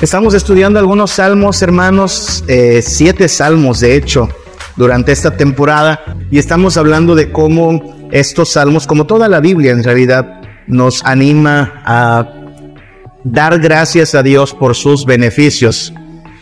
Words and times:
Estamos 0.00 0.32
estudiando 0.34 0.78
algunos 0.78 1.10
salmos, 1.10 1.60
hermanos, 1.60 2.44
eh, 2.46 2.82
siete 2.82 3.28
salmos 3.28 3.80
de 3.80 3.96
hecho, 3.96 4.28
durante 4.76 5.10
esta 5.10 5.36
temporada, 5.36 6.16
y 6.30 6.38
estamos 6.38 6.76
hablando 6.76 7.16
de 7.16 7.32
cómo 7.32 8.08
estos 8.12 8.50
salmos, 8.50 8.86
como 8.86 9.06
toda 9.06 9.26
la 9.26 9.40
Biblia 9.40 9.72
en 9.72 9.82
realidad, 9.82 10.40
nos 10.68 11.04
anima 11.04 11.82
a 11.84 12.32
dar 13.24 13.58
gracias 13.58 14.14
a 14.14 14.22
Dios 14.22 14.54
por 14.54 14.76
sus 14.76 15.04
beneficios. 15.04 15.92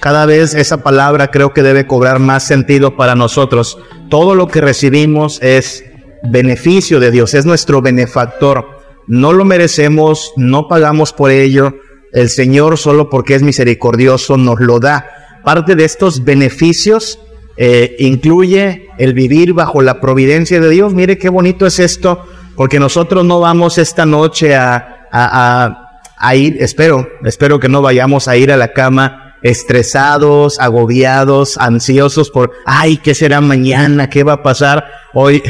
Cada 0.00 0.26
vez 0.26 0.52
esa 0.52 0.82
palabra 0.82 1.30
creo 1.30 1.54
que 1.54 1.62
debe 1.62 1.86
cobrar 1.86 2.18
más 2.18 2.42
sentido 2.42 2.94
para 2.94 3.14
nosotros. 3.14 3.78
Todo 4.10 4.34
lo 4.34 4.48
que 4.48 4.60
recibimos 4.60 5.40
es 5.40 5.82
beneficio 6.24 7.00
de 7.00 7.10
Dios, 7.10 7.32
es 7.32 7.46
nuestro 7.46 7.80
benefactor. 7.80 8.68
No 9.06 9.32
lo 9.32 9.46
merecemos, 9.46 10.34
no 10.36 10.68
pagamos 10.68 11.14
por 11.14 11.30
ello. 11.30 11.72
El 12.12 12.28
Señor 12.28 12.78
solo 12.78 13.10
porque 13.10 13.34
es 13.34 13.42
misericordioso 13.42 14.36
nos 14.36 14.60
lo 14.60 14.80
da. 14.80 15.40
Parte 15.44 15.74
de 15.76 15.84
estos 15.84 16.24
beneficios 16.24 17.18
eh, 17.56 17.96
incluye 17.98 18.88
el 18.98 19.14
vivir 19.14 19.52
bajo 19.52 19.80
la 19.82 20.00
providencia 20.00 20.60
de 20.60 20.68
Dios. 20.68 20.94
Mire 20.94 21.18
qué 21.18 21.28
bonito 21.28 21.66
es 21.66 21.78
esto, 21.78 22.22
porque 22.54 22.78
nosotros 22.78 23.24
no 23.24 23.40
vamos 23.40 23.78
esta 23.78 24.06
noche 24.06 24.54
a, 24.54 25.08
a, 25.10 26.00
a, 26.18 26.36
ir, 26.36 26.56
espero, 26.60 27.08
espero 27.24 27.58
que 27.58 27.68
no 27.68 27.82
vayamos 27.82 28.28
a 28.28 28.36
ir 28.36 28.52
a 28.52 28.56
la 28.56 28.72
cama 28.72 29.36
estresados, 29.42 30.58
agobiados, 30.58 31.56
ansiosos 31.58 32.30
por, 32.30 32.52
ay, 32.64 32.96
¿qué 32.98 33.14
será 33.14 33.40
mañana? 33.40 34.10
¿Qué 34.10 34.24
va 34.24 34.34
a 34.34 34.42
pasar? 34.42 34.84
Hoy 35.14 35.42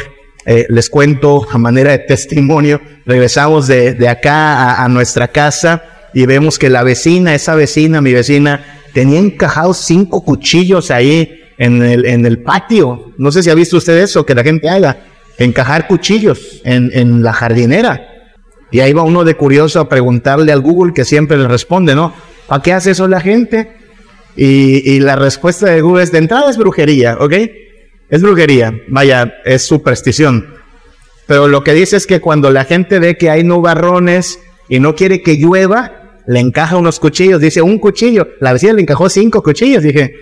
eh, 0.44 0.66
les 0.68 0.90
cuento 0.90 1.46
a 1.50 1.58
manera 1.58 1.92
de 1.92 2.00
testimonio, 2.00 2.80
regresamos 3.04 3.66
de, 3.66 3.94
de 3.94 4.08
acá 4.08 4.54
a, 4.54 4.84
a 4.84 4.88
nuestra 4.88 5.28
casa 5.28 5.82
y 6.16 6.24
vemos 6.24 6.58
que 6.58 6.70
la 6.70 6.82
vecina, 6.82 7.34
esa 7.34 7.54
vecina, 7.54 8.00
mi 8.00 8.14
vecina, 8.14 8.80
tenía 8.94 9.18
encajados 9.18 9.76
cinco 9.76 10.24
cuchillos 10.24 10.90
ahí 10.90 11.42
en 11.58 11.82
el, 11.82 12.06
en 12.06 12.24
el 12.24 12.38
patio. 12.38 13.12
No 13.18 13.30
sé 13.30 13.42
si 13.42 13.50
ha 13.50 13.54
visto 13.54 13.76
usted 13.76 13.98
eso, 13.98 14.24
que 14.24 14.34
la 14.34 14.42
gente 14.42 14.70
haga, 14.70 14.96
encajar 15.36 15.86
cuchillos 15.86 16.62
en, 16.64 16.90
en 16.94 17.22
la 17.22 17.34
jardinera. 17.34 18.08
Y 18.70 18.80
ahí 18.80 18.94
va 18.94 19.02
uno 19.02 19.24
de 19.24 19.34
curioso 19.34 19.78
a 19.78 19.90
preguntarle 19.90 20.52
al 20.52 20.62
Google 20.62 20.94
que 20.94 21.04
siempre 21.04 21.36
le 21.36 21.48
responde, 21.48 21.94
¿no? 21.94 22.14
¿Para 22.46 22.62
qué 22.62 22.72
hace 22.72 22.92
eso 22.92 23.06
la 23.08 23.20
gente? 23.20 23.76
Y, 24.36 24.90
y, 24.90 25.00
la 25.00 25.16
respuesta 25.16 25.68
de 25.68 25.82
Google 25.82 26.04
es, 26.04 26.12
de 26.12 26.18
entrada 26.18 26.48
es 26.48 26.56
brujería, 26.56 27.18
¿ok? 27.20 27.34
Es 28.08 28.22
brujería, 28.22 28.72
vaya, 28.88 29.34
es 29.44 29.66
superstición. 29.66 30.46
Pero 31.26 31.46
lo 31.46 31.62
que 31.62 31.74
dice 31.74 31.98
es 31.98 32.06
que 32.06 32.22
cuando 32.22 32.50
la 32.50 32.64
gente 32.64 33.00
ve 33.00 33.18
que 33.18 33.28
hay 33.28 33.44
nubarrones 33.44 34.40
y 34.70 34.80
no 34.80 34.94
quiere 34.94 35.20
que 35.20 35.36
llueva, 35.36 36.05
le 36.26 36.40
encaja 36.40 36.76
unos 36.76 36.98
cuchillos, 36.98 37.40
dice 37.40 37.62
un 37.62 37.78
cuchillo, 37.78 38.28
la 38.40 38.52
vecina 38.52 38.72
le 38.74 38.82
encajó 38.82 39.08
cinco 39.08 39.42
cuchillos, 39.42 39.82
dije, 39.82 40.14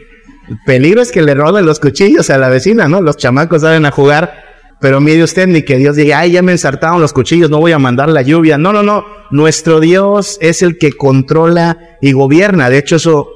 el 0.48 0.58
peligro 0.66 1.00
es 1.00 1.11
que 1.11 1.22
le 1.22 1.34
roben 1.34 1.64
los 1.64 1.80
cuchillos 1.80 2.28
a 2.30 2.38
la 2.38 2.48
vecina, 2.48 2.86
¿no? 2.88 3.00
Los 3.00 3.16
chamacos 3.16 3.62
saben 3.62 3.86
a 3.86 3.91
jugar, 3.91 4.44
pero 4.80 5.00
mire 5.00 5.22
usted 5.22 5.46
ni 5.46 5.62
que 5.62 5.78
Dios 5.78 5.96
diga, 5.96 6.19
ay, 6.19 6.33
ya 6.33 6.42
me 6.42 6.52
ensartaron 6.52 7.00
los 7.00 7.14
cuchillos, 7.14 7.48
no 7.48 7.58
voy 7.58 7.72
a 7.72 7.78
mandar 7.78 8.11
la 8.11 8.20
lluvia. 8.20 8.58
No, 8.58 8.72
no, 8.72 8.83
no. 8.83 9.06
Nuestro 9.30 9.80
Dios 9.80 10.36
es 10.42 10.61
el 10.61 10.77
que 10.77 10.92
controla 10.92 11.96
y 12.02 12.12
gobierna. 12.12 12.68
De 12.68 12.78
hecho, 12.78 12.96
eso 12.96 13.30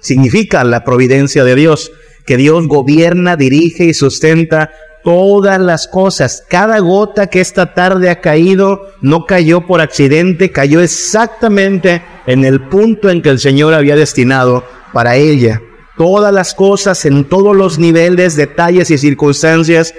significa 0.00 0.64
la 0.64 0.82
providencia 0.82 1.44
de 1.44 1.54
Dios, 1.54 1.92
que 2.26 2.36
Dios 2.36 2.66
gobierna, 2.66 3.36
dirige 3.36 3.84
y 3.84 3.94
sustenta 3.94 4.72
todas 5.02 5.60
las 5.60 5.88
cosas. 5.88 6.44
Cada 6.48 6.78
gota 6.78 7.28
que 7.28 7.40
esta 7.40 7.74
tarde 7.74 8.10
ha 8.10 8.20
caído 8.20 8.88
no 9.00 9.26
cayó 9.26 9.66
por 9.66 9.80
accidente, 9.80 10.50
cayó 10.50 10.80
exactamente 10.80 12.02
en 12.26 12.44
el 12.44 12.60
punto 12.68 13.10
en 13.10 13.22
que 13.22 13.30
el 13.30 13.38
Señor 13.38 13.74
había 13.74 13.96
destinado 13.96 14.64
para 14.92 15.16
ella 15.16 15.60
todas 16.00 16.32
las 16.32 16.54
cosas 16.54 17.04
en 17.04 17.24
todos 17.24 17.54
los 17.54 17.78
niveles, 17.78 18.34
detalles 18.34 18.90
y 18.90 18.96
circunstancias 18.96 19.92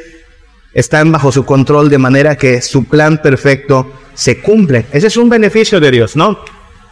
están 0.74 1.12
bajo 1.12 1.31
su 1.31 1.46
control 1.46 1.92
de 1.92 2.00
manera 2.00 2.36
que 2.36 2.59
su 2.64 2.86
plan 2.86 3.22
perfecto 3.22 3.92
se 4.16 4.42
cumple. 4.42 4.88
Ese 4.92 5.06
es 5.06 5.18
un 5.18 5.30
beneficio 5.30 5.80
de 5.80 5.92
Dios, 5.92 6.16
¿no? 6.16 6.40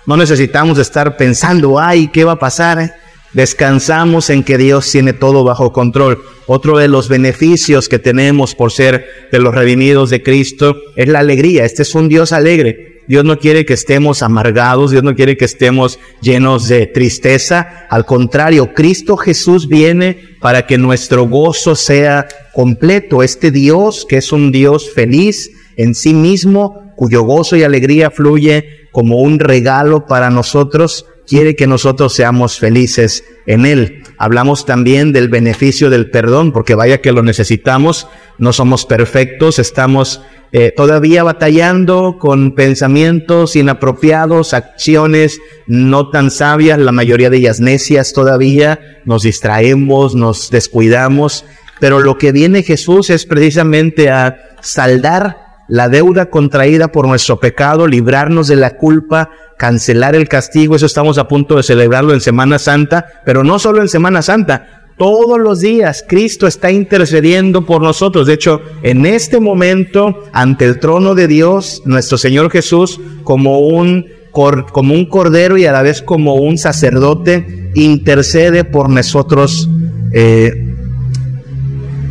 No 0.06 0.16
necesitamos 0.16 0.78
estar 0.78 1.18
pensando, 1.18 1.80
ay, 1.80 2.10
¿qué 2.10 2.24
va 2.24 2.34
a 2.34 2.40
pasar? 2.40 2.94
Descansamos 3.34 4.30
en 4.30 4.44
que 4.44 4.58
Dios 4.58 4.90
tiene 4.92 5.14
todo 5.14 5.44
bajo 5.44 5.72
control. 5.72 6.24
Otro 6.48 6.78
de 6.78 6.88
los 6.88 7.10
beneficios 7.10 7.88
que 7.88 8.00
tenemos 8.00 8.56
por 8.56 8.72
ser 8.72 9.06
de 9.32 9.40
los 9.40 9.54
redimidos 9.54 10.10
de 10.10 10.24
Cristo 10.24 10.76
es 10.96 11.08
la 11.08 11.20
alegría. 11.20 11.64
Este 11.64 11.84
es 11.84 11.94
un 11.94 12.10
Dios 12.10 12.32
alegre. 12.32 13.04
Dios 13.08 13.26
no 13.26 13.40
quiere 13.40 13.66
que 13.66 13.74
estemos 13.74 14.22
amargados, 14.22 14.92
Dios 14.92 15.04
no 15.04 15.16
quiere 15.16 15.36
que 15.36 15.46
estemos 15.46 16.00
llenos 16.22 16.68
de 16.68 16.86
tristeza. 16.86 17.88
Al 17.90 18.06
contrario, 18.06 18.74
Cristo 18.76 19.18
Jesús 19.18 19.68
viene 19.68 20.18
para 20.40 20.68
que 20.68 20.78
nuestro 20.78 21.28
gozo 21.28 21.76
sea 21.76 22.28
completo. 22.54 23.24
Este 23.24 23.50
Dios, 23.50 24.06
que 24.08 24.18
es 24.18 24.32
un 24.32 24.52
Dios 24.52 24.92
feliz 24.94 25.52
en 25.76 25.96
sí 25.96 26.14
mismo, 26.14 26.94
cuyo 26.96 27.24
gozo 27.24 27.56
y 27.56 27.64
alegría 27.64 28.12
fluye 28.12 28.90
como 28.92 29.22
un 29.22 29.40
regalo 29.40 30.06
para 30.06 30.30
nosotros, 30.30 31.06
quiere 31.30 31.56
que 31.56 31.68
nosotros 31.68 32.16
seamos 32.16 32.58
felices 32.58 33.24
en 33.46 33.68
Él. 33.68 34.04
Hablamos 34.18 34.66
también 34.66 35.14
del 35.14 35.30
beneficio 35.30 35.92
del 35.92 36.10
perdón, 36.10 36.52
porque 36.52 36.74
vaya 36.74 37.02
que 37.02 37.12
lo 37.12 37.22
necesitamos, 37.22 38.08
no 38.40 38.52
somos 38.52 38.88
perfectos, 38.88 39.60
estamos 39.60 40.24
eh, 40.52 40.74
todavía 40.76 41.22
batallando 41.22 42.18
con 42.20 42.56
pensamientos 42.56 43.56
inapropiados, 43.56 44.56
acciones 44.56 45.40
no 45.68 46.10
tan 46.10 46.32
sabias, 46.32 46.80
la 46.80 46.92
mayoría 46.92 47.30
de 47.30 47.38
ellas 47.38 47.60
necias 47.60 48.12
todavía, 48.12 48.80
nos 49.06 49.22
distraemos, 49.22 50.16
nos 50.16 50.50
descuidamos, 50.50 51.46
pero 51.80 52.00
lo 52.00 52.18
que 52.18 52.32
viene 52.32 52.64
Jesús 52.64 53.12
es 53.12 53.28
precisamente 53.28 54.10
a 54.10 54.38
saldar 54.62 55.49
la 55.70 55.88
deuda 55.88 56.30
contraída 56.30 56.90
por 56.90 57.08
nuestro 57.08 57.40
pecado, 57.40 57.88
librarnos 57.88 58.48
de 58.48 58.56
la 58.56 58.76
culpa, 58.76 59.30
cancelar 59.58 60.16
el 60.16 60.28
castigo, 60.28 60.76
eso 60.76 60.88
estamos 60.88 61.18
a 61.18 61.28
punto 61.28 61.56
de 61.56 61.64
celebrarlo 61.64 62.14
en 62.14 62.22
Semana 62.22 62.60
Santa, 62.60 63.06
pero 63.24 63.44
no 63.44 63.60
solo 63.60 63.82
en 63.82 63.88
Semana 63.88 64.22
Santa, 64.22 64.80
todos 64.98 65.40
los 65.40 65.62
días 65.62 66.04
Cristo 66.06 66.46
está 66.46 66.72
intercediendo 66.72 67.66
por 67.66 67.82
nosotros. 67.82 68.28
De 68.28 68.34
hecho, 68.34 68.62
en 68.82 69.06
este 69.06 69.40
momento, 69.40 70.26
ante 70.34 70.66
el 70.66 70.80
trono 70.80 71.16
de 71.16 71.28
Dios, 71.28 71.84
nuestro 71.86 72.18
Señor 72.18 72.52
Jesús, 72.52 73.00
como 73.24 73.60
un, 73.60 74.08
como 74.32 74.94
un 74.94 75.06
cordero 75.06 75.58
y 75.58 75.66
a 75.66 75.72
la 75.72 75.84
vez 75.84 76.02
como 76.02 76.36
un 76.36 76.58
sacerdote, 76.58 77.72
intercede 77.76 78.66
por 78.66 78.90
nosotros 78.90 79.70
eh, 80.12 80.76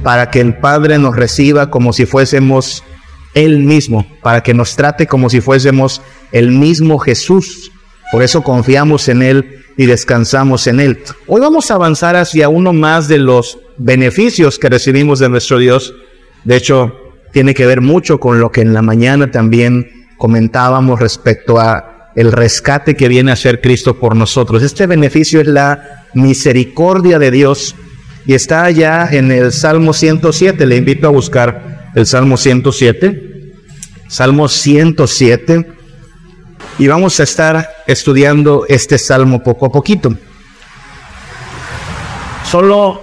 para 0.02 0.30
que 0.30 0.40
el 0.40 0.56
Padre 0.56 0.98
nos 0.98 1.16
reciba 1.16 1.70
como 1.70 1.92
si 1.92 2.06
fuésemos 2.06 2.84
Él 3.38 3.60
mismo, 3.60 4.06
para 4.22 4.42
que 4.42 4.52
nos 4.52 4.74
trate 4.74 5.06
como 5.06 5.30
si 5.30 5.40
fuésemos 5.40 6.02
el 6.32 6.50
mismo 6.50 6.98
Jesús. 6.98 7.70
Por 8.10 8.22
eso 8.22 8.42
confiamos 8.42 9.08
en 9.08 9.22
Él 9.22 9.64
y 9.76 9.86
descansamos 9.86 10.66
en 10.66 10.80
Él. 10.80 10.98
Hoy 11.26 11.40
vamos 11.40 11.70
a 11.70 11.74
avanzar 11.74 12.16
hacia 12.16 12.48
uno 12.48 12.72
más 12.72 13.06
de 13.06 13.18
los 13.18 13.58
beneficios 13.76 14.58
que 14.58 14.68
recibimos 14.68 15.20
de 15.20 15.28
nuestro 15.28 15.58
Dios. 15.58 15.94
De 16.44 16.56
hecho, 16.56 16.96
tiene 17.32 17.54
que 17.54 17.66
ver 17.66 17.80
mucho 17.80 18.18
con 18.18 18.40
lo 18.40 18.50
que 18.50 18.62
en 18.62 18.74
la 18.74 18.82
mañana 18.82 19.30
también 19.30 20.06
comentábamos 20.16 20.98
respecto 20.98 21.60
a 21.60 22.10
el 22.16 22.32
rescate 22.32 22.96
que 22.96 23.06
viene 23.06 23.30
a 23.30 23.36
ser 23.36 23.60
Cristo 23.60 24.00
por 24.00 24.16
nosotros. 24.16 24.64
Este 24.64 24.88
beneficio 24.88 25.40
es 25.40 25.46
la 25.46 26.06
misericordia 26.14 27.20
de 27.20 27.30
Dios 27.30 27.76
y 28.26 28.34
está 28.34 28.64
allá 28.64 29.08
en 29.12 29.30
el 29.30 29.52
Salmo 29.52 29.92
107. 29.92 30.66
Le 30.66 30.76
invito 30.76 31.06
a 31.06 31.10
buscar 31.10 31.92
el 31.94 32.06
Salmo 32.06 32.36
107. 32.36 33.27
Salmo 34.08 34.48
107 34.48 35.66
y 36.78 36.86
vamos 36.88 37.20
a 37.20 37.24
estar 37.24 37.68
estudiando 37.86 38.64
este 38.68 38.98
salmo 38.98 39.42
poco 39.42 39.66
a 39.66 39.72
poquito. 39.72 40.16
Solo 42.50 43.02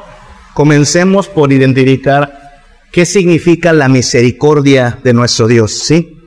comencemos 0.53 1.27
por 1.27 1.53
identificar 1.53 2.45
qué 2.91 3.05
significa 3.05 3.73
la 3.73 3.87
misericordia 3.87 4.99
de 5.03 5.13
nuestro 5.13 5.47
Dios, 5.47 5.71
¿sí? 5.71 6.17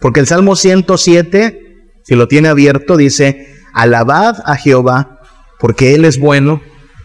Porque 0.00 0.20
el 0.20 0.26
Salmo 0.26 0.56
107, 0.56 1.76
si 2.04 2.14
lo 2.14 2.28
tiene 2.28 2.48
abierto, 2.48 2.96
dice, 2.96 3.54
alabad 3.72 4.36
a 4.44 4.56
Jehová, 4.56 5.20
porque 5.58 5.94
Él 5.94 6.04
es 6.04 6.18
bueno, 6.18 6.60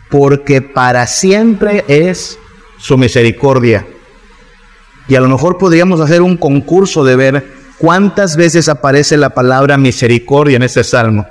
porque 0.09 0.61
para 0.61 1.07
siempre 1.07 1.85
es 1.87 2.37
su 2.77 2.97
misericordia. 2.97 3.87
Y 5.07 5.15
a 5.15 5.21
lo 5.21 5.27
mejor 5.27 5.57
podríamos 5.57 5.99
hacer 5.99 6.21
un 6.21 6.37
concurso 6.37 7.03
de 7.03 7.15
ver 7.15 7.45
cuántas 7.77 8.35
veces 8.35 8.69
aparece 8.69 9.17
la 9.17 9.31
palabra 9.31 9.77
misericordia 9.77 10.55
en 10.55 10.63
este 10.63 10.83
salmo. 10.83 11.27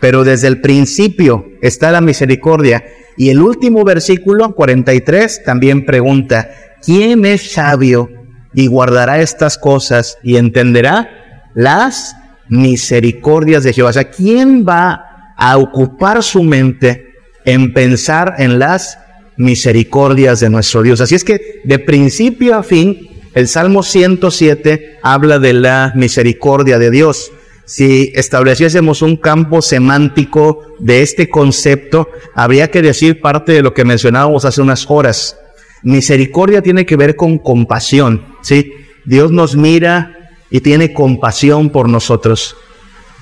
Pero 0.00 0.24
desde 0.24 0.48
el 0.48 0.60
principio 0.60 1.46
está 1.62 1.90
la 1.92 2.00
misericordia. 2.00 2.84
Y 3.16 3.30
el 3.30 3.40
último 3.40 3.84
versículo, 3.84 4.54
43, 4.54 5.44
también 5.44 5.86
pregunta, 5.86 6.50
¿quién 6.84 7.24
es 7.24 7.52
sabio 7.52 8.10
y 8.52 8.66
guardará 8.66 9.20
estas 9.20 9.56
cosas 9.56 10.18
y 10.22 10.36
entenderá 10.36 11.50
las 11.54 12.16
misericordias 12.48 13.64
de 13.64 13.72
Jehová? 13.72 13.90
O 13.90 13.94
sea, 13.94 14.10
¿quién 14.10 14.66
va 14.68 15.34
a 15.36 15.56
ocupar 15.56 16.22
su 16.22 16.42
mente 16.42 17.06
en 17.44 17.72
pensar 17.72 18.34
en 18.38 18.58
las 18.58 18.98
misericordias 19.36 20.40
de 20.40 20.50
nuestro 20.50 20.82
Dios. 20.82 21.00
Así 21.00 21.14
es 21.14 21.24
que 21.24 21.60
de 21.64 21.78
principio 21.78 22.56
a 22.56 22.62
fin, 22.62 23.08
el 23.34 23.48
Salmo 23.48 23.82
107 23.82 24.98
habla 25.02 25.38
de 25.38 25.52
la 25.52 25.92
misericordia 25.94 26.78
de 26.78 26.90
Dios. 26.90 27.30
Si 27.66 28.12
estableciésemos 28.14 29.02
un 29.02 29.16
campo 29.16 29.60
semántico 29.60 30.60
de 30.78 31.02
este 31.02 31.28
concepto, 31.28 32.08
habría 32.34 32.70
que 32.70 32.80
decir 32.80 33.20
parte 33.20 33.52
de 33.52 33.62
lo 33.62 33.74
que 33.74 33.84
mencionábamos 33.84 34.44
hace 34.44 34.62
unas 34.62 34.86
horas. 34.88 35.36
Misericordia 35.82 36.62
tiene 36.62 36.86
que 36.86 36.96
ver 36.96 37.16
con 37.16 37.38
compasión, 37.38 38.24
¿sí? 38.40 38.72
Dios 39.04 39.32
nos 39.32 39.56
mira 39.56 40.30
y 40.50 40.60
tiene 40.60 40.92
compasión 40.92 41.70
por 41.70 41.88
nosotros. 41.88 42.56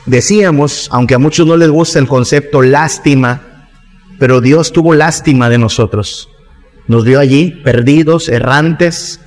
Decíamos, 0.06 0.88
aunque 0.92 1.14
a 1.14 1.18
muchos 1.18 1.46
no 1.46 1.56
les 1.56 1.70
gusta 1.70 1.98
el 1.98 2.06
concepto 2.06 2.62
lástima, 2.62 3.53
pero 4.18 4.40
Dios 4.40 4.72
tuvo 4.72 4.94
lástima 4.94 5.48
de 5.48 5.58
nosotros. 5.58 6.28
Nos 6.86 7.04
vio 7.04 7.18
allí 7.20 7.50
perdidos, 7.50 8.28
errantes, 8.28 9.20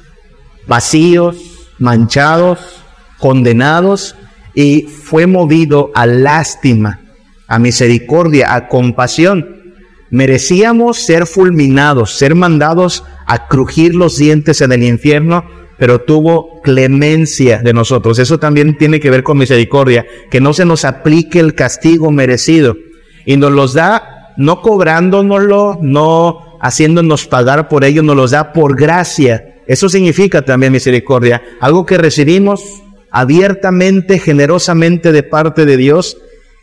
vacíos, 0.68 1.38
manchados, 1.80 2.60
condenados, 3.18 4.16
y 4.54 4.84
fue 4.84 5.28
movido 5.28 5.92
a 5.94 6.06
lástima, 6.06 7.02
a 7.48 7.60
misericordia, 7.60 8.56
a 8.56 8.68
compasión. 8.68 9.76
Merecíamos 10.10 11.06
ser 11.06 11.28
fulminados, 11.28 12.18
ser 12.18 12.34
mandados 12.34 13.04
a 13.26 13.48
crujir 13.48 13.94
los 13.94 14.18
dientes 14.18 14.62
en 14.62 14.72
el 14.72 14.84
infierno, 14.84 15.46
pero 15.78 16.02
tuvo 16.02 16.62
clemencia 16.62 17.60
de 17.60 17.74
nosotros. 17.74 18.18
Eso 18.20 18.40
también 18.40 18.78
tiene 18.78 19.00
que 19.00 19.12
ver 19.12 19.22
con 19.24 19.38
misericordia, 19.38 20.06
que 20.32 20.42
no 20.42 20.54
se 20.54 20.66
nos 20.66 20.86
aplique 20.86 21.40
el 21.40 21.54
castigo 21.54 22.10
merecido 22.12 22.76
y 23.26 23.38
nos 23.38 23.52
los 23.52 23.74
da 23.74 24.17
no 24.38 24.62
cobrándonoslo, 24.62 25.80
no 25.82 26.58
haciéndonos 26.62 27.28
pagar 27.28 27.68
por 27.68 27.84
ello, 27.84 28.04
nos 28.04 28.16
los 28.16 28.32
da 28.32 28.54
por 28.54 28.78
gracia. 28.78 29.62
Eso 29.68 29.90
significa 29.90 30.44
también 30.44 30.72
misericordia, 30.72 31.42
algo 31.60 31.86
que 31.86 31.98
recibimos 31.98 32.64
abiertamente, 33.12 34.20
generosamente 34.20 35.12
de 35.12 35.24
parte 35.24 35.66
de 35.66 35.78
Dios 35.78 36.18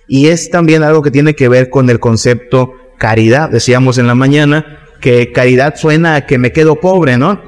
y 0.06 0.28
es 0.28 0.50
también 0.50 0.82
algo 0.82 1.02
que 1.02 1.10
tiene 1.10 1.34
que 1.34 1.48
ver 1.48 1.70
con 1.70 1.90
el 1.90 2.00
concepto 2.00 2.72
caridad. 2.98 3.50
Decíamos 3.50 3.98
en 3.98 4.06
la 4.06 4.14
mañana 4.14 4.78
que 5.00 5.32
caridad 5.32 5.74
suena 5.76 6.14
a 6.14 6.26
que 6.26 6.38
me 6.38 6.52
quedo 6.52 6.76
pobre, 6.76 7.18
¿no? 7.18 7.40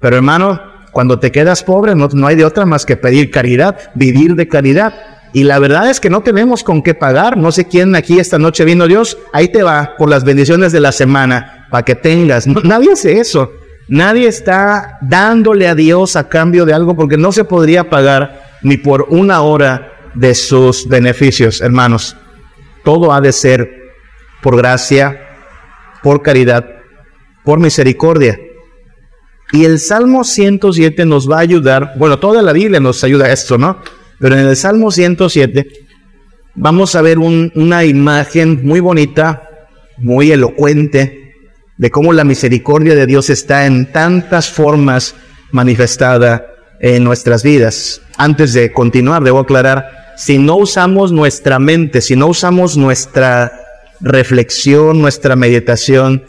Pero 0.00 0.16
hermano, 0.16 0.60
cuando 0.92 1.18
te 1.18 1.32
quedas 1.32 1.62
pobre 1.62 1.94
no, 1.94 2.08
no 2.12 2.26
hay 2.26 2.36
de 2.36 2.44
otra 2.44 2.66
más 2.66 2.86
que 2.86 2.96
pedir 2.96 3.30
caridad, 3.30 3.90
vivir 3.94 4.34
de 4.36 4.48
caridad. 4.48 4.94
Y 5.34 5.42
la 5.42 5.58
verdad 5.58 5.90
es 5.90 5.98
que 5.98 6.10
no 6.10 6.22
tenemos 6.22 6.62
con 6.62 6.80
qué 6.80 6.94
pagar. 6.94 7.36
No 7.36 7.50
sé 7.50 7.66
quién 7.66 7.96
aquí 7.96 8.20
esta 8.20 8.38
noche 8.38 8.64
vino 8.64 8.86
Dios. 8.86 9.18
Ahí 9.32 9.48
te 9.48 9.64
va 9.64 9.96
por 9.98 10.08
las 10.08 10.22
bendiciones 10.22 10.70
de 10.70 10.78
la 10.78 10.92
semana 10.92 11.66
para 11.72 11.84
que 11.84 11.96
tengas. 11.96 12.46
nadie 12.46 12.92
hace 12.92 13.18
eso. 13.18 13.50
Nadie 13.88 14.28
está 14.28 14.96
dándole 15.02 15.66
a 15.66 15.74
Dios 15.74 16.14
a 16.14 16.28
cambio 16.28 16.64
de 16.64 16.72
algo 16.72 16.94
porque 16.94 17.16
no 17.16 17.32
se 17.32 17.42
podría 17.42 17.90
pagar 17.90 18.44
ni 18.62 18.76
por 18.76 19.06
una 19.10 19.42
hora 19.42 19.92
de 20.14 20.36
sus 20.36 20.88
beneficios, 20.88 21.60
hermanos. 21.60 22.16
Todo 22.84 23.12
ha 23.12 23.20
de 23.20 23.32
ser 23.32 23.68
por 24.40 24.56
gracia, 24.56 25.20
por 26.00 26.22
caridad, 26.22 26.64
por 27.44 27.58
misericordia. 27.58 28.38
Y 29.50 29.64
el 29.64 29.80
Salmo 29.80 30.22
107 30.22 31.04
nos 31.04 31.28
va 31.28 31.38
a 31.38 31.40
ayudar, 31.40 31.94
bueno, 31.96 32.20
toda 32.20 32.40
la 32.40 32.52
Biblia 32.52 32.78
nos 32.78 33.02
ayuda 33.02 33.26
a 33.26 33.32
esto, 33.32 33.58
¿no? 33.58 33.80
Pero 34.18 34.38
en 34.38 34.46
el 34.46 34.56
Salmo 34.56 34.90
107 34.90 35.66
vamos 36.54 36.94
a 36.94 37.02
ver 37.02 37.18
una 37.18 37.84
imagen 37.84 38.64
muy 38.64 38.80
bonita, 38.80 39.48
muy 39.98 40.30
elocuente, 40.30 41.24
de 41.76 41.90
cómo 41.90 42.12
la 42.12 42.24
misericordia 42.24 42.94
de 42.94 43.06
Dios 43.06 43.30
está 43.30 43.66
en 43.66 43.90
tantas 43.90 44.48
formas 44.48 45.14
manifestada 45.50 46.46
en 46.80 47.02
nuestras 47.02 47.42
vidas. 47.42 48.00
Antes 48.16 48.52
de 48.52 48.72
continuar, 48.72 49.24
debo 49.24 49.40
aclarar, 49.40 50.12
si 50.16 50.38
no 50.38 50.56
usamos 50.56 51.10
nuestra 51.10 51.58
mente, 51.58 52.00
si 52.00 52.14
no 52.14 52.28
usamos 52.28 52.76
nuestra 52.76 53.52
reflexión, 54.00 55.00
nuestra 55.00 55.34
meditación 55.34 56.24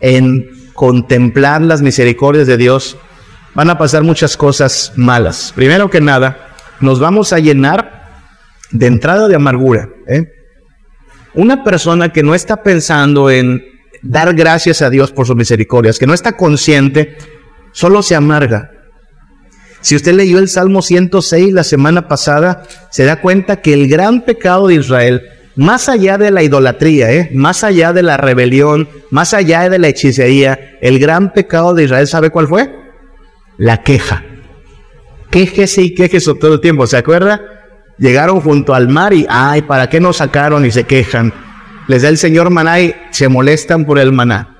en 0.00 0.48
contemplar 0.72 1.62
las 1.62 1.82
misericordias 1.82 2.46
de 2.46 2.56
Dios, 2.56 2.96
van 3.54 3.70
a 3.70 3.78
pasar 3.78 4.02
muchas 4.02 4.36
cosas 4.36 4.92
malas. 4.96 5.52
Primero 5.54 5.90
que 5.90 6.00
nada, 6.00 6.45
nos 6.80 7.00
vamos 7.00 7.32
a 7.32 7.38
llenar 7.38 8.04
de 8.70 8.86
entrada 8.86 9.28
de 9.28 9.36
amargura. 9.36 9.88
¿eh? 10.06 10.32
Una 11.34 11.64
persona 11.64 12.12
que 12.12 12.22
no 12.22 12.34
está 12.34 12.62
pensando 12.62 13.30
en 13.30 13.64
dar 14.02 14.34
gracias 14.34 14.82
a 14.82 14.90
Dios 14.90 15.12
por 15.12 15.26
sus 15.26 15.36
misericordias, 15.36 15.98
que 15.98 16.06
no 16.06 16.14
está 16.14 16.36
consciente, 16.36 17.16
solo 17.72 18.02
se 18.02 18.14
amarga. 18.14 18.70
Si 19.80 19.94
usted 19.94 20.14
leyó 20.14 20.38
el 20.38 20.48
Salmo 20.48 20.82
106 20.82 21.52
la 21.52 21.64
semana 21.64 22.08
pasada, 22.08 22.62
se 22.90 23.04
da 23.04 23.20
cuenta 23.20 23.60
que 23.60 23.72
el 23.72 23.88
gran 23.88 24.22
pecado 24.22 24.68
de 24.68 24.74
Israel 24.74 25.22
más 25.56 25.88
allá 25.88 26.18
de 26.18 26.30
la 26.30 26.42
idolatría, 26.42 27.10
¿eh? 27.12 27.30
más 27.32 27.64
allá 27.64 27.94
de 27.94 28.02
la 28.02 28.18
rebelión, 28.18 28.88
más 29.10 29.32
allá 29.32 29.68
de 29.70 29.78
la 29.78 29.88
hechicería, 29.88 30.76
el 30.82 30.98
gran 30.98 31.32
pecado 31.32 31.74
de 31.74 31.84
Israel, 31.84 32.06
¿sabe 32.06 32.30
cuál 32.30 32.46
fue? 32.46 32.70
La 33.56 33.82
queja. 33.82 34.22
Quejese 35.30 35.82
y 35.82 35.94
quejese 35.94 36.34
todo 36.34 36.54
el 36.54 36.60
tiempo, 36.60 36.86
¿se 36.86 36.96
acuerda? 36.96 37.40
Llegaron 37.98 38.40
junto 38.40 38.74
al 38.74 38.88
mar 38.88 39.12
y, 39.12 39.26
ay, 39.28 39.62
¿para 39.62 39.88
qué 39.88 40.00
nos 40.00 40.18
sacaron? 40.18 40.64
Y 40.64 40.70
se 40.70 40.84
quejan. 40.84 41.32
Les 41.88 42.02
da 42.02 42.08
el 42.08 42.18
Señor 42.18 42.50
maná 42.50 42.80
y 42.80 42.94
se 43.10 43.28
molestan 43.28 43.84
por 43.84 43.98
el 43.98 44.12
maná. 44.12 44.56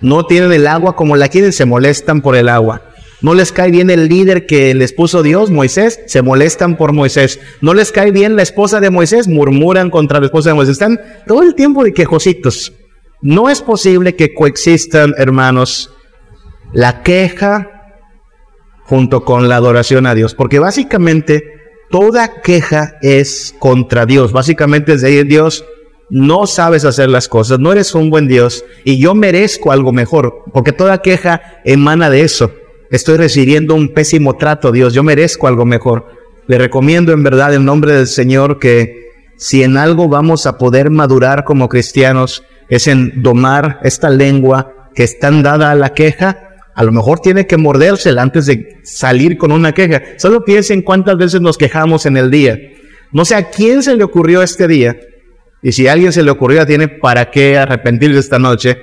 No 0.00 0.26
tienen 0.26 0.52
el 0.52 0.66
agua 0.66 0.94
como 0.94 1.16
la 1.16 1.28
quieren, 1.28 1.52
se 1.52 1.64
molestan 1.64 2.20
por 2.20 2.36
el 2.36 2.48
agua. 2.48 2.82
No 3.20 3.34
les 3.34 3.50
cae 3.50 3.72
bien 3.72 3.90
el 3.90 4.08
líder 4.08 4.46
que 4.46 4.72
les 4.74 4.92
puso 4.92 5.24
Dios, 5.24 5.50
Moisés, 5.50 6.00
se 6.06 6.22
molestan 6.22 6.76
por 6.76 6.92
Moisés. 6.92 7.40
No 7.60 7.74
les 7.74 7.90
cae 7.90 8.12
bien 8.12 8.36
la 8.36 8.42
esposa 8.42 8.78
de 8.78 8.90
Moisés, 8.90 9.26
murmuran 9.26 9.90
contra 9.90 10.20
la 10.20 10.26
esposa 10.26 10.50
de 10.50 10.54
Moisés. 10.54 10.72
Están 10.74 11.00
todo 11.26 11.42
el 11.42 11.56
tiempo 11.56 11.82
de 11.82 11.92
quejositos. 11.92 12.72
No 13.20 13.50
es 13.50 13.60
posible 13.60 14.14
que 14.14 14.32
coexistan, 14.32 15.14
hermanos, 15.18 15.90
la 16.72 17.02
queja 17.02 17.77
junto 18.88 19.24
con 19.24 19.48
la 19.48 19.56
adoración 19.56 20.06
a 20.06 20.14
Dios, 20.14 20.34
porque 20.34 20.58
básicamente 20.58 21.44
toda 21.90 22.40
queja 22.40 22.96
es 23.02 23.54
contra 23.58 24.06
Dios. 24.06 24.32
Básicamente 24.32 24.94
es 24.94 25.02
decir, 25.02 25.26
Dios, 25.26 25.64
no 26.08 26.46
sabes 26.46 26.86
hacer 26.86 27.10
las 27.10 27.28
cosas, 27.28 27.58
no 27.58 27.70
eres 27.70 27.94
un 27.94 28.08
buen 28.08 28.28
Dios 28.28 28.64
y 28.84 28.98
yo 28.98 29.14
merezco 29.14 29.72
algo 29.72 29.92
mejor, 29.92 30.42
porque 30.54 30.72
toda 30.72 31.02
queja 31.02 31.60
emana 31.64 32.08
de 32.08 32.22
eso 32.22 32.50
estoy 32.90 33.18
recibiendo 33.18 33.74
un 33.74 33.92
pésimo 33.92 34.36
trato, 34.36 34.72
Dios, 34.72 34.94
yo 34.94 35.02
merezco 35.02 35.46
algo 35.46 35.66
mejor. 35.66 36.06
Le 36.46 36.56
recomiendo 36.56 37.12
en 37.12 37.22
verdad 37.22 37.52
en 37.52 37.66
nombre 37.66 37.92
del 37.92 38.06
Señor 38.06 38.58
que 38.58 39.10
si 39.36 39.62
en 39.62 39.76
algo 39.76 40.08
vamos 40.08 40.46
a 40.46 40.56
poder 40.56 40.88
madurar 40.88 41.44
como 41.44 41.68
cristianos 41.68 42.42
es 42.70 42.86
en 42.86 43.22
domar 43.22 43.80
esta 43.82 44.08
lengua 44.08 44.88
que 44.94 45.04
es 45.04 45.18
tan 45.18 45.42
dada 45.42 45.70
a 45.70 45.74
la 45.74 45.92
queja, 45.92 46.47
a 46.78 46.84
lo 46.84 46.92
mejor 46.92 47.18
tiene 47.18 47.48
que 47.48 47.56
mordérsela 47.56 48.22
antes 48.22 48.46
de 48.46 48.78
salir 48.84 49.36
con 49.36 49.50
una 49.50 49.72
queja. 49.72 50.00
Solo 50.16 50.44
piensen 50.44 50.82
cuántas 50.82 51.16
veces 51.16 51.40
nos 51.40 51.58
quejamos 51.58 52.06
en 52.06 52.16
el 52.16 52.30
día. 52.30 52.56
No 53.10 53.24
sé 53.24 53.34
a 53.34 53.50
quién 53.50 53.82
se 53.82 53.96
le 53.96 54.04
ocurrió 54.04 54.44
este 54.44 54.68
día, 54.68 54.96
y 55.60 55.72
si 55.72 55.88
a 55.88 55.92
alguien 55.94 56.12
se 56.12 56.22
le 56.22 56.30
ocurrió, 56.30 56.64
tiene 56.66 56.86
para 56.86 57.32
qué 57.32 57.58
arrepentirse 57.58 58.20
esta 58.20 58.38
noche, 58.38 58.78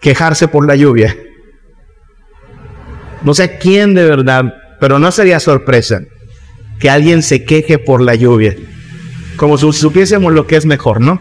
quejarse 0.00 0.46
por 0.46 0.68
la 0.68 0.76
lluvia. 0.76 1.16
No 3.22 3.34
sé 3.34 3.58
quién 3.58 3.92
de 3.94 4.04
verdad, 4.04 4.44
pero 4.78 5.00
no 5.00 5.10
sería 5.10 5.40
sorpresa 5.40 6.00
que 6.78 6.90
alguien 6.90 7.24
se 7.24 7.44
queje 7.44 7.80
por 7.80 8.02
la 8.02 8.14
lluvia. 8.14 8.54
Como 9.34 9.58
si 9.58 9.72
supiésemos 9.72 10.32
lo 10.32 10.46
que 10.46 10.54
es 10.54 10.64
mejor, 10.64 11.00
¿no? 11.00 11.20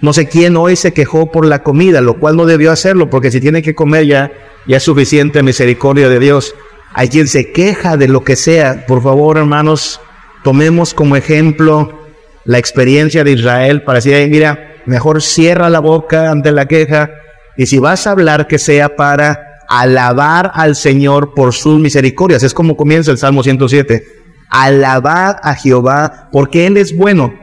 No 0.00 0.12
sé 0.12 0.28
quién 0.28 0.56
hoy 0.56 0.76
se 0.76 0.92
quejó 0.92 1.32
por 1.32 1.44
la 1.44 1.64
comida, 1.64 2.00
lo 2.00 2.20
cual 2.20 2.36
no 2.36 2.46
debió 2.46 2.70
hacerlo, 2.70 3.10
porque 3.10 3.32
si 3.32 3.40
tiene 3.40 3.62
que 3.62 3.74
comer 3.74 4.06
ya, 4.06 4.30
ya 4.66 4.78
es 4.78 4.82
suficiente 4.82 5.42
misericordia 5.42 6.08
de 6.08 6.18
Dios. 6.18 6.54
Hay 6.92 7.08
quien 7.08 7.28
se 7.28 7.52
queja 7.52 7.96
de 7.96 8.08
lo 8.08 8.24
que 8.24 8.36
sea. 8.36 8.86
Por 8.86 9.02
favor, 9.02 9.38
hermanos, 9.38 10.00
tomemos 10.42 10.94
como 10.94 11.16
ejemplo 11.16 12.06
la 12.44 12.58
experiencia 12.58 13.24
de 13.24 13.32
Israel 13.32 13.82
para 13.82 13.98
decir, 13.98 14.28
mira, 14.30 14.76
mejor 14.86 15.22
cierra 15.22 15.68
la 15.68 15.80
boca 15.80 16.30
ante 16.30 16.52
la 16.52 16.66
queja 16.66 17.10
y 17.56 17.66
si 17.66 17.78
vas 17.78 18.06
a 18.06 18.12
hablar 18.12 18.46
que 18.46 18.58
sea 18.58 18.96
para 18.96 19.46
alabar 19.68 20.52
al 20.54 20.76
Señor 20.76 21.34
por 21.34 21.52
sus 21.52 21.80
misericordias. 21.80 22.42
Es 22.42 22.54
como 22.54 22.76
comienza 22.76 23.10
el 23.10 23.18
Salmo 23.18 23.42
107. 23.42 24.04
Alabad 24.48 25.36
a 25.42 25.54
Jehová 25.54 26.28
porque 26.32 26.66
Él 26.66 26.76
es 26.76 26.96
bueno. 26.96 27.34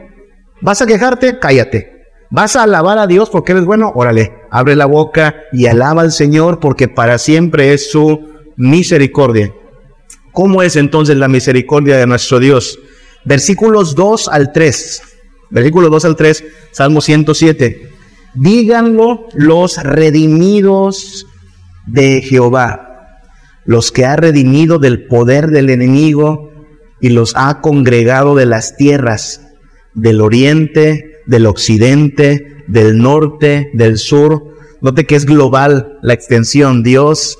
¿Vas 0.60 0.80
a 0.80 0.86
quejarte? 0.86 1.38
Cállate. 1.38 1.92
¿Vas 2.30 2.56
a 2.56 2.62
alabar 2.62 2.98
a 2.98 3.06
Dios 3.06 3.28
porque 3.30 3.52
Él 3.52 3.58
es 3.58 3.64
bueno? 3.64 3.92
Órale, 3.94 4.32
abre 4.54 4.76
la 4.76 4.86
boca 4.86 5.34
y 5.50 5.66
alaba 5.66 6.02
al 6.02 6.12
Señor 6.12 6.60
porque 6.60 6.86
para 6.86 7.18
siempre 7.18 7.74
es 7.74 7.90
su 7.90 8.20
misericordia. 8.56 9.52
¿Cómo 10.30 10.62
es 10.62 10.76
entonces 10.76 11.16
la 11.16 11.26
misericordia 11.26 11.96
de 11.96 12.06
nuestro 12.06 12.38
Dios? 12.38 12.78
Versículos 13.24 13.96
2 13.96 14.28
al 14.28 14.52
3. 14.52 15.02
Versículo 15.50 15.90
2 15.90 16.04
al 16.04 16.14
3, 16.14 16.44
Salmo 16.70 17.00
107. 17.00 17.90
Díganlo 18.34 19.26
los 19.34 19.76
redimidos 19.82 21.26
de 21.86 22.22
Jehová, 22.22 23.18
los 23.64 23.90
que 23.90 24.04
ha 24.04 24.14
redimido 24.14 24.78
del 24.78 25.06
poder 25.06 25.48
del 25.48 25.68
enemigo 25.68 26.52
y 27.00 27.08
los 27.08 27.32
ha 27.34 27.60
congregado 27.60 28.36
de 28.36 28.46
las 28.46 28.76
tierras, 28.76 29.48
del 29.94 30.20
oriente, 30.20 31.13
del 31.26 31.46
occidente, 31.46 32.64
del 32.66 32.98
norte, 32.98 33.70
del 33.74 33.98
sur. 33.98 34.54
Note 34.80 35.06
que 35.06 35.16
es 35.16 35.26
global 35.26 35.98
la 36.02 36.14
extensión. 36.14 36.82
Dios 36.82 37.38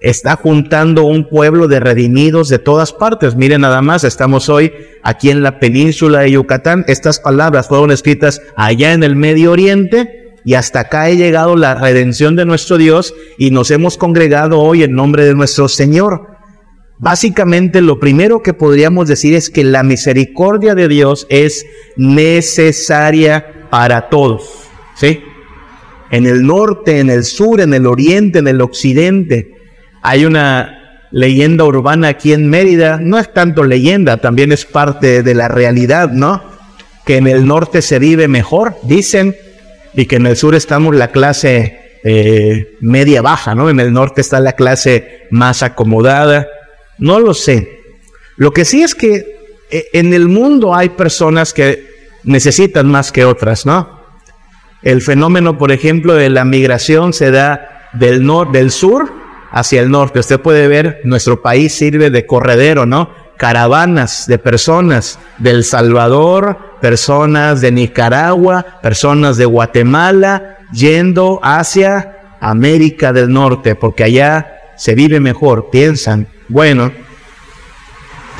está 0.00 0.36
juntando 0.36 1.04
un 1.04 1.28
pueblo 1.28 1.66
de 1.66 1.80
redimidos 1.80 2.48
de 2.48 2.58
todas 2.58 2.92
partes. 2.92 3.36
Miren 3.36 3.62
nada 3.62 3.82
más, 3.82 4.04
estamos 4.04 4.48
hoy 4.48 4.72
aquí 5.02 5.30
en 5.30 5.42
la 5.42 5.58
península 5.58 6.20
de 6.20 6.32
Yucatán. 6.32 6.84
Estas 6.88 7.18
palabras 7.18 7.68
fueron 7.68 7.90
escritas 7.90 8.40
allá 8.54 8.92
en 8.92 9.02
el 9.02 9.16
Medio 9.16 9.52
Oriente 9.52 10.36
y 10.44 10.54
hasta 10.54 10.80
acá 10.80 11.04
ha 11.04 11.10
llegado 11.10 11.56
la 11.56 11.74
redención 11.74 12.36
de 12.36 12.44
nuestro 12.44 12.76
Dios 12.76 13.14
y 13.38 13.50
nos 13.50 13.70
hemos 13.70 13.96
congregado 13.96 14.60
hoy 14.60 14.82
en 14.82 14.92
nombre 14.92 15.24
de 15.24 15.34
nuestro 15.34 15.68
Señor. 15.68 16.33
Básicamente 16.98 17.80
lo 17.80 17.98
primero 17.98 18.42
que 18.42 18.54
podríamos 18.54 19.08
decir 19.08 19.34
es 19.34 19.50
que 19.50 19.64
la 19.64 19.82
misericordia 19.82 20.74
de 20.74 20.88
Dios 20.88 21.26
es 21.28 21.66
necesaria 21.96 23.68
para 23.70 24.08
todos. 24.08 24.68
¿Sí? 24.94 25.22
En 26.10 26.26
el 26.26 26.46
norte, 26.46 27.00
en 27.00 27.10
el 27.10 27.24
sur, 27.24 27.60
en 27.60 27.74
el 27.74 27.86
oriente, 27.86 28.38
en 28.38 28.46
el 28.46 28.60
occidente. 28.60 29.54
Hay 30.02 30.24
una 30.24 30.84
leyenda 31.10 31.64
urbana 31.64 32.08
aquí 32.08 32.32
en 32.32 32.48
Mérida, 32.48 32.98
no 33.00 33.18
es 33.18 33.32
tanto 33.32 33.64
leyenda, 33.64 34.18
también 34.18 34.52
es 34.52 34.64
parte 34.64 35.22
de 35.22 35.34
la 35.34 35.48
realidad, 35.48 36.10
¿no? 36.10 36.42
Que 37.04 37.16
en 37.16 37.26
el 37.26 37.46
norte 37.46 37.82
se 37.82 37.98
vive 37.98 38.28
mejor, 38.28 38.76
dicen, 38.82 39.34
y 39.94 40.06
que 40.06 40.16
en 40.16 40.26
el 40.26 40.36
sur 40.36 40.54
estamos 40.54 40.94
la 40.94 41.08
clase 41.08 42.00
eh, 42.04 42.76
media 42.80 43.22
baja, 43.22 43.54
¿no? 43.54 43.70
En 43.70 43.80
el 43.80 43.92
norte 43.92 44.20
está 44.20 44.40
la 44.40 44.52
clase 44.52 45.22
más 45.30 45.62
acomodada. 45.62 46.46
No 46.98 47.20
lo 47.20 47.34
sé. 47.34 47.80
Lo 48.36 48.52
que 48.52 48.64
sí 48.64 48.82
es 48.82 48.94
que 48.94 49.36
eh, 49.70 49.86
en 49.92 50.12
el 50.14 50.28
mundo 50.28 50.74
hay 50.74 50.90
personas 50.90 51.52
que 51.52 51.86
necesitan 52.24 52.90
más 52.90 53.12
que 53.12 53.24
otras, 53.24 53.66
¿no? 53.66 54.02
El 54.82 55.00
fenómeno, 55.00 55.56
por 55.56 55.72
ejemplo, 55.72 56.14
de 56.14 56.28
la 56.28 56.44
migración 56.44 57.12
se 57.12 57.30
da 57.30 57.88
del, 57.94 58.24
norte, 58.24 58.58
del 58.58 58.70
sur 58.70 59.10
hacia 59.50 59.80
el 59.80 59.90
norte. 59.90 60.18
Usted 60.18 60.40
puede 60.40 60.68
ver, 60.68 61.00
nuestro 61.04 61.40
país 61.40 61.74
sirve 61.74 62.10
de 62.10 62.26
corredero, 62.26 62.84
¿no? 62.84 63.10
Caravanas 63.38 64.26
de 64.26 64.38
personas 64.38 65.18
del 65.38 65.64
Salvador, 65.64 66.58
personas 66.80 67.60
de 67.60 67.72
Nicaragua, 67.72 68.78
personas 68.82 69.36
de 69.36 69.46
Guatemala, 69.46 70.58
yendo 70.72 71.40
hacia 71.42 72.36
América 72.40 73.12
del 73.12 73.32
Norte, 73.32 73.74
porque 73.74 74.04
allá 74.04 74.60
se 74.76 74.94
vive 74.94 75.18
mejor, 75.18 75.70
piensan. 75.70 76.28
Bueno, 76.48 76.92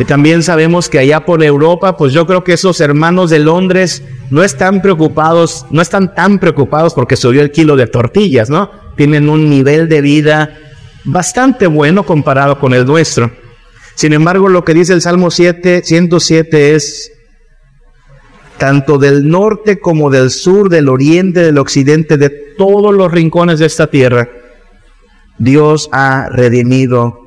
también 0.04 0.42
sabemos 0.42 0.88
que 0.88 0.98
allá 0.98 1.24
por 1.24 1.42
Europa, 1.42 1.96
pues 1.96 2.12
yo 2.12 2.26
creo 2.26 2.44
que 2.44 2.52
esos 2.52 2.80
hermanos 2.80 3.30
de 3.30 3.38
Londres 3.38 4.02
no 4.30 4.42
están 4.42 4.82
preocupados, 4.82 5.66
no 5.70 5.80
están 5.80 6.14
tan 6.14 6.38
preocupados 6.38 6.94
porque 6.94 7.16
subió 7.16 7.40
el 7.40 7.52
kilo 7.52 7.76
de 7.76 7.86
tortillas, 7.86 8.50
¿no? 8.50 8.70
Tienen 8.96 9.28
un 9.28 9.48
nivel 9.48 9.88
de 9.88 10.00
vida 10.00 10.56
bastante 11.04 11.66
bueno 11.66 12.04
comparado 12.04 12.58
con 12.58 12.74
el 12.74 12.84
nuestro. 12.84 13.30
Sin 13.94 14.12
embargo, 14.12 14.48
lo 14.48 14.64
que 14.64 14.74
dice 14.74 14.92
el 14.92 15.00
Salmo 15.00 15.30
7, 15.30 15.82
107 15.84 16.74
es, 16.74 17.12
tanto 18.58 18.98
del 18.98 19.28
norte 19.28 19.80
como 19.80 20.10
del 20.10 20.30
sur, 20.30 20.68
del 20.68 20.88
oriente, 20.88 21.40
del 21.40 21.58
occidente, 21.58 22.16
de 22.16 22.30
todos 22.58 22.94
los 22.94 23.10
rincones 23.10 23.58
de 23.58 23.66
esta 23.66 23.86
tierra, 23.86 24.28
Dios 25.38 25.88
ha 25.92 26.28
redimido 26.30 27.23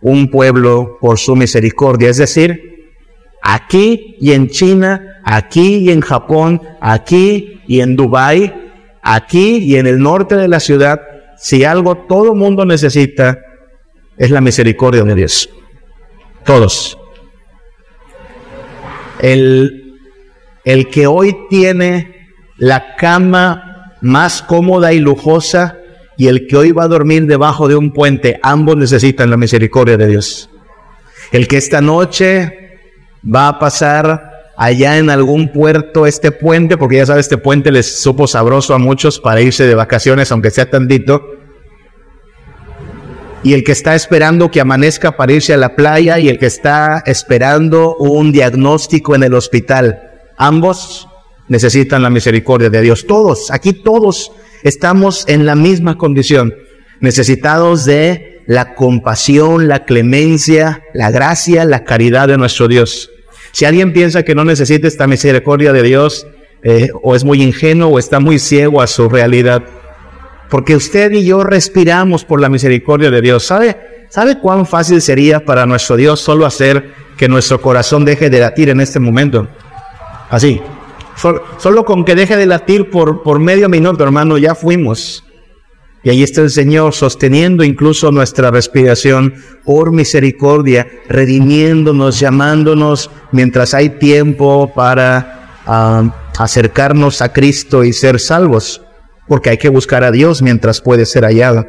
un 0.00 0.30
pueblo 0.30 0.98
por 1.00 1.18
su 1.18 1.36
misericordia. 1.36 2.10
Es 2.10 2.18
decir, 2.18 2.92
aquí 3.42 4.16
y 4.20 4.32
en 4.32 4.48
China, 4.48 5.20
aquí 5.24 5.76
y 5.76 5.90
en 5.90 6.00
Japón, 6.00 6.60
aquí 6.80 7.60
y 7.66 7.80
en 7.80 7.96
Dubái, 7.96 8.52
aquí 9.02 9.58
y 9.58 9.76
en 9.76 9.86
el 9.86 10.00
norte 10.00 10.36
de 10.36 10.48
la 10.48 10.60
ciudad, 10.60 11.00
si 11.36 11.64
algo 11.64 11.96
todo 12.06 12.34
mundo 12.34 12.64
necesita, 12.64 13.38
es 14.16 14.30
la 14.30 14.40
misericordia 14.40 15.02
de 15.02 15.14
Dios. 15.14 15.50
Todos. 16.44 16.98
El, 19.20 19.98
el 20.64 20.88
que 20.88 21.06
hoy 21.06 21.36
tiene 21.48 22.28
la 22.58 22.96
cama 22.96 23.96
más 24.00 24.42
cómoda 24.42 24.92
y 24.92 25.00
lujosa 25.00 25.78
y 26.16 26.28
el 26.28 26.46
que 26.46 26.56
hoy 26.56 26.72
va 26.72 26.84
a 26.84 26.88
dormir 26.88 27.26
debajo 27.26 27.68
de 27.68 27.76
un 27.76 27.92
puente, 27.92 28.38
ambos 28.42 28.76
necesitan 28.76 29.30
la 29.30 29.36
misericordia 29.36 29.96
de 29.96 30.06
Dios. 30.06 30.50
El 31.32 31.48
que 31.48 31.56
esta 31.56 31.80
noche 31.80 32.78
va 33.24 33.48
a 33.48 33.58
pasar 33.58 34.30
allá 34.56 34.98
en 34.98 35.10
algún 35.10 35.52
puerto 35.52 36.06
este 36.06 36.30
puente, 36.30 36.76
porque 36.76 36.96
ya 36.96 37.06
sabes, 37.06 37.26
este 37.26 37.38
puente 37.38 37.72
les 37.72 38.02
supo 38.02 38.26
sabroso 38.26 38.74
a 38.74 38.78
muchos 38.78 39.18
para 39.18 39.40
irse 39.40 39.66
de 39.66 39.74
vacaciones, 39.74 40.30
aunque 40.30 40.50
sea 40.50 40.70
tantito. 40.70 41.22
Y 43.42 43.52
el 43.52 43.62
que 43.62 43.72
está 43.72 43.94
esperando 43.94 44.50
que 44.50 44.60
amanezca 44.60 45.16
para 45.16 45.32
irse 45.32 45.52
a 45.52 45.58
la 45.58 45.76
playa 45.76 46.18
y 46.18 46.28
el 46.28 46.38
que 46.38 46.46
está 46.46 47.02
esperando 47.04 47.96
un 47.96 48.32
diagnóstico 48.32 49.14
en 49.14 49.22
el 49.22 49.34
hospital. 49.34 49.98
Ambos 50.38 51.08
necesitan 51.48 52.02
la 52.02 52.08
misericordia 52.08 52.70
de 52.70 52.80
Dios. 52.80 53.06
Todos, 53.06 53.50
aquí 53.50 53.74
todos 53.74 54.32
estamos 54.64 55.24
en 55.28 55.46
la 55.46 55.54
misma 55.54 55.96
condición, 55.96 56.54
necesitados 56.98 57.84
de 57.84 58.42
la 58.46 58.74
compasión, 58.74 59.68
la 59.68 59.84
clemencia, 59.84 60.82
la 60.92 61.10
gracia, 61.10 61.64
la 61.64 61.84
caridad 61.84 62.28
de 62.28 62.38
nuestro 62.38 62.66
Dios. 62.66 63.10
Si 63.52 63.64
alguien 63.64 63.92
piensa 63.92 64.24
que 64.24 64.34
no 64.34 64.44
necesita 64.44 64.88
esta 64.88 65.06
misericordia 65.06 65.72
de 65.72 65.82
Dios, 65.82 66.26
eh, 66.66 66.90
o 67.02 67.14
es 67.14 67.24
muy 67.24 67.42
ingenuo 67.42 67.90
o 67.90 67.98
está 67.98 68.20
muy 68.20 68.38
ciego 68.38 68.80
a 68.80 68.86
su 68.86 69.08
realidad. 69.08 69.62
Porque 70.48 70.74
usted 70.74 71.12
y 71.12 71.24
yo 71.26 71.44
respiramos 71.44 72.24
por 72.24 72.40
la 72.40 72.48
misericordia 72.48 73.10
de 73.10 73.20
Dios. 73.20 73.44
¿Sabe, 73.44 74.06
¿Sabe 74.08 74.38
cuán 74.38 74.66
fácil 74.66 75.02
sería 75.02 75.44
para 75.44 75.66
nuestro 75.66 75.96
Dios 75.96 76.20
solo 76.20 76.46
hacer 76.46 76.92
que 77.18 77.28
nuestro 77.28 77.60
corazón 77.60 78.04
deje 78.04 78.30
de 78.30 78.40
latir 78.40 78.70
en 78.70 78.80
este 78.80 78.98
momento? 78.98 79.46
Así. 80.30 80.60
Solo, 81.56 81.84
con 81.84 82.04
que 82.04 82.14
deje 82.14 82.36
de 82.36 82.46
latir 82.46 82.90
por, 82.90 83.22
por 83.22 83.38
medio 83.38 83.68
minuto, 83.68 84.04
hermano, 84.04 84.36
ya 84.36 84.54
fuimos. 84.54 85.24
Y 86.02 86.10
ahí 86.10 86.22
está 86.22 86.42
el 86.42 86.50
Señor 86.50 86.92
sosteniendo 86.92 87.64
incluso 87.64 88.12
nuestra 88.12 88.50
respiración 88.50 89.34
por 89.64 89.90
misericordia, 89.90 90.86
redimiéndonos, 91.08 92.20
llamándonos 92.20 93.10
mientras 93.32 93.72
hay 93.72 93.88
tiempo 93.88 94.70
para 94.74 95.62
ah, 95.66 96.30
acercarnos 96.38 97.22
a 97.22 97.32
Cristo 97.32 97.84
y 97.84 97.94
ser 97.94 98.20
salvos, 98.20 98.82
porque 99.26 99.48
hay 99.48 99.56
que 99.56 99.70
buscar 99.70 100.04
a 100.04 100.10
Dios 100.10 100.42
mientras 100.42 100.82
puede 100.82 101.06
ser 101.06 101.24
hallado. 101.24 101.64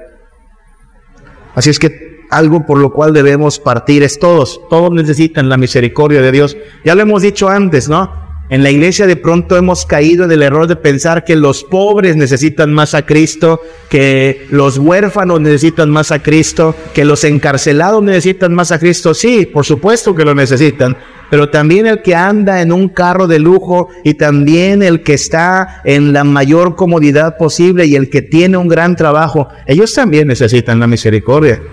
Así 1.56 1.70
es 1.70 1.80
que 1.80 2.26
algo 2.30 2.66
por 2.66 2.78
lo 2.78 2.92
cual 2.92 3.14
debemos 3.14 3.60
partir 3.60 4.04
es 4.04 4.20
todos, 4.20 4.60
todos 4.70 4.92
necesitan 4.92 5.48
la 5.48 5.56
misericordia 5.56 6.22
de 6.22 6.34
Dios. 6.34 6.58
Ya 6.84 6.94
lo 6.94 7.04
hemos 7.04 7.22
dicho 7.22 7.48
antes, 7.48 7.88
¿no? 7.88 8.25
En 8.48 8.62
la 8.62 8.70
iglesia 8.70 9.08
de 9.08 9.16
pronto 9.16 9.58
hemos 9.58 9.88
caído 9.88 10.26
en 10.26 10.32
el 10.32 10.44
error 10.44 10.68
de 10.68 10.76
pensar 10.76 11.24
que 11.24 11.36
los 11.36 11.64
pobres 11.64 12.16
necesitan 12.16 12.72
más 12.72 12.94
a 12.94 13.04
Cristo, 13.04 13.60
que 13.90 14.46
los 14.52 14.78
huérfanos 14.78 15.42
necesitan 15.42 15.90
más 15.90 16.12
a 16.12 16.22
Cristo, 16.22 16.76
que 16.94 17.06
los 17.06 17.24
encarcelados 17.24 18.04
necesitan 18.04 18.54
más 18.54 18.72
a 18.72 18.78
Cristo. 18.78 19.16
Sí, 19.16 19.48
por 19.48 19.66
supuesto 19.66 20.14
que 20.14 20.24
lo 20.24 20.36
necesitan, 20.36 20.96
pero 21.32 21.50
también 21.50 21.88
el 21.88 22.04
que 22.04 22.14
anda 22.14 22.62
en 22.62 22.72
un 22.72 22.90
carro 22.90 23.26
de 23.26 23.40
lujo 23.40 23.90
y 24.04 24.14
también 24.14 24.84
el 24.84 25.02
que 25.02 25.16
está 25.16 25.82
en 25.84 26.14
la 26.14 26.24
mayor 26.24 26.76
comodidad 26.76 27.38
posible 27.38 27.88
y 27.88 27.96
el 27.96 28.12
que 28.12 28.22
tiene 28.22 28.58
un 28.58 28.68
gran 28.68 28.96
trabajo, 28.96 29.48
ellos 29.66 29.92
también 29.92 30.28
necesitan 30.28 30.80
la 30.80 30.86
misericordia. 30.86 31.64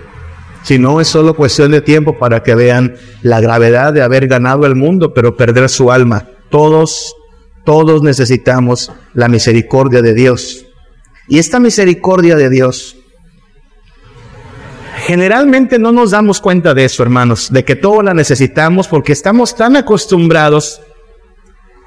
Si 0.63 0.79
no, 0.79 0.99
es 0.99 1.07
solo 1.07 1.35
cuestión 1.35 1.69
de 1.69 1.81
tiempo 1.81 2.17
para 2.17 2.41
que 2.41 2.55
vean 2.55 2.95
la 3.21 3.41
gravedad 3.41 3.93
de 3.93 4.01
haber 4.01 4.27
ganado 4.27 4.65
el 4.65 4.75
mundo, 4.75 5.13
pero 5.13 5.35
perder 5.35 5.69
su 5.69 5.91
alma. 5.91 6.25
Todos, 6.53 7.15
todos 7.65 8.03
necesitamos 8.03 8.91
la 9.15 9.27
misericordia 9.27 10.03
de 10.03 10.13
Dios. 10.13 10.67
Y 11.27 11.39
esta 11.39 11.59
misericordia 11.59 12.35
de 12.35 12.47
Dios, 12.51 12.95
generalmente 14.97 15.79
no 15.79 15.91
nos 15.91 16.11
damos 16.11 16.39
cuenta 16.39 16.75
de 16.75 16.85
eso, 16.85 17.01
hermanos, 17.01 17.51
de 17.51 17.65
que 17.65 17.75
todos 17.75 18.03
la 18.03 18.13
necesitamos 18.13 18.87
porque 18.87 19.13
estamos 19.13 19.55
tan 19.55 19.75
acostumbrados 19.75 20.79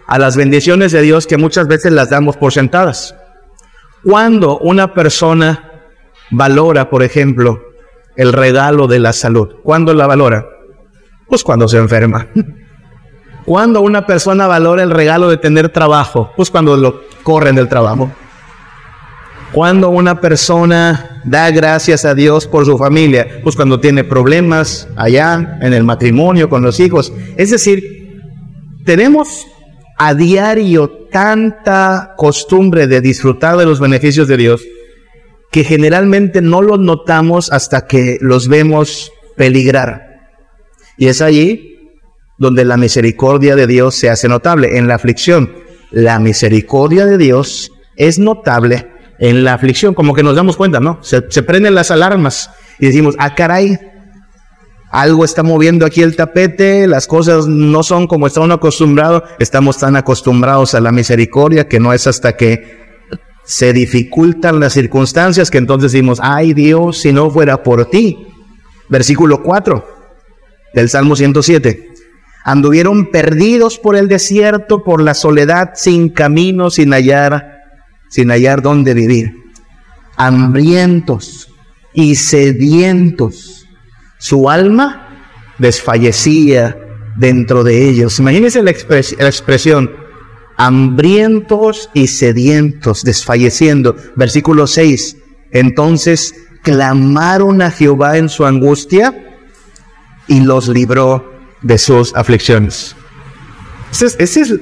a 0.09 0.19
las 0.19 0.37
bendiciones 0.37 0.91
de 0.91 1.03
Dios 1.03 1.29
que 1.29 1.37
muchas 1.37 1.69
veces 1.69 1.93
las 1.93 2.11
damos 2.11 2.37
por 2.37 2.53
sentadas. 2.53 3.15
Cuando 4.03 4.59
una 4.59 4.95
persona 4.95 5.85
valora, 6.33 6.91
por 6.91 7.05
ejemplo, 7.05 7.63
el 8.17 8.33
regalo 8.33 8.89
de 8.89 8.99
la 8.99 9.13
salud, 9.13 9.61
¿cuándo 9.63 9.95
la 9.95 10.09
valora? 10.09 10.45
Pues 11.29 11.45
cuando 11.45 11.69
se 11.69 11.77
enferma. 11.77 12.27
¿Cuándo 13.47 13.81
una 13.81 14.07
persona 14.07 14.49
valora 14.49 14.83
el 14.83 14.91
regalo 14.91 15.31
de 15.31 15.37
tener 15.37 15.69
trabajo? 15.69 16.33
Pues 16.37 16.51
cuando 16.51 16.77
lo 16.77 17.03
corren 17.23 17.55
del 17.55 17.69
trabajo. 17.69 18.11
Cuando 19.53 19.89
una 19.89 20.21
persona 20.21 21.23
da 21.25 21.53
gracias 21.53 22.05
a 22.05 22.17
Dios 22.17 22.49
por 22.49 22.67
su 22.67 22.77
familia, 22.77 23.41
pues 23.45 23.55
cuando 23.55 23.79
tiene 23.79 24.03
problemas 24.03 24.89
allá 24.97 25.59
en 25.63 25.73
el 25.73 25.85
matrimonio 25.85 26.49
con 26.49 26.63
los 26.63 26.81
hijos. 26.81 27.13
Es 27.37 27.51
decir, 27.53 28.11
tenemos 28.85 29.47
a 29.97 30.13
diario 30.15 31.07
tanta 31.13 32.15
costumbre 32.17 32.89
de 32.89 33.01
disfrutar 33.01 33.57
de 33.57 33.65
los 33.65 33.79
beneficios 33.79 34.27
de 34.27 34.37
Dios 34.39 34.65
que 35.53 35.63
generalmente 35.63 36.43
no 36.43 36.63
los 36.63 36.81
notamos 36.81 37.53
hasta 37.53 37.87
que 37.87 38.19
los 38.21 38.49
vemos 38.49 39.13
peligrar. 39.37 40.33
Y 40.99 41.07
es 41.07 41.23
allí 41.23 41.76
donde 42.39 42.65
la 42.65 42.77
misericordia 42.77 43.57
de 43.57 43.67
Dios 43.67 43.95
se 43.95 44.11
hace 44.11 44.29
notable, 44.29 44.79
en 44.79 44.89
la 44.89 44.95
aflicción. 44.95 45.53
La 45.91 46.19
misericordia 46.19 47.07
de 47.07 47.19
Dios 47.19 47.73
es 47.97 48.19
notable 48.19 48.89
en 49.19 49.45
la 49.45 49.55
aflicción, 49.55 49.95
como 49.95 50.15
que 50.15 50.23
nos 50.23 50.37
damos 50.37 50.57
cuenta, 50.57 50.81
¿no? 50.81 50.99
Se, 51.03 51.21
prenden 51.43 51.75
las 51.75 51.91
alarmas 51.91 52.51
y 52.79 52.87
decimos, 52.87 53.15
ah, 53.19 53.35
caray, 53.35 53.79
algo 54.91 55.25
está 55.25 55.43
moviendo 55.43 55.87
aquí 55.87 56.03
el 56.03 56.17
tapete, 56.17 56.87
las 56.87 57.07
cosas 57.07 57.47
no 57.47 57.83
son 57.83 58.07
como 58.07 58.27
estamos 58.27 58.51
acostumbrados, 58.51 59.23
estamos 59.39 59.79
tan 59.79 59.97
acostumbrados 59.97 60.75
a 60.75 60.81
la 60.81 60.93
misericordia 60.93 61.69
que 61.69 61.81
no 61.81 61.93
es 61.93 62.07
hasta 62.07 62.37
que 62.37 62.87
se 63.45 63.73
dificultan 63.73 64.61
las 64.61 64.73
circunstancias 64.73 65.51
que 65.51 65.59
entonces 65.59 65.93
decimos, 65.93 66.19
ay 66.23 66.53
Dios, 66.53 66.99
si 66.99 67.13
no 67.13 67.31
fuera 67.31 67.63
por 67.63 67.89
ti. 67.89 68.27
Versículo 68.89 69.43
4 69.43 69.87
del 70.75 70.89
Salmo 70.89 71.17
107. 71.17 71.96
Anduvieron 72.47 73.11
perdidos 73.11 73.77
por 73.79 73.97
el 73.97 74.09
desierto, 74.09 74.83
por 74.83 75.03
la 75.03 75.13
soledad, 75.13 75.73
sin 75.75 76.09
camino, 76.09 76.71
sin 76.71 76.93
hallar 76.93 77.57
sin 78.09 78.31
hallar 78.31 78.63
dónde 78.63 78.95
vivir, 78.95 79.35
hambrientos 80.17 81.49
y 81.93 82.15
sedientos. 82.17 83.67
Su 84.19 84.49
alma 84.49 85.09
desfallecía 85.59 86.77
dentro 87.17 87.65
de 87.65 87.89
ellos. 87.89 88.19
Imagínense 88.19 88.63
la, 88.63 88.75
la 88.89 89.29
expresión, 89.29 89.91
hambrientos 90.57 91.91
y 91.93 92.07
sedientos, 92.07 93.03
desfalleciendo. 93.03 93.97
Versículo 94.15 94.67
6. 94.67 95.17
Entonces 95.51 96.35
clamaron 96.63 97.63
a 97.63 97.71
Jehová 97.71 98.19
en 98.19 98.29
su 98.29 98.45
angustia 98.45 99.15
y 100.27 100.41
los 100.41 100.69
libró 100.69 101.36
de 101.63 101.79
sus 101.79 102.15
aflicciones. 102.15 102.97
Esa 103.91 104.41
es, 104.41 104.55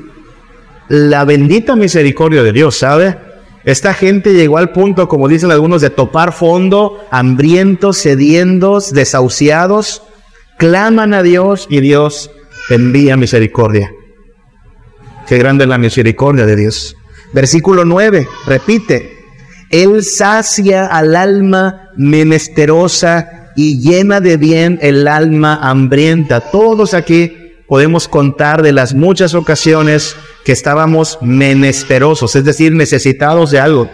la 0.89 1.25
bendita 1.25 1.77
misericordia 1.77 2.43
de 2.43 2.53
Dios, 2.53 2.77
¿sabe? 2.79 3.19
Esta 3.65 3.95
gente 3.95 4.35
llegó 4.35 4.59
al 4.59 4.73
punto, 4.73 5.09
como 5.09 5.29
dicen 5.29 5.51
algunos, 5.51 5.81
de 5.81 5.91
topar 5.91 6.33
fondo, 6.33 7.05
hambrientos, 7.11 7.97
sedientos, 7.97 8.93
desahuciados, 8.93 10.03
claman 10.59 11.15
a 11.15 11.23
Dios 11.23 11.67
y 11.71 11.81
Dios 11.81 12.31
envía 12.69 13.17
misericordia. 13.17 13.91
Qué 15.27 15.39
grande 15.39 15.65
es 15.65 15.71
la 15.71 15.79
misericordia 15.79 16.45
de 16.45 16.57
Dios. 16.57 16.97
Versículo 17.33 17.87
9, 17.87 18.29
repite, 18.47 19.25
Él 19.71 20.05
sacia 20.05 20.87
al 20.87 21.17
alma 21.17 21.89
menesterosa 21.97 23.34
y 23.57 23.81
llena 23.81 24.21
de 24.21 24.37
bien 24.37 24.79
el 24.83 25.09
alma 25.09 25.59
hambrienta. 25.63 26.41
Todos 26.41 26.95
aquí 26.95 27.33
podemos 27.67 28.09
contar 28.09 28.63
de 28.63 28.73
las 28.73 28.95
muchas 28.95 29.35
ocasiones 29.35 30.17
que 30.45 30.53
estábamos 30.53 31.19
menesterosos, 31.23 32.37
es 32.37 32.45
decir, 32.45 32.73
necesitados 32.73 33.51
de 33.51 33.61
algo. 33.61 33.91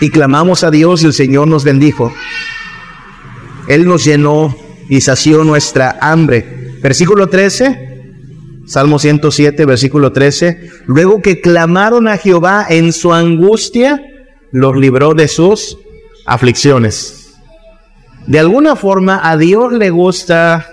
Y 0.00 0.10
clamamos 0.10 0.64
a 0.64 0.70
Dios 0.70 1.02
y 1.02 1.06
el 1.06 1.12
Señor 1.12 1.48
nos 1.48 1.64
bendijo. 1.64 2.12
Él 3.68 3.86
nos 3.86 4.04
llenó 4.04 4.56
y 4.88 5.00
sació 5.02 5.44
nuestra 5.44 5.98
hambre. 6.00 6.78
Versículo 6.82 7.28
13, 7.28 7.90
Salmo 8.66 8.98
107, 8.98 9.66
versículo 9.66 10.12
13. 10.12 10.70
Luego 10.86 11.20
que 11.20 11.40
clamaron 11.40 12.08
a 12.08 12.16
Jehová 12.16 12.66
en 12.68 12.92
su 12.92 13.12
angustia, 13.12 14.02
los 14.50 14.76
libró 14.76 15.14
de 15.14 15.28
sus 15.28 15.78
aflicciones. 16.26 17.19
De 18.30 18.38
alguna 18.38 18.76
forma 18.76 19.28
a 19.28 19.36
Dios 19.36 19.72
le 19.72 19.90
gusta 19.90 20.64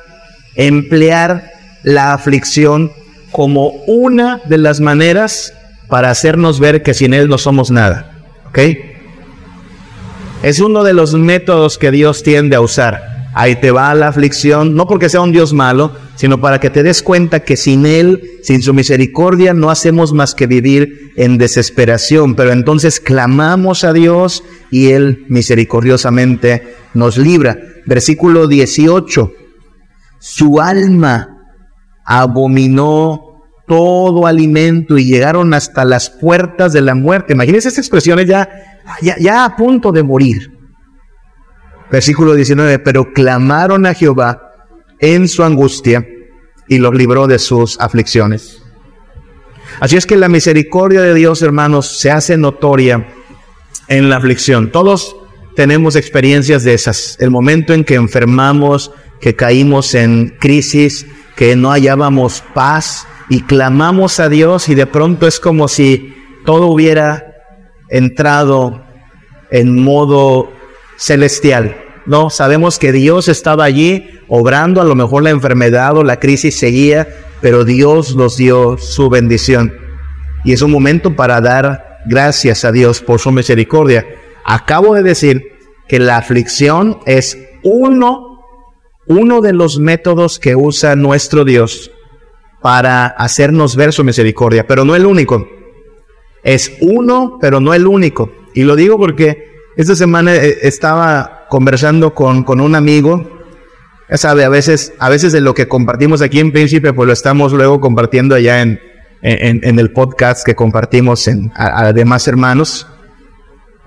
emplear 0.54 1.54
la 1.82 2.14
aflicción 2.14 2.92
como 3.32 3.70
una 3.88 4.42
de 4.46 4.60
las 4.60 4.80
maneras 4.80 5.56
para 5.88 6.12
hacernos 6.12 6.60
ver 6.60 6.84
que 6.84 6.94
sin 6.94 7.16
Él 7.16 7.28
no 7.28 7.40
somos 7.40 7.72
nada. 7.72 8.12
¿Ok? 8.46 8.60
Es 10.44 10.60
uno 10.60 10.84
de 10.84 10.94
los 10.94 11.16
métodos 11.16 11.80
que 11.80 11.90
Dios 11.90 12.22
tiende 12.22 12.56
a 12.56 12.62
usar. 12.62 13.17
Ahí 13.40 13.58
te 13.58 13.70
va 13.70 13.94
la 13.94 14.08
aflicción, 14.08 14.74
no 14.74 14.88
porque 14.88 15.10
sea 15.10 15.22
un 15.22 15.32
Dios 15.32 15.54
malo, 15.54 15.96
sino 16.16 16.42
para 16.42 16.60
que 16.60 16.72
te 16.72 16.82
des 16.82 17.04
cuenta 17.04 17.42
que 17.42 17.56
sin 17.56 17.86
Él, 17.86 18.40
sin 18.42 18.64
su 18.64 18.74
misericordia, 18.74 19.54
no 19.54 19.70
hacemos 19.70 20.12
más 20.12 20.34
que 20.34 20.48
vivir 20.48 21.12
en 21.18 21.38
desesperación. 21.38 22.34
Pero 22.34 22.52
entonces 22.52 23.00
clamamos 23.00 23.84
a 23.84 23.94
Dios 23.94 24.44
y 24.72 24.88
Él 24.88 25.28
misericordiosamente 25.30 26.78
nos 26.96 27.20
libra. 27.20 27.60
Versículo 27.86 28.48
18. 28.48 29.32
Su 30.18 30.60
alma 30.60 31.38
abominó 32.06 33.44
todo 33.68 34.26
alimento 34.26 34.98
y 34.98 35.06
llegaron 35.06 35.54
hasta 35.54 35.86
las 35.86 36.10
puertas 36.10 36.74
de 36.74 36.82
la 36.82 36.96
muerte. 36.96 37.34
Imagínense 37.34 37.68
estas 37.68 37.86
expresiones 37.86 38.26
ya, 38.26 38.50
ya, 39.04 39.16
ya 39.20 39.46
a 39.46 39.56
punto 39.56 39.92
de 39.92 40.02
morir. 40.02 40.57
Versículo 41.92 42.34
19, 42.34 42.80
pero 42.80 43.14
clamaron 43.14 43.86
a 43.86 43.94
Jehová 43.94 44.52
en 45.00 45.28
su 45.28 45.44
angustia 45.44 46.06
y 46.68 46.80
los 46.80 46.94
libró 46.94 47.28
de 47.28 47.40
sus 47.40 47.80
aflicciones. 47.80 48.62
Así 49.80 49.96
es 49.96 50.06
que 50.06 50.18
la 50.18 50.28
misericordia 50.28 51.02
de 51.02 51.14
Dios, 51.14 51.42
hermanos, 51.42 52.00
se 52.00 52.12
hace 52.12 52.38
notoria 52.38 53.08
en 53.88 54.10
la 54.10 54.18
aflicción. 54.18 54.72
Todos 54.72 55.16
tenemos 55.56 55.96
experiencias 55.96 56.64
de 56.64 56.74
esas. 56.74 57.16
El 57.20 57.32
momento 57.32 57.74
en 57.74 57.84
que 57.84 57.96
enfermamos, 57.96 58.92
que 59.22 59.36
caímos 59.36 59.94
en 59.96 60.36
crisis, 60.40 61.06
que 61.36 61.56
no 61.56 61.72
hallábamos 61.72 62.44
paz 62.54 63.08
y 63.30 63.42
clamamos 63.42 64.20
a 64.20 64.30
Dios 64.30 64.70
y 64.70 64.76
de 64.76 64.88
pronto 64.88 65.28
es 65.28 65.40
como 65.40 65.68
si 65.68 66.16
todo 66.46 66.68
hubiera 66.68 67.36
entrado 67.90 68.84
en 69.52 69.82
modo 69.82 70.52
celestial. 70.98 71.78
No, 72.06 72.30
sabemos 72.30 72.80
que 72.80 72.92
Dios 72.92 73.28
estaba 73.28 73.64
allí 73.64 74.10
obrando, 74.28 74.82
a 74.82 74.86
lo 74.86 74.96
mejor 74.96 75.24
la 75.24 75.30
enfermedad 75.30 75.96
o 75.98 76.04
la 76.04 76.20
crisis 76.20 76.58
seguía, 76.58 77.08
pero 77.42 77.66
Dios 77.66 78.16
nos 78.16 78.38
dio 78.38 78.78
su 78.78 79.10
bendición. 79.10 79.74
Y 80.44 80.54
es 80.54 80.62
un 80.62 80.72
momento 80.72 81.16
para 81.16 81.42
dar 81.42 82.00
gracias 82.06 82.66
a 82.66 82.72
Dios 82.72 83.02
por 83.02 83.20
su 83.20 83.32
misericordia. 83.32 84.06
Acabo 84.46 84.96
de 84.96 85.04
decir 85.04 85.44
que 85.88 86.00
la 86.00 86.18
aflicción 86.18 87.00
es 87.06 87.38
uno 87.64 88.28
uno 89.08 89.42
de 89.42 89.54
los 89.54 89.80
métodos 89.80 90.38
que 90.38 90.56
usa 90.56 90.96
nuestro 90.96 91.46
Dios 91.46 91.92
para 92.62 93.08
hacernos 93.08 93.76
ver 93.76 93.94
su 93.94 94.04
misericordia, 94.04 94.68
pero 94.68 94.84
no 94.84 94.96
el 94.96 95.06
único. 95.06 95.48
Es 96.44 96.78
uno, 96.82 97.38
pero 97.40 97.60
no 97.60 97.74
el 97.74 97.88
único. 97.88 98.32
Y 98.54 98.64
lo 98.64 98.76
digo 98.76 98.98
porque 98.98 99.57
esta 99.78 99.96
semana 99.96 100.36
eh, 100.36 100.58
estaba 100.64 101.46
conversando 101.50 102.16
con, 102.16 102.44
con 102.44 102.60
un 102.60 102.74
amigo. 102.74 103.30
Ya 104.10 104.18
sabe, 104.18 104.44
a 104.44 104.50
veces, 104.50 104.94
a 104.98 105.08
veces 105.10 105.32
de 105.32 105.40
lo 105.40 105.54
que 105.54 105.68
compartimos 105.68 106.22
aquí 106.24 106.40
en 106.40 106.52
Príncipe, 106.52 106.94
pues 106.94 107.06
lo 107.06 107.14
estamos 107.14 107.54
luego 107.54 107.80
compartiendo 107.80 108.34
allá 108.34 108.62
en, 108.64 108.80
en, 109.22 109.80
el 109.80 109.92
podcast 109.92 110.44
que 110.44 110.56
compartimos 110.56 111.28
en, 111.28 111.52
a, 111.56 111.94
demás 111.94 112.28
hermanos. 112.28 112.88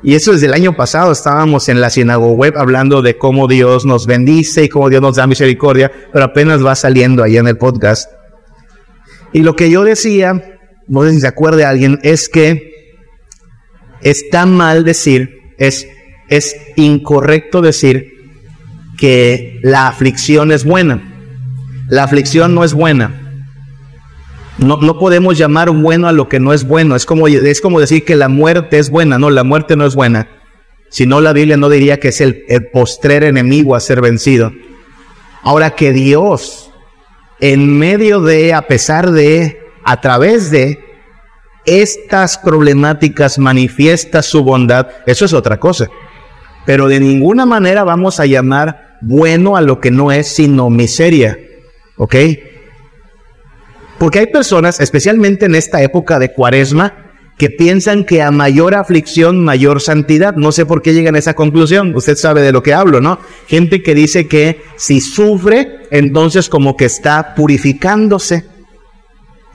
Y 0.03 0.15
eso 0.15 0.33
desde 0.33 0.47
el 0.47 0.55
año 0.55 0.77
pasado 0.77 1.11
estábamos 1.11 1.69
en 1.69 1.81
la 1.81 1.91
sinagoga 1.91 2.35
web 2.35 2.55
hablando 2.57 3.03
de 3.03 3.19
cómo 3.19 3.49
Dios 3.49 3.85
nos 3.85 4.07
bendice 4.07 4.65
y 4.65 4.69
cómo 4.69 4.91
Dios 4.91 5.03
nos 5.03 5.17
da 5.17 5.27
misericordia, 5.27 5.91
pero 6.13 6.25
apenas 6.25 6.65
va 6.65 6.75
saliendo 6.77 7.25
ahí 7.25 7.37
en 7.37 7.49
el 7.49 7.59
podcast. 7.59 8.11
Y 9.33 9.41
lo 9.41 9.57
que 9.57 9.71
yo 9.71 9.83
decía, 9.83 10.59
no 10.87 11.03
sé 11.03 11.13
si 11.13 11.21
se 11.21 11.27
acuerde 11.27 11.65
alguien, 11.65 11.99
es 12.03 12.29
que 12.29 12.71
está 14.03 14.47
mal 14.47 14.85
decir, 14.85 15.40
es, 15.61 15.87
es 16.29 16.57
incorrecto 16.75 17.61
decir 17.61 18.15
que 18.99 19.61
la 19.63 19.87
aflicción 19.87 20.51
es 20.51 20.65
buena. 20.65 21.01
La 21.89 22.03
aflicción 22.03 22.55
no 22.55 22.65
es 22.65 22.75
buena. 22.75 23.45
No, 24.59 24.79
no, 24.79 24.99
podemos 24.99 25.39
llamar 25.39 25.71
bueno 25.71 26.09
a 26.09 26.13
lo 26.13 26.29
que 26.29 26.41
no 26.41 26.53
es 26.53 26.67
bueno. 26.67 26.97
Es 26.97 27.07
como, 27.07 27.29
es 27.29 27.61
como 27.61 27.79
decir 27.79 28.05
que 28.05 28.17
la 28.17 28.29
muerte 28.29 28.79
es 28.79 28.91
buena. 28.91 29.19
No, 29.19 29.31
la 29.31 29.45
muerte 29.45 29.77
no 29.77 29.87
es 29.87 29.95
buena. 29.95 30.29
Si 30.89 31.07
no, 31.07 31.21
la 31.21 31.33
Biblia 31.33 31.57
no 31.57 31.69
diría 31.69 32.01
que 32.01 32.09
es 32.09 32.21
el, 32.21 32.45
el 32.49 32.67
postrer 32.67 33.23
enemigo 33.23 33.77
a 33.77 33.81
ser 33.81 34.01
vencido. 34.01 34.53
Ahora 35.43 35.71
que 35.71 35.93
Dios 35.93 36.71
en 37.41 37.79
medio 37.79 38.21
de, 38.21 38.53
a 38.53 38.63
pesar 38.63 39.11
de, 39.11 39.61
a 39.85 40.01
través 40.01 40.51
de 40.51 40.90
estas 41.65 42.39
problemáticas 42.39 43.39
manifiesta 43.39 44.23
su 44.23 44.43
bondad, 44.43 44.89
eso 45.07 45.25
es 45.25 45.33
otra 45.33 45.59
cosa. 45.59 45.89
Pero 46.67 46.89
de 46.89 47.01
ninguna 47.01 47.47
manera 47.47 47.85
vamos 47.85 48.21
a 48.21 48.27
llamar 48.27 48.99
bueno 49.01 49.57
a 49.57 49.61
lo 49.61 49.81
que 49.81 49.91
no 49.91 50.13
es 50.13 50.29
sino 50.29 50.71
miseria. 50.71 51.39
¿Ok? 51.97 52.15
Porque 53.99 54.21
hay 54.21 54.27
personas, 54.27 54.81
especialmente 54.81 55.47
en 55.47 55.55
esta 55.55 55.83
época 55.83 56.19
de 56.19 56.33
cuaresma, 56.33 57.11
que 57.41 57.49
piensan 57.49 58.05
que 58.05 58.21
a 58.21 58.31
mayor 58.31 58.75
aflicción, 58.75 59.43
mayor 59.43 59.81
santidad. 59.81 60.35
No 60.37 60.53
sé 60.53 60.67
por 60.67 60.83
qué 60.83 60.93
llegan 60.93 61.15
a 61.15 61.19
esa 61.19 61.33
conclusión. 61.33 61.95
Usted 61.97 62.17
sabe 62.17 62.43
de 62.43 62.53
lo 62.53 62.63
que 62.63 62.75
hablo, 62.75 63.01
¿no? 63.01 63.19
Gente 63.47 63.83
que 63.83 63.95
dice 63.95 64.29
que 64.29 64.61
si 64.77 65.01
sufre, 65.01 65.87
entonces 65.91 66.51
como 66.51 66.77
que 66.77 66.85
está 66.85 67.35
purificándose. 67.35 68.45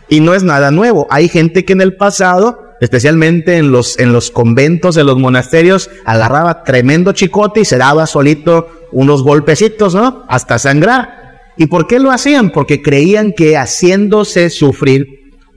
Y 0.08 0.20
no 0.20 0.34
es 0.34 0.44
nada 0.44 0.72
nuevo. 0.72 1.08
Hay 1.10 1.28
gente 1.28 1.66
que 1.66 1.74
en 1.74 1.82
el 1.82 1.96
pasado, 1.96 2.76
especialmente 2.82 3.58
en 3.58 3.72
los, 3.72 3.98
en 4.00 4.14
los 4.14 4.32
conventos, 4.32 4.98
en 4.98 5.06
los 5.06 5.18
monasterios, 5.18 5.90
agarraba 6.06 6.64
tremendo 6.64 7.12
chicote 7.12 7.62
y 7.62 7.66
se 7.66 7.78
daba 7.78 8.06
solito 8.06 8.68
unos 8.92 9.24
golpecitos, 9.24 9.96
¿no? 9.96 10.24
Hasta 10.28 10.60
sangrar. 10.60 11.26
¿Y 11.58 11.68
por 11.68 11.88
qué 11.88 12.00
lo 12.00 12.12
hacían? 12.12 12.52
Porque 12.52 12.82
creían 12.82 13.34
que 13.34 13.58
haciéndose 13.58 14.50
sufrir 14.50 15.08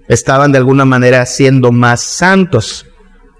estaban 0.08 0.52
de 0.52 0.58
alguna 0.58 0.84
manera 0.84 1.26
siendo 1.26 1.72
más 1.72 2.02
santos. 2.02 2.86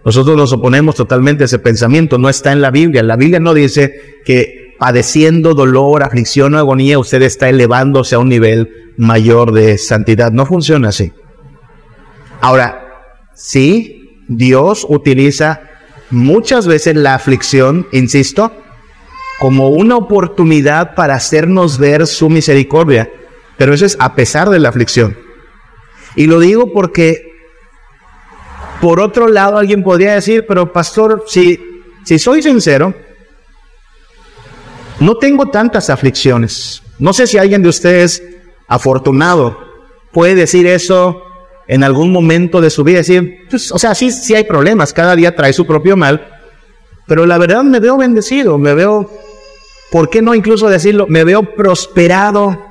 Nosotros 0.05 0.37
nos 0.37 0.53
oponemos 0.53 0.95
totalmente 0.95 1.45
a 1.45 1.47
ese 1.47 1.59
pensamiento, 1.59 2.19
no 2.19 2.29
está 2.29 2.53
en 2.53 2.61
la 2.61 2.71
Biblia. 2.71 3.03
La 3.03 3.17
Biblia 3.17 3.41
no 3.41 3.55
dice 3.55 3.95
que 4.25 4.68
padeciendo 4.79 5.55
dolor, 5.55 6.03
aflicción 6.03 6.55
o 6.55 6.59
agonía 6.59 6.99
usted 6.99 7.23
está 7.23 7.49
elevándose 7.49 8.15
a 8.15 8.19
un 8.21 8.29
nivel 8.29 8.93
mayor 8.97 9.53
de 9.53 9.77
santidad. 9.77 10.33
No 10.33 10.47
funciona 10.47 10.89
así. 10.89 11.13
Ahora, 12.41 12.81
sí, 13.35 14.25
Dios 14.29 14.87
utiliza 14.89 15.63
muchas 16.11 16.67
veces 16.67 16.95
la 16.95 17.15
aflicción, 17.15 17.87
insisto, 17.93 18.53
como 19.41 19.69
una 19.71 19.97
oportunidad 19.97 20.95
para 20.95 21.15
hacernos 21.15 21.79
ver 21.79 22.07
su 22.07 22.29
misericordia, 22.29 23.11
pero 23.57 23.75
eso 23.75 23.87
es 23.87 23.97
a 24.01 24.15
pesar 24.15 24.51
de 24.51 24.59
la 24.59 24.69
aflicción. 24.69 25.17
Y 26.17 26.27
lo 26.27 26.41
digo 26.41 26.73
porque, 26.73 27.23
por 28.81 29.01
otro 29.01 29.29
lado, 29.29 29.59
alguien 29.59 29.83
podría 29.83 30.15
decir, 30.15 30.45
pero 30.47 30.73
pastor, 30.73 31.25
si, 31.27 31.61
si 32.05 32.19
soy 32.19 32.43
sincero, 32.43 32.95
no 35.01 35.17
tengo 35.17 35.47
tantas 35.47 35.91
aflicciones. 35.91 36.83
No 36.99 37.13
sé 37.13 37.27
si 37.27 37.39
alguien 37.39 37.63
de 37.63 37.69
ustedes 37.69 38.23
afortunado 38.67 39.59
puede 40.13 40.35
decir 40.35 40.67
eso 40.67 41.23
en 41.67 41.85
algún 41.85 42.13
momento 42.13 42.61
de 42.61 42.71
su 42.71 42.85
vida. 42.85 42.99
Decir, 42.99 43.47
pues, 43.51 43.71
o 43.73 43.79
sea, 43.79 43.95
sí, 43.95 44.11
sí 44.11 44.35
hay 44.35 44.45
problemas, 44.45 44.93
cada 44.93 45.15
día 45.15 45.37
trae 45.37 45.53
su 45.53 45.67
propio 45.67 45.97
mal, 45.97 46.27
pero 47.07 47.27
la 47.27 47.39
verdad 47.39 47.63
me 47.63 47.81
veo 47.81 47.97
bendecido, 47.97 48.59
me 48.59 48.75
veo, 48.75 49.11
¿por 49.91 50.11
qué 50.11 50.23
no 50.23 50.35
incluso 50.35 50.69
decirlo? 50.69 51.07
Me 51.09 51.25
veo 51.25 51.55
prosperado 51.55 52.69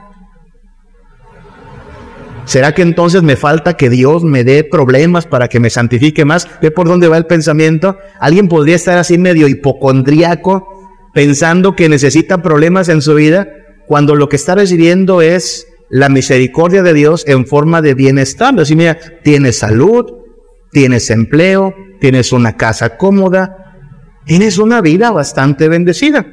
¿Será 2.47 2.73
que 2.73 2.81
entonces 2.81 3.23
me 3.23 3.35
falta 3.35 3.75
que 3.75 3.89
Dios 3.89 4.23
me 4.23 4.45
dé 4.45 4.63
problemas 4.63 5.25
para 5.25 5.49
que 5.49 5.59
me 5.59 5.69
santifique 5.69 6.23
más? 6.23 6.47
¿Ve 6.61 6.71
por 6.71 6.87
dónde 6.87 7.09
va 7.09 7.17
el 7.17 7.25
pensamiento? 7.25 7.97
Alguien 8.21 8.47
podría 8.47 8.77
estar 8.77 8.97
así 8.97 9.17
medio 9.17 9.49
hipocondriaco, 9.49 10.76
pensando 11.17 11.75
que 11.75 11.89
necesita 11.89 12.43
problemas 12.43 12.89
en 12.89 13.01
su 13.01 13.15
vida, 13.15 13.47
cuando 13.87 14.13
lo 14.13 14.29
que 14.29 14.35
está 14.35 14.53
recibiendo 14.53 15.23
es 15.23 15.65
la 15.89 16.09
misericordia 16.09 16.83
de 16.83 16.93
Dios 16.93 17.23
en 17.25 17.47
forma 17.47 17.81
de 17.81 17.95
bienestar. 17.95 18.53
Así, 18.59 18.75
mira, 18.75 18.99
tienes 19.23 19.57
salud, 19.57 20.05
tienes 20.71 21.09
empleo, 21.09 21.73
tienes 21.99 22.31
una 22.33 22.55
casa 22.55 22.97
cómoda, 22.97 23.79
tienes 24.27 24.59
una 24.59 24.79
vida 24.79 25.09
bastante 25.09 25.67
bendecida. 25.69 26.23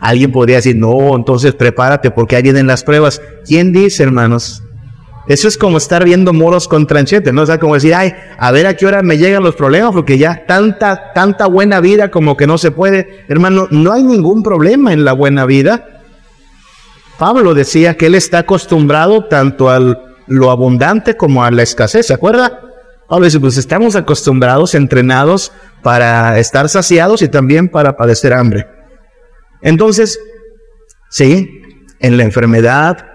Alguien 0.00 0.32
podría 0.32 0.56
decir, 0.56 0.74
no, 0.74 1.14
entonces 1.14 1.54
prepárate 1.54 2.10
porque 2.10 2.34
ahí 2.34 2.42
vienen 2.42 2.66
las 2.66 2.82
pruebas. 2.82 3.22
¿Quién 3.46 3.72
dice, 3.72 4.02
hermanos? 4.02 4.61
Eso 5.26 5.46
es 5.46 5.56
como 5.56 5.78
estar 5.78 6.04
viendo 6.04 6.32
moros 6.32 6.66
con 6.66 6.86
tranchete, 6.86 7.32
¿no? 7.32 7.42
O 7.42 7.46
sea, 7.46 7.58
como 7.58 7.74
decir, 7.74 7.94
ay, 7.94 8.12
a 8.38 8.50
ver 8.50 8.66
a 8.66 8.74
qué 8.74 8.86
hora 8.86 9.02
me 9.02 9.18
llegan 9.18 9.42
los 9.42 9.54
problemas, 9.54 9.92
porque 9.92 10.18
ya 10.18 10.44
tanta, 10.46 11.12
tanta 11.12 11.46
buena 11.46 11.80
vida 11.80 12.10
como 12.10 12.36
que 12.36 12.46
no 12.46 12.58
se 12.58 12.72
puede. 12.72 13.24
Hermano, 13.28 13.68
no 13.70 13.92
hay 13.92 14.02
ningún 14.02 14.42
problema 14.42 14.92
en 14.92 15.04
la 15.04 15.12
buena 15.12 15.46
vida. 15.46 15.86
Pablo 17.18 17.54
decía 17.54 17.96
que 17.96 18.06
él 18.06 18.16
está 18.16 18.38
acostumbrado 18.38 19.26
tanto 19.26 19.70
a 19.70 19.78
lo 20.26 20.50
abundante 20.50 21.16
como 21.16 21.44
a 21.44 21.50
la 21.52 21.62
escasez, 21.62 22.06
¿se 22.06 22.14
acuerda? 22.14 22.60
Pablo 23.08 23.26
dice, 23.26 23.38
pues 23.38 23.58
estamos 23.58 23.94
acostumbrados, 23.94 24.74
entrenados 24.74 25.52
para 25.82 26.38
estar 26.38 26.68
saciados 26.68 27.22
y 27.22 27.28
también 27.28 27.68
para 27.68 27.96
padecer 27.96 28.32
hambre. 28.32 28.66
Entonces, 29.60 30.18
sí, 31.10 31.62
en 32.00 32.16
la 32.16 32.24
enfermedad, 32.24 33.11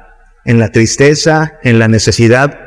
en 0.47 0.59
la 0.59 0.71
tristeza, 0.71 1.59
en 1.61 1.77
la 1.77 1.89
necesidad, 1.89 2.57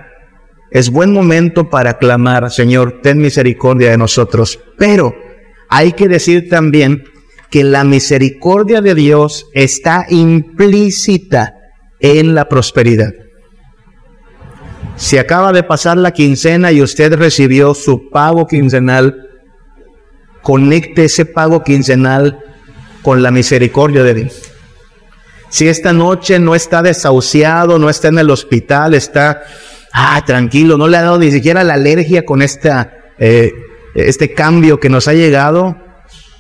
es 0.71 0.91
buen 0.91 1.13
momento 1.13 1.71
para 1.71 1.95
clamar, 1.99 2.51
Señor, 2.53 3.01
ten 3.03 3.19
misericordia 3.19 3.91
de 3.91 3.97
nosotros. 3.97 4.61
Pero 4.79 5.15
hay 5.69 5.93
que 5.93 6.07
decir 6.07 6.49
también 6.51 7.05
que 7.51 7.65
la 7.65 7.83
misericordia 7.83 8.83
de 8.83 8.95
Dios 8.95 9.47
está 9.55 10.05
implícita 10.11 11.55
en 11.99 12.35
la 12.35 12.49
prosperidad. 12.49 13.13
Si 14.97 15.17
acaba 15.17 15.53
de 15.53 15.63
pasar 15.63 15.97
la 15.97 16.13
quincena 16.13 16.73
y 16.73 16.83
usted 16.83 17.15
recibió 17.15 17.73
su 17.73 18.11
pago 18.11 18.47
quincenal, 18.47 19.27
conecte 20.43 21.07
ese 21.07 21.25
pago 21.25 21.65
quincenal 21.65 22.39
con 23.01 23.23
la 23.23 23.31
misericordia 23.31 24.05
de 24.05 24.15
Dios. 24.15 24.50
Si 25.51 25.69
esta 25.69 25.93
noche 25.93 26.39
no 26.39 26.55
está 26.55 26.81
desahuciado, 26.81 27.79
no 27.79 27.91
está 27.91 28.09
en 28.09 28.19
el 28.21 28.31
hospital, 28.31 28.95
está 28.95 29.43
ah, 29.93 30.23
tranquilo, 30.25 30.79
no 30.79 30.89
le 30.89 30.97
ha 30.97 31.03
dado 31.03 31.19
ni 31.19 31.31
siquiera 31.31 31.65
la 31.65 31.75
alergia 31.75 32.25
con 32.25 32.41
esta, 32.41 32.93
eh, 33.19 33.53
este 33.95 34.33
cambio 34.33 34.79
que 34.79 34.89
nos 34.89 35.09
ha 35.09 35.13
llegado, 35.13 35.77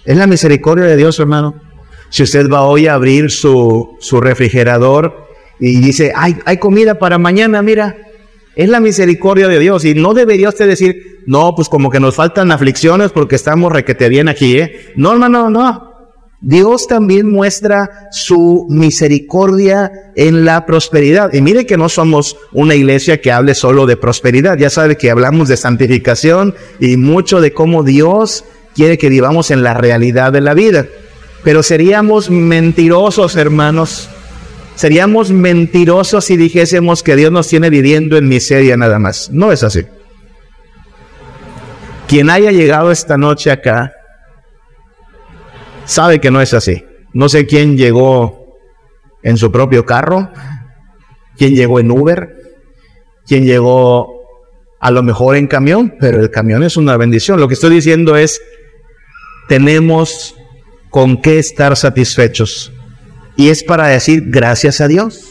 es 0.05 0.17
la 0.17 0.27
misericordia 0.27 0.85
de 0.87 0.97
Dios, 0.97 1.19
hermano. 1.19 1.61
Si 2.09 2.23
usted 2.23 2.49
va 2.49 2.63
hoy 2.63 2.87
a 2.87 2.95
abrir 2.95 3.31
su, 3.31 3.97
su 4.01 4.21
refrigerador 4.21 5.29
y 5.59 5.81
dice, 5.81 6.13
hay, 6.15 6.37
hay 6.45 6.59
comida 6.59 6.95
para 6.99 7.19
mañana, 7.19 7.63
mira, 7.63 7.97
es 8.57 8.69
la 8.69 8.81
misericordia 8.81 9.49
de 9.49 9.59
Dios. 9.59 9.85
Y 9.85 9.95
no 9.95 10.15
debería 10.15 10.49
usted 10.49 10.67
decir, 10.67 11.23
no, 11.27 11.55
pues 11.55 11.69
como 11.69 11.91
que 11.91 12.01
nos 12.01 12.15
faltan 12.15 12.51
aflicciones 12.53 13.11
porque 13.11 13.37
estamos 13.37 13.73
requete 13.73 14.09
bien 14.09 14.29
aquí, 14.29 14.59
¿eh? 14.59 14.93
No, 14.97 15.13
hermano, 15.13 15.51
no. 15.51 15.90
Dios 16.43 16.87
también 16.87 17.31
muestra 17.31 18.09
su 18.11 18.67
misericordia 18.71 19.93
en 20.17 20.47
la 20.47 20.65
prosperidad. 20.65 21.35
Y 21.35 21.43
mire 21.43 21.67
que 21.67 21.77
no 21.77 21.91
somos 21.91 22.37
una 22.53 22.75
iglesia 22.75 23.21
que 23.21 23.31
hable 23.31 23.55
solo 23.55 23.85
de 23.85 23.99
prosperidad. 23.99 24.57
Ya 24.57 24.71
sabe 24.71 24.97
que 24.97 25.11
hablamos 25.11 25.49
de 25.49 25.59
santificación 25.59 26.55
y 26.79 26.97
mucho 26.97 27.43
de 27.43 27.53
cómo 27.53 27.83
Dios 27.83 28.45
quiere 28.75 28.97
que 28.97 29.11
vivamos 29.11 29.51
en 29.51 29.63
la 29.63 29.75
realidad 29.75 30.33
de 30.33 30.41
la 30.41 30.55
vida. 30.55 30.87
Pero 31.45 31.63
seríamos 31.63 32.31
mentirosos, 32.31 33.37
hermanos. 33.37 34.09
Seríamos 34.77 35.31
mentirosos 35.31 36.25
si 36.25 36.39
dijésemos 36.39 37.03
que 37.03 37.17
Dios 37.17 37.31
nos 37.31 37.49
tiene 37.49 37.69
viviendo 37.69 38.17
en 38.17 38.29
miseria 38.29 38.79
nada 38.79 38.99
más. 38.99 39.29
No 39.31 39.53
es 39.53 39.63
así. 39.63 39.85
Quien 42.09 42.31
haya 42.31 42.51
llegado 42.51 42.91
esta 42.91 43.19
noche 43.19 43.51
acá 43.51 43.93
sabe 45.91 46.21
que 46.21 46.31
no 46.31 46.41
es 46.41 46.55
así. 46.55 46.85
No 47.13 47.29
sé 47.29 47.47
quién 47.47 47.77
llegó 47.77 48.57
en 49.23 49.37
su 49.37 49.51
propio 49.51 49.85
carro, 49.85 50.31
quién 51.37 51.55
llegó 51.55 51.81
en 51.81 51.91
Uber, 51.91 52.37
quién 53.27 53.45
llegó 53.45 54.21
a 54.81 54.91
lo 54.91 55.03
mejor 55.03 55.37
en 55.37 55.47
camión, 55.47 55.97
pero 56.01 56.21
el 56.21 56.31
camión 56.31 56.63
es 56.63 56.77
una 56.77 56.97
bendición. 56.97 57.41
Lo 57.41 57.49
que 57.49 57.55
estoy 57.55 57.71
diciendo 57.71 58.17
es, 58.17 58.41
tenemos 59.49 60.37
con 60.91 61.21
qué 61.21 61.39
estar 61.39 61.77
satisfechos. 61.77 62.73
Y 63.37 63.49
es 63.49 63.65
para 63.65 63.89
decir 63.89 64.25
gracias 64.27 64.81
a 64.81 64.89
Dios. 64.89 65.27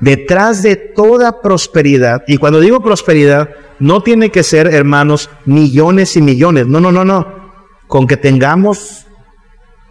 Detrás 0.00 0.62
de 0.62 0.76
toda 0.76 1.42
prosperidad, 1.42 2.24
y 2.26 2.38
cuando 2.38 2.60
digo 2.60 2.82
prosperidad, 2.82 3.50
no 3.78 4.02
tiene 4.02 4.30
que 4.30 4.42
ser, 4.42 4.68
hermanos, 4.68 5.28
millones 5.44 6.16
y 6.16 6.22
millones. 6.22 6.66
No, 6.66 6.80
no, 6.80 6.90
no, 6.90 7.04
no. 7.04 7.52
Con 7.86 8.06
que 8.06 8.16
tengamos 8.16 9.06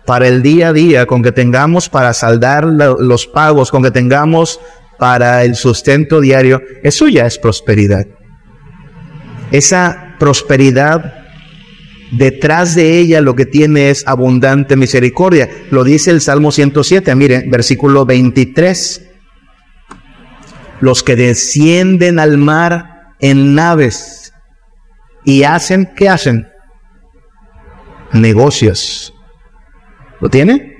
para 0.10 0.28
el 0.28 0.42
día 0.42 0.70
a 0.70 0.74
día, 0.74 1.06
con 1.06 1.22
que 1.22 1.32
tengamos 1.32 1.88
para 1.88 2.16
saldar 2.16 2.66
los 2.66 3.28
pagos, 3.28 3.70
con 3.70 3.84
que 3.84 3.92
tengamos 3.92 4.60
para 4.98 5.44
el 5.44 5.54
sustento 5.54 6.20
diario, 6.20 6.64
eso 6.82 7.08
ya 7.08 7.28
es 7.28 7.38
prosperidad. 7.38 8.08
Esa 9.52 10.16
prosperidad, 10.18 11.14
detrás 12.12 12.74
de 12.74 12.98
ella 12.98 13.22
lo 13.22 13.36
que 13.36 13.46
tiene 13.46 13.92
es 13.92 14.04
abundante 14.08 14.76
misericordia. 14.76 15.48
Lo 15.70 15.84
dice 15.84 16.10
el 16.10 16.22
Salmo 16.22 16.52
107, 16.52 17.14
mire, 17.14 17.44
versículo 17.48 18.04
23. 18.04 19.06
los 20.80 21.04
que 21.04 21.16
descienden 21.16 22.18
al 22.18 22.40
mar 22.40 23.14
en 23.20 23.54
naves 23.54 24.34
y 25.24 25.44
hacen, 25.44 25.88
¿qué 25.96 26.10
hacen? 26.10 26.48
Negocios. 28.12 29.14
¿Lo 30.20 30.30
tiene? 30.30 30.80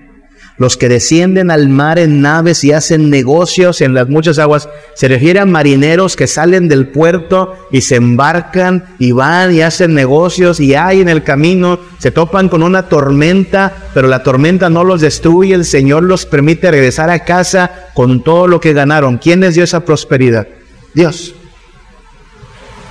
Los 0.58 0.76
que 0.76 0.90
descienden 0.90 1.52
al 1.52 1.70
mar 1.70 2.00
en 2.00 2.22
naves 2.22 2.66
y 2.66 2.74
hacen 2.74 3.10
negocios 3.10 3.80
en 3.80 3.94
las 3.94 4.10
muchas 4.10 4.40
aguas, 4.40 4.68
se 4.94 5.08
refiere 5.08 5.40
a 5.40 5.46
marineros 5.46 6.18
que 6.18 6.28
salen 6.28 6.68
del 6.68 6.90
puerto 6.90 7.56
y 7.72 7.80
se 7.80 7.96
embarcan 7.96 8.84
y 9.00 9.14
van 9.14 9.56
y 9.56 9.62
hacen 9.62 9.94
negocios 9.94 10.60
y 10.60 10.76
hay 10.76 11.00
en 11.00 11.08
el 11.08 11.24
camino, 11.24 11.80
se 11.98 12.12
topan 12.12 12.50
con 12.50 12.62
una 12.62 12.90
tormenta, 12.90 13.74
pero 13.94 14.10
la 14.10 14.22
tormenta 14.22 14.70
no 14.70 14.84
los 14.84 15.00
destruye, 15.00 15.54
el 15.54 15.64
Señor 15.64 16.04
los 16.04 16.26
permite 16.26 16.70
regresar 16.70 17.10
a 17.10 17.24
casa 17.24 17.72
con 17.94 18.22
todo 18.22 18.46
lo 18.48 18.60
que 18.60 18.74
ganaron. 18.74 19.18
¿Quién 19.18 19.40
les 19.40 19.56
dio 19.56 19.64
esa 19.64 19.86
prosperidad? 19.86 20.46
Dios. 20.94 21.36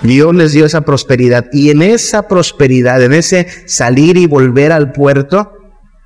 Dios 0.00 0.34
les 0.34 0.52
dio 0.52 0.64
esa 0.64 0.82
prosperidad 0.82 1.46
y 1.52 1.68
en 1.68 1.82
esa 1.82 2.28
prosperidad, 2.28 3.02
en 3.02 3.12
ese 3.12 3.46
salir 3.66 4.16
y 4.16 4.26
volver 4.26 4.72
al 4.72 4.92
puerto, 4.92 5.57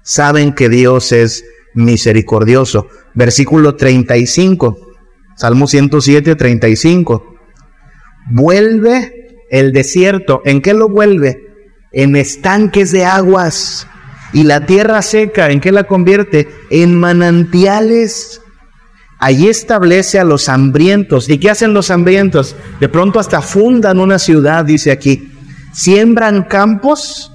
saben 0.03 0.53
que 0.53 0.69
Dios 0.69 1.13
es 1.13 1.45
misericordioso. 1.75 2.89
Versículo 3.15 3.77
35, 3.77 4.77
Salmo 5.37 5.67
107, 5.67 6.37
35. 6.37 7.37
Vuelve 8.31 9.23
el 9.51 9.73
desierto. 9.73 10.43
¿En 10.45 10.63
qué 10.63 10.75
lo 10.75 10.89
vuelve? 10.89 11.43
En 11.93 12.17
estanques 12.17 12.93
de 12.93 13.05
aguas. 13.05 13.87
Y 14.33 14.45
la 14.45 14.65
tierra 14.65 15.03
seca, 15.03 15.51
¿en 15.51 15.61
qué 15.61 15.73
la 15.73 15.85
convierte? 15.85 16.49
En 16.71 16.99
manantiales. 16.99 18.41
Allí 19.19 19.49
establece 19.49 20.19
a 20.19 20.25
los 20.25 20.49
hambrientos. 20.49 21.29
¿Y 21.29 21.39
qué 21.39 21.51
hacen 21.51 21.75
los 21.75 21.91
hambrientos? 21.91 22.57
De 22.81 22.89
pronto 22.89 23.21
hasta 23.21 23.43
fundan 23.43 24.01
una 24.01 24.19
ciudad, 24.19 24.65
dice 24.65 24.91
aquí. 24.91 25.31
Siembran 25.73 26.45
campos, 26.45 27.32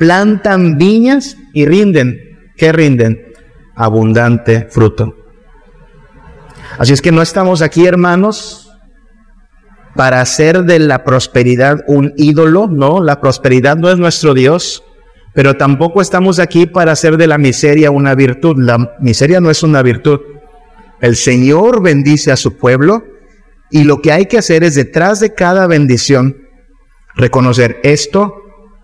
plantan 0.00 0.78
viñas 0.78 1.36
y 1.52 1.64
rinden. 1.64 2.18
¿Qué 2.56 2.72
rinden? 2.72 3.30
abundante 3.80 4.66
fruto. 4.70 5.16
Así 6.78 6.92
es 6.92 7.00
que 7.00 7.12
no 7.12 7.22
estamos 7.22 7.62
aquí, 7.62 7.86
hermanos, 7.86 8.70
para 9.94 10.20
hacer 10.20 10.64
de 10.64 10.78
la 10.78 11.02
prosperidad 11.02 11.78
un 11.86 12.12
ídolo, 12.16 12.68
no, 12.68 13.02
la 13.02 13.20
prosperidad 13.20 13.76
no 13.76 13.90
es 13.90 13.96
nuestro 13.96 14.34
Dios, 14.34 14.84
pero 15.32 15.56
tampoco 15.56 16.02
estamos 16.02 16.38
aquí 16.38 16.66
para 16.66 16.92
hacer 16.92 17.16
de 17.16 17.26
la 17.26 17.38
miseria 17.38 17.90
una 17.90 18.14
virtud. 18.14 18.56
La 18.58 18.96
miseria 19.00 19.40
no 19.40 19.50
es 19.50 19.62
una 19.62 19.82
virtud. 19.82 20.20
El 21.00 21.16
Señor 21.16 21.82
bendice 21.82 22.30
a 22.32 22.36
su 22.36 22.58
pueblo 22.58 23.04
y 23.70 23.84
lo 23.84 24.02
que 24.02 24.12
hay 24.12 24.26
que 24.26 24.36
hacer 24.36 24.62
es 24.62 24.74
detrás 24.74 25.20
de 25.20 25.34
cada 25.34 25.66
bendición 25.66 26.36
reconocer 27.16 27.80
esto 27.82 28.34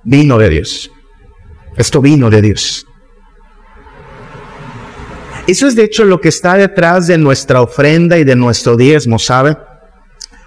vino 0.04 0.38
de 0.38 0.48
Dios. 0.48 0.90
Esto 1.76 2.00
vino 2.00 2.30
de 2.30 2.42
Dios. 2.42 2.86
Eso 5.46 5.68
es 5.68 5.76
de 5.76 5.84
hecho 5.84 6.04
lo 6.04 6.20
que 6.20 6.28
está 6.28 6.54
detrás 6.54 7.06
de 7.06 7.18
nuestra 7.18 7.60
ofrenda 7.60 8.18
y 8.18 8.24
de 8.24 8.34
nuestro 8.34 8.76
diezmo, 8.76 9.18
¿sabe? 9.18 9.56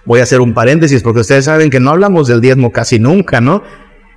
Voy 0.03 0.19
a 0.19 0.23
hacer 0.23 0.41
un 0.41 0.53
paréntesis 0.53 1.01
porque 1.01 1.21
ustedes 1.21 1.45
saben 1.45 1.69
que 1.69 1.79
no 1.79 1.91
hablamos 1.91 2.27
del 2.27 2.41
diezmo 2.41 2.71
casi 2.71 2.99
nunca, 2.99 3.39
¿no? 3.39 3.63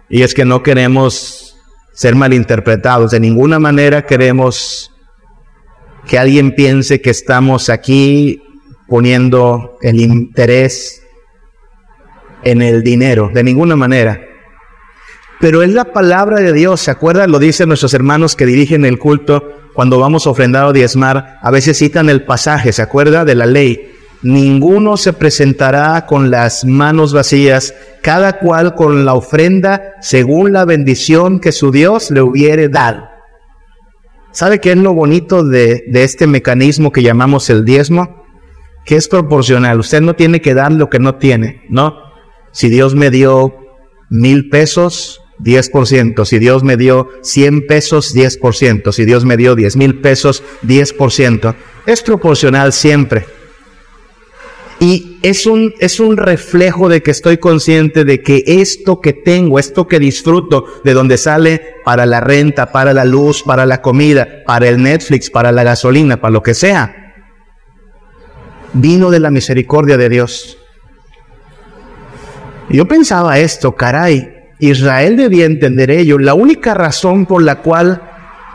Y 0.09 0.22
es 0.22 0.35
que 0.35 0.44
no 0.44 0.62
queremos 0.62 1.57
ser 1.92 2.16
malinterpretados. 2.16 3.12
De 3.12 3.20
ninguna 3.20 3.59
manera 3.59 4.07
queremos 4.07 4.90
que 6.09 6.18
alguien 6.18 6.55
piense 6.55 7.01
que 7.01 7.11
estamos 7.11 7.68
aquí 7.68 8.42
poniendo 8.88 9.79
el 9.83 10.01
interés 10.01 11.03
en 12.42 12.61
el 12.62 12.83
dinero. 12.83 13.31
De 13.33 13.44
ninguna 13.44 13.77
manera. 13.77 14.20
Pero 15.43 15.65
es 15.65 15.73
la 15.73 15.87
palabra 15.87 16.39
de 16.39 16.53
Dios, 16.53 16.83
¿se 16.83 16.93
acuerdan? 16.93 17.33
Lo 17.33 17.41
dicen 17.41 17.67
nuestros 17.67 17.95
hermanos 17.95 18.37
que 18.37 18.47
dirigen 18.47 18.85
el 18.85 19.01
culto 19.01 19.43
cuando 19.75 19.99
vamos 19.99 20.25
a 20.25 20.31
ofrendar 20.31 20.67
o 20.67 20.73
diezmar, 20.73 21.41
a 21.43 21.51
veces 21.51 21.79
citan 21.79 22.09
el 22.09 22.25
pasaje, 22.25 22.73
¿se 22.73 22.81
acuerda? 22.81 23.25
De 23.25 23.35
la 23.35 23.47
ley. 23.47 23.91
Ninguno 24.23 24.97
se 24.97 25.13
presentará 25.13 26.07
con 26.07 26.31
las 26.31 26.65
manos 26.65 27.13
vacías, 27.13 27.75
cada 28.03 28.39
cual 28.39 28.77
con 28.77 29.05
la 29.05 29.15
ofrenda 29.15 29.95
según 30.01 30.53
la 30.53 30.65
bendición 30.65 31.41
que 31.41 31.51
su 31.51 31.73
Dios 31.73 32.13
le 32.13 32.23
hubiere 32.23 32.69
dado. 32.69 33.09
¿Sabe 34.31 34.61
qué 34.61 34.71
es 34.71 34.79
lo 34.79 34.95
bonito 34.95 35.43
de, 35.43 35.83
de 35.89 36.05
este 36.05 36.29
mecanismo 36.29 36.93
que 36.93 37.03
llamamos 37.03 37.51
el 37.51 37.65
diezmo? 37.65 38.27
Que 38.85 38.95
es 38.95 39.09
proporcional. 39.09 39.81
Usted 39.81 40.03
no 40.03 40.15
tiene 40.15 40.41
que 40.41 40.55
dar 40.55 40.71
lo 40.71 40.89
que 40.89 41.01
no 41.01 41.17
tiene, 41.17 41.65
¿no? 41.69 41.97
Si 42.53 42.69
Dios 42.69 42.95
me 42.95 43.11
dio 43.11 43.57
mil 44.09 44.49
pesos, 44.49 45.19
10%. 45.43 46.25
Si 46.25 46.39
Dios 46.39 46.63
me 46.63 46.77
dio 46.77 47.09
100 47.23 47.67
pesos, 47.67 48.15
10%. 48.15 48.93
Si 48.93 49.05
Dios 49.05 49.25
me 49.25 49.37
dio 49.37 49.55
10 49.55 49.77
mil 49.77 50.01
pesos, 50.01 50.43
10%. 50.63 51.55
Es 51.87 52.03
proporcional 52.03 52.73
siempre. 52.73 53.27
Y 54.79 55.21
es 55.23 55.47
un, 55.47 55.75
es 55.79 56.01
un 56.01 56.17
reflejo 56.17 56.89
de 56.89 57.05
que 57.05 57.13
estoy 57.13 57.39
consciente 57.39 58.05
de 58.05 58.21
que 58.21 58.43
esto 58.45 59.01
que 59.01 59.13
tengo, 59.13 59.61
esto 59.61 59.87
que 59.87 60.01
disfruto, 60.01 60.65
de 60.83 60.93
donde 60.93 61.19
sale 61.19 61.77
para 61.85 62.05
la 62.05 62.21
renta, 62.21 62.73
para 62.73 62.93
la 62.93 63.05
luz, 63.05 63.45
para 63.45 63.65
la 63.65 63.81
comida, 63.81 64.43
para 64.45 64.69
el 64.69 64.83
Netflix, 64.83 65.31
para 65.31 65.53
la 65.53 65.63
gasolina, 65.63 66.21
para 66.21 66.33
lo 66.33 66.43
que 66.43 66.55
sea, 66.55 67.15
vino 68.73 69.11
de 69.11 69.21
la 69.21 69.31
misericordia 69.31 69.97
de 69.97 70.09
Dios. 70.09 70.59
Yo 72.69 72.89
pensaba 72.89 73.39
esto, 73.39 73.77
caray, 73.77 74.42
Israel 74.62 75.16
debía 75.16 75.44
entender 75.44 75.90
ello. 75.90 76.20
La 76.20 76.35
única 76.35 76.72
razón 76.72 77.27
por 77.27 77.42
la 77.42 77.62
cual 77.62 78.01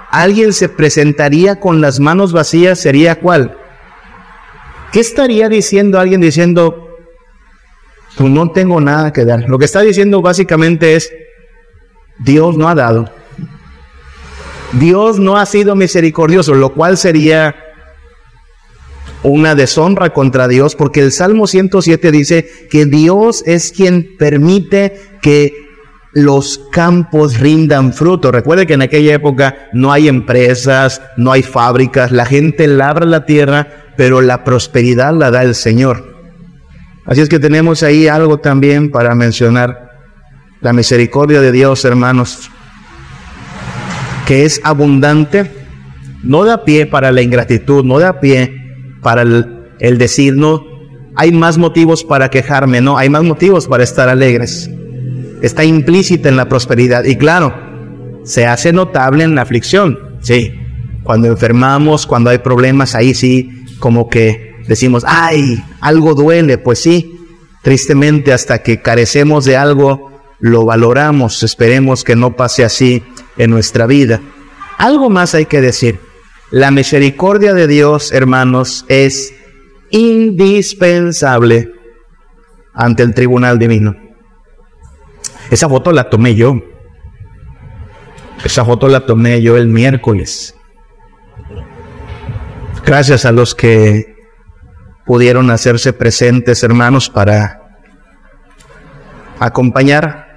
alguien 0.10 0.54
se 0.54 0.70
presentaría 0.70 1.60
con 1.60 1.82
las 1.82 2.00
manos 2.00 2.32
vacías 2.32 2.80
sería 2.80 3.20
cuál. 3.20 3.58
¿Qué 4.94 5.02
estaría 5.02 5.50
diciendo 5.50 6.00
alguien 6.00 6.22
diciendo, 6.22 6.88
pues 8.16 8.30
no 8.30 8.52
tengo 8.52 8.80
nada 8.80 9.12
que 9.12 9.26
dar? 9.26 9.50
Lo 9.50 9.60
que 9.60 9.66
está 9.66 9.82
diciendo 9.82 10.22
básicamente 10.22 10.96
es, 10.96 11.12
Dios 12.20 12.58
no 12.58 12.70
ha 12.70 12.76
dado. 12.76 13.12
Dios 14.80 15.20
no 15.20 15.36
ha 15.36 15.46
sido 15.46 15.76
misericordioso, 15.76 16.54
lo 16.54 16.74
cual 16.74 16.98
sería 16.98 17.54
una 19.24 19.56
deshonra 19.56 20.14
contra 20.14 20.48
Dios, 20.48 20.74
porque 20.74 21.02
el 21.02 21.12
Salmo 21.12 21.48
107 21.48 22.12
dice 22.12 22.50
que 22.70 22.86
Dios 22.86 23.44
es 23.46 23.74
quien 23.74 24.16
permite 24.18 25.02
que 25.22 25.67
los 26.18 26.60
campos 26.72 27.40
rindan 27.40 27.94
fruto. 27.94 28.32
Recuerde 28.32 28.66
que 28.66 28.74
en 28.74 28.82
aquella 28.82 29.14
época 29.14 29.70
no 29.72 29.92
hay 29.92 30.08
empresas, 30.08 31.00
no 31.16 31.32
hay 31.32 31.44
fábricas, 31.44 32.12
la 32.12 32.26
gente 32.26 32.66
labra 32.66 33.06
la 33.06 33.28
tierra, 33.28 33.68
pero 33.96 34.22
la 34.22 34.44
prosperidad 34.44 35.14
la 35.14 35.30
da 35.30 35.44
el 35.44 35.54
Señor. 35.54 36.16
Así 37.06 37.22
es 37.22 37.30
que 37.30 37.38
tenemos 37.38 37.84
ahí 37.84 38.08
algo 38.08 38.40
también 38.40 38.90
para 38.90 39.14
mencionar. 39.14 39.92
La 40.60 40.74
misericordia 40.74 41.40
de 41.40 41.52
Dios, 41.52 41.86
hermanos, 41.86 42.50
que 44.26 44.44
es 44.44 44.60
abundante, 44.64 45.52
no 46.24 46.46
da 46.46 46.66
pie 46.66 46.88
para 46.88 47.12
la 47.12 47.22
ingratitud, 47.22 47.86
no 47.86 48.00
da 48.00 48.20
pie 48.20 48.56
para 49.04 49.22
el, 49.22 49.98
decir, 50.00 50.36
no, 50.36 50.64
hay 51.16 51.32
más 51.32 51.60
motivos 51.60 52.04
para 52.04 52.30
quejarme, 52.32 52.82
no, 52.82 52.98
hay 52.98 53.08
más 53.08 53.22
motivos 53.22 53.68
para 53.68 53.84
estar 53.84 54.10
alegres 54.10 54.68
está 55.42 55.64
implícita 55.64 56.30
en 56.30 56.38
la 56.38 56.50
prosperidad. 56.50 57.04
Y 57.04 57.16
claro, 57.16 57.54
se 58.24 58.46
hace 58.46 58.74
notable 58.74 59.24
en 59.24 59.36
la 59.36 59.44
aflicción, 59.44 60.18
sí. 60.22 60.54
Cuando 61.04 61.28
enfermamos, 61.28 62.06
cuando 62.06 62.30
hay 62.30 62.40
problemas, 62.40 62.94
ahí 62.94 63.14
sí, 63.14 63.66
como 63.80 64.10
que 64.10 64.56
decimos, 64.68 65.04
ay, 65.08 65.64
algo 65.80 66.16
duele, 66.16 66.58
pues 66.58 66.80
sí. 66.80 67.14
Tristemente, 67.64 68.34
hasta 68.34 68.62
que 68.62 68.82
carecemos 68.82 69.46
de 69.46 69.58
algo, 69.58 70.12
lo 70.40 70.66
valoramos. 70.66 71.44
Esperemos 71.44 72.04
que 72.04 72.16
no 72.16 72.36
pase 72.36 72.64
así 72.64 73.04
en 73.38 73.52
nuestra 73.52 73.88
vida. 73.88 74.22
Algo 74.78 75.10
más 75.10 75.34
hay 75.34 75.46
que 75.46 75.62
decir. 75.62 76.00
La 76.52 76.72
misericordia 76.72 77.54
de 77.54 77.68
Dios, 77.68 78.12
hermanos, 78.12 78.86
es 78.88 79.34
indispensable 79.90 81.72
ante 82.74 83.04
el 83.04 83.14
tribunal 83.14 83.60
divino. 83.60 84.07
Esa 85.50 85.70
foto 85.70 85.92
la 85.92 86.10
tomé 86.10 86.36
yo. 86.36 86.56
Esa 88.44 88.66
foto 88.66 88.88
la 88.88 89.06
tomé 89.06 89.42
yo 89.42 89.58
el 89.58 89.68
miércoles. 89.68 90.56
Gracias 92.86 93.26
a 93.26 93.32
los 93.32 93.56
que 93.56 94.16
pudieron 95.06 95.50
hacerse 95.52 95.94
presentes, 95.94 96.64
hermanos, 96.64 97.10
para 97.10 97.62
acompañar 99.40 100.28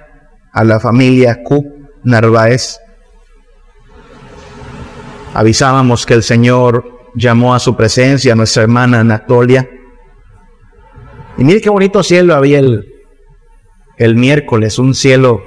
a 0.51 0.63
la 0.63 0.79
familia 0.79 1.43
Q 1.43 1.89
Narváez. 2.03 2.79
Avisábamos 5.33 6.05
que 6.05 6.13
el 6.13 6.23
Señor 6.23 7.09
llamó 7.15 7.53
a 7.53 7.59
su 7.59 7.75
presencia 7.75 8.33
a 8.33 8.35
nuestra 8.35 8.63
hermana 8.63 9.01
Anatolia 9.01 9.69
Y 11.37 11.43
mire 11.43 11.61
qué 11.61 11.69
bonito 11.69 12.03
cielo 12.03 12.35
había 12.35 12.59
el, 12.59 12.90
el 14.01 14.15
miércoles, 14.15 14.79
un 14.79 14.95
cielo 14.95 15.43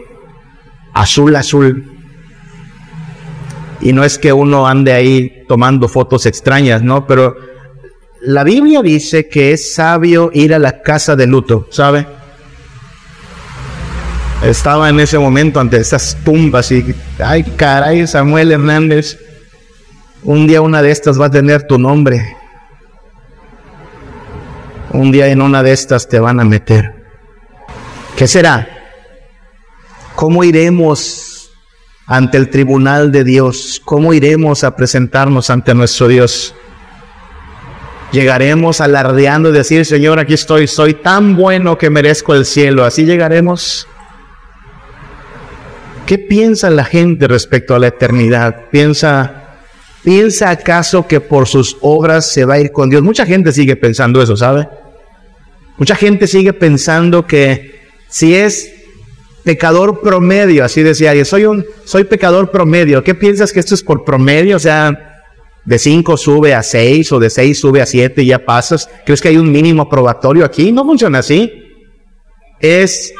azul, 0.92 1.34
azul. 1.34 1.92
Y 3.80 3.92
no 3.92 4.04
es 4.04 4.16
que 4.16 4.32
uno 4.32 4.68
ande 4.68 4.92
ahí 4.92 5.44
tomando 5.48 5.88
fotos 5.88 6.24
extrañas, 6.24 6.80
¿no? 6.80 7.04
Pero 7.06 7.34
la 8.22 8.44
Biblia 8.44 8.80
dice 8.80 9.28
que 9.28 9.52
es 9.52 9.74
sabio 9.74 10.30
ir 10.32 10.54
a 10.54 10.60
la 10.60 10.82
casa 10.82 11.16
de 11.16 11.26
luto, 11.26 11.66
¿sabe? 11.70 12.06
Estaba 14.44 14.88
en 14.88 15.00
ese 15.00 15.18
momento 15.18 15.58
ante 15.58 15.78
esas 15.78 16.16
tumbas 16.24 16.70
y, 16.70 16.94
ay, 17.18 17.42
caray, 17.56 18.06
Samuel 18.06 18.52
Hernández, 18.52 19.18
un 20.22 20.46
día 20.46 20.60
una 20.60 20.80
de 20.80 20.92
estas 20.92 21.20
va 21.20 21.26
a 21.26 21.30
tener 21.30 21.66
tu 21.66 21.76
nombre. 21.76 22.36
Un 24.92 25.10
día 25.10 25.26
en 25.26 25.42
una 25.42 25.64
de 25.64 25.72
estas 25.72 26.08
te 26.08 26.20
van 26.20 26.38
a 26.38 26.44
meter. 26.44 26.93
¿Qué 28.16 28.28
será? 28.28 28.68
¿Cómo 30.14 30.44
iremos 30.44 31.50
ante 32.06 32.38
el 32.38 32.48
tribunal 32.48 33.10
de 33.10 33.24
Dios? 33.24 33.82
¿Cómo 33.84 34.14
iremos 34.14 34.62
a 34.62 34.76
presentarnos 34.76 35.50
ante 35.50 35.74
nuestro 35.74 36.06
Dios? 36.06 36.54
Llegaremos 38.12 38.80
alardeando 38.80 39.48
y 39.48 39.52
decir, 39.52 39.84
Señor, 39.84 40.20
aquí 40.20 40.34
estoy, 40.34 40.68
soy 40.68 40.94
tan 40.94 41.34
bueno 41.34 41.76
que 41.76 41.90
merezco 41.90 42.34
el 42.34 42.46
cielo. 42.46 42.84
Así 42.84 43.04
llegaremos. 43.04 43.88
¿Qué 46.06 46.18
piensa 46.18 46.70
la 46.70 46.84
gente 46.84 47.26
respecto 47.26 47.74
a 47.74 47.80
la 47.80 47.88
eternidad? 47.88 48.66
¿Piensa, 48.70 49.56
piensa 50.04 50.50
acaso 50.50 51.08
que 51.08 51.20
por 51.20 51.48
sus 51.48 51.76
obras 51.80 52.30
se 52.30 52.44
va 52.44 52.54
a 52.54 52.60
ir 52.60 52.70
con 52.70 52.90
Dios? 52.90 53.02
Mucha 53.02 53.26
gente 53.26 53.50
sigue 53.50 53.74
pensando 53.74 54.22
eso, 54.22 54.36
¿sabe? 54.36 54.68
Mucha 55.78 55.96
gente 55.96 56.28
sigue 56.28 56.52
pensando 56.52 57.26
que 57.26 57.83
si 58.08 58.34
es 58.34 58.72
pecador 59.44 60.00
promedio, 60.00 60.64
así 60.64 60.82
decía, 60.82 61.14
yo 61.14 61.24
soy 61.24 61.44
un 61.44 61.64
soy 61.84 62.04
pecador 62.04 62.50
promedio. 62.50 63.04
¿Qué 63.04 63.14
piensas 63.14 63.52
que 63.52 63.60
esto 63.60 63.74
es 63.74 63.82
por 63.82 64.04
promedio? 64.04 64.56
O 64.56 64.60
sea, 64.60 65.22
de 65.64 65.78
5 65.78 66.16
sube 66.16 66.54
a 66.54 66.62
6 66.62 67.12
o 67.12 67.18
de 67.18 67.30
6 67.30 67.58
sube 67.58 67.80
a 67.80 67.86
7 67.86 68.22
y 68.22 68.26
ya 68.26 68.44
pasas. 68.44 68.88
¿Crees 69.04 69.20
que 69.20 69.28
hay 69.28 69.36
un 69.36 69.50
mínimo 69.50 69.88
probatorio 69.88 70.44
aquí? 70.44 70.72
No 70.72 70.84
funciona 70.84 71.18
así. 71.18 71.52
Es 72.60 73.12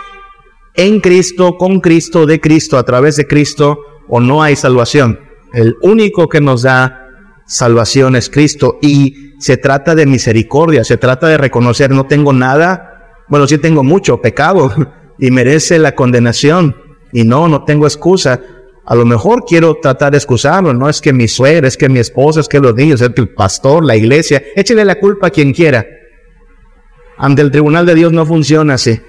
en 0.75 1.01
Cristo, 1.01 1.57
con 1.57 1.81
Cristo, 1.81 2.27
de 2.27 2.41
Cristo, 2.41 2.79
a 2.79 2.85
través 2.85 3.17
de 3.17 3.27
Cristo, 3.27 3.79
o 4.09 4.21
no 4.21 4.43
hay 4.43 4.57
salvación. 4.57 5.21
El 5.53 5.77
único 5.83 6.29
que 6.29 6.41
nos 6.41 6.63
da 6.63 7.09
salvación 7.47 8.17
es 8.17 8.29
Cristo 8.31 8.79
y 8.83 9.35
se 9.39 9.57
trata 9.57 9.95
de 9.95 10.07
misericordia, 10.07 10.85
se 10.85 10.97
trata 10.97 11.29
de 11.29 11.37
reconocer 11.37 11.91
no 11.91 12.07
tengo 12.07 12.33
nada, 12.33 12.94
bueno, 13.29 13.47
sí 13.47 13.59
tengo 13.59 13.83
mucho 13.83 14.21
pecado 14.21 14.73
y 15.19 15.31
merece 15.31 15.79
la 15.79 15.95
condenación 15.95 16.77
y 17.13 17.25
no, 17.25 17.49
no 17.49 17.65
tengo 17.65 17.87
excusa, 17.87 18.41
a 18.87 18.95
lo 18.95 19.07
mejor 19.07 19.45
quiero 19.47 19.77
tratar 19.81 20.11
de 20.11 20.19
excusarlo, 20.19 20.75
no 20.75 20.91
es 20.91 21.01
que 21.01 21.13
mi 21.13 21.27
suegra, 21.27 21.67
es 21.67 21.77
que 21.77 21.89
mi 21.89 22.01
esposa, 22.01 22.41
es 22.41 22.49
que 22.49 22.61
los 22.61 22.75
niños, 22.75 23.01
es 23.01 23.11
que 23.11 23.23
el 23.23 23.33
pastor, 23.33 23.85
la 23.85 23.97
iglesia, 23.97 24.43
échele 24.55 24.85
la 24.85 24.99
culpa 24.99 25.29
a 25.29 25.31
quien 25.31 25.53
quiera. 25.55 25.87
Ante 27.17 27.41
el 27.41 27.51
tribunal 27.51 27.87
de 27.87 27.95
Dios 27.95 28.13
no 28.13 28.27
funciona 28.27 28.75
así. 28.75 29.01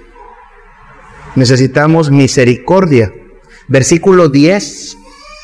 Necesitamos 1.34 2.10
misericordia. 2.10 3.12
Versículo 3.68 4.30
10, 4.30 4.96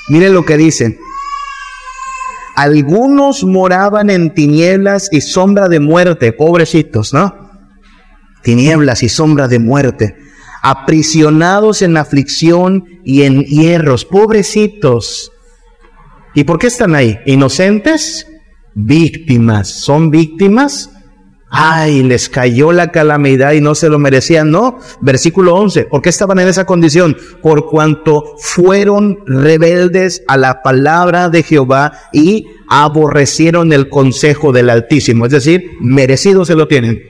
mire 0.08 0.30
lo 0.30 0.44
que 0.44 0.56
dice. 0.56 0.98
Algunos 2.56 3.44
moraban 3.44 4.08
en 4.08 4.32
tinieblas 4.32 5.08
y 5.12 5.20
sombra 5.20 5.68
de 5.68 5.80
muerte, 5.80 6.32
pobrecitos, 6.32 7.12
¿no? 7.12 7.41
Tinieblas 8.42 9.02
y 9.02 9.08
sombra 9.08 9.48
de 9.48 9.58
muerte 9.58 10.16
aprisionados 10.62 11.82
en 11.82 11.96
aflicción 11.96 13.00
y 13.04 13.22
en 13.22 13.42
hierros, 13.42 14.04
pobrecitos. 14.04 15.32
¿Y 16.34 16.44
por 16.44 16.58
qué 16.58 16.68
están 16.68 16.94
ahí? 16.94 17.18
¿Inocentes? 17.26 18.26
Víctimas. 18.74 19.68
¿Son 19.68 20.10
víctimas? 20.10 20.90
Ay, 21.50 22.02
les 22.02 22.30
cayó 22.30 22.72
la 22.72 22.90
calamidad 22.92 23.52
y 23.52 23.60
no 23.60 23.74
se 23.74 23.90
lo 23.90 23.98
merecían. 23.98 24.50
No, 24.50 24.78
versículo 25.02 25.54
11. 25.56 25.84
¿Por 25.84 26.00
qué 26.00 26.08
estaban 26.08 26.38
en 26.38 26.48
esa 26.48 26.64
condición? 26.64 27.14
Por 27.42 27.66
cuanto 27.66 28.36
fueron 28.38 29.18
rebeldes 29.26 30.22
a 30.28 30.38
la 30.38 30.62
palabra 30.62 31.28
de 31.28 31.42
Jehová 31.42 31.92
y 32.12 32.46
aborrecieron 32.68 33.72
el 33.72 33.90
consejo 33.90 34.52
del 34.52 34.70
Altísimo. 34.70 35.26
Es 35.26 35.32
decir, 35.32 35.72
merecido 35.80 36.46
se 36.46 36.54
lo 36.54 36.68
tienen. 36.68 37.02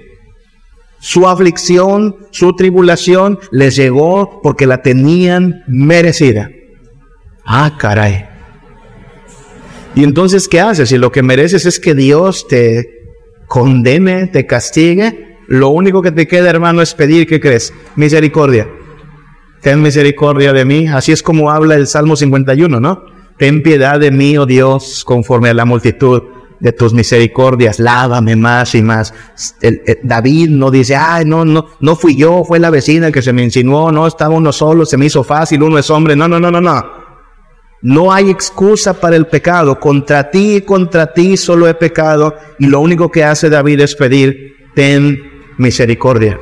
Su 1.03 1.27
aflicción, 1.27 2.15
su 2.31 2.55
tribulación 2.55 3.41
les 3.51 3.75
llegó 3.75 4.41
porque 4.41 4.69
la 4.69 4.83
tenían 4.83 5.65
merecida. 5.67 6.49
Ah, 7.45 7.77
caray. 7.77 8.25
Y 9.97 10.05
entonces, 10.05 10.47
¿qué 10.47 10.61
haces? 10.61 10.91
Si 10.91 10.99
lo 10.99 11.11
que 11.11 11.25
mereces 11.25 11.67
es 11.67 11.81
que 11.81 11.97
Dios 11.97 12.47
te 12.47 12.87
condene, 13.49 14.29
te 14.29 14.47
castigue, 14.47 15.39
lo 15.49 15.71
único 15.71 16.03
que 16.03 16.13
te 16.13 16.29
queda, 16.29 16.51
hermano, 16.51 16.83
es 16.83 16.95
pedir, 16.95 17.27
¿qué 17.27 17.41
crees? 17.41 17.75
Misericordia. 17.97 18.69
Ten 19.61 19.83
misericordia 19.83 20.53
de 20.53 20.65
mí. 20.65 20.87
Así 20.87 21.11
es 21.11 21.25
como 21.25 21.51
habla 21.51 21.75
el 21.75 21.89
Salmo 21.89 22.15
51, 22.15 22.79
¿no? 22.79 23.03
Ten 23.39 23.65
piedad 23.65 23.99
de 23.99 24.13
mí, 24.13 24.39
oh 24.39 24.47
Dios, 24.47 25.05
conforme 25.05 25.49
a 25.49 25.55
la 25.55 25.65
multitud 25.65 26.23
de 26.63 26.73
tus 26.73 26.95
misericordias, 26.95 27.81
lávame 27.81 28.37
más 28.37 28.77
y 28.77 28.83
más. 28.83 29.13
David 30.05 30.49
no 30.51 30.71
dice, 30.71 30.95
ay, 30.95 31.25
no, 31.25 31.45
no, 31.45 31.67
no 31.81 31.97
fui 31.97 32.15
yo, 32.15 32.45
fue 32.45 32.61
la 32.61 32.71
vecina 32.71 33.11
que 33.11 33.21
se 33.21 33.33
me 33.33 33.43
insinuó, 33.43 33.91
no, 33.91 34.07
estaba 34.07 34.37
uno 34.37 34.53
solo, 34.53 34.87
se 34.87 34.97
me 34.97 35.07
hizo 35.07 35.25
fácil, 35.25 35.61
uno 35.65 35.77
es 35.77 35.91
hombre. 35.91 36.15
No, 36.15 36.29
no, 36.29 36.39
no, 36.39 36.53
no, 36.53 36.61
no. 36.61 37.03
No 37.83 38.13
hay 38.13 38.31
excusa 38.31 38.95
para 38.95 39.17
el 39.17 39.27
pecado. 39.27 39.81
Contra 39.81 40.31
ti 40.31 40.57
y 40.57 40.61
contra 40.61 41.13
ti 41.13 41.37
solo 41.37 41.67
he 41.67 41.75
pecado. 41.75 42.37
Y 42.61 42.67
lo 42.67 42.79
único 42.79 43.11
que 43.11 43.25
hace 43.25 43.51
David 43.51 43.81
es 43.81 43.97
pedir, 43.97 44.69
ten 44.77 45.19
misericordia. 45.59 46.39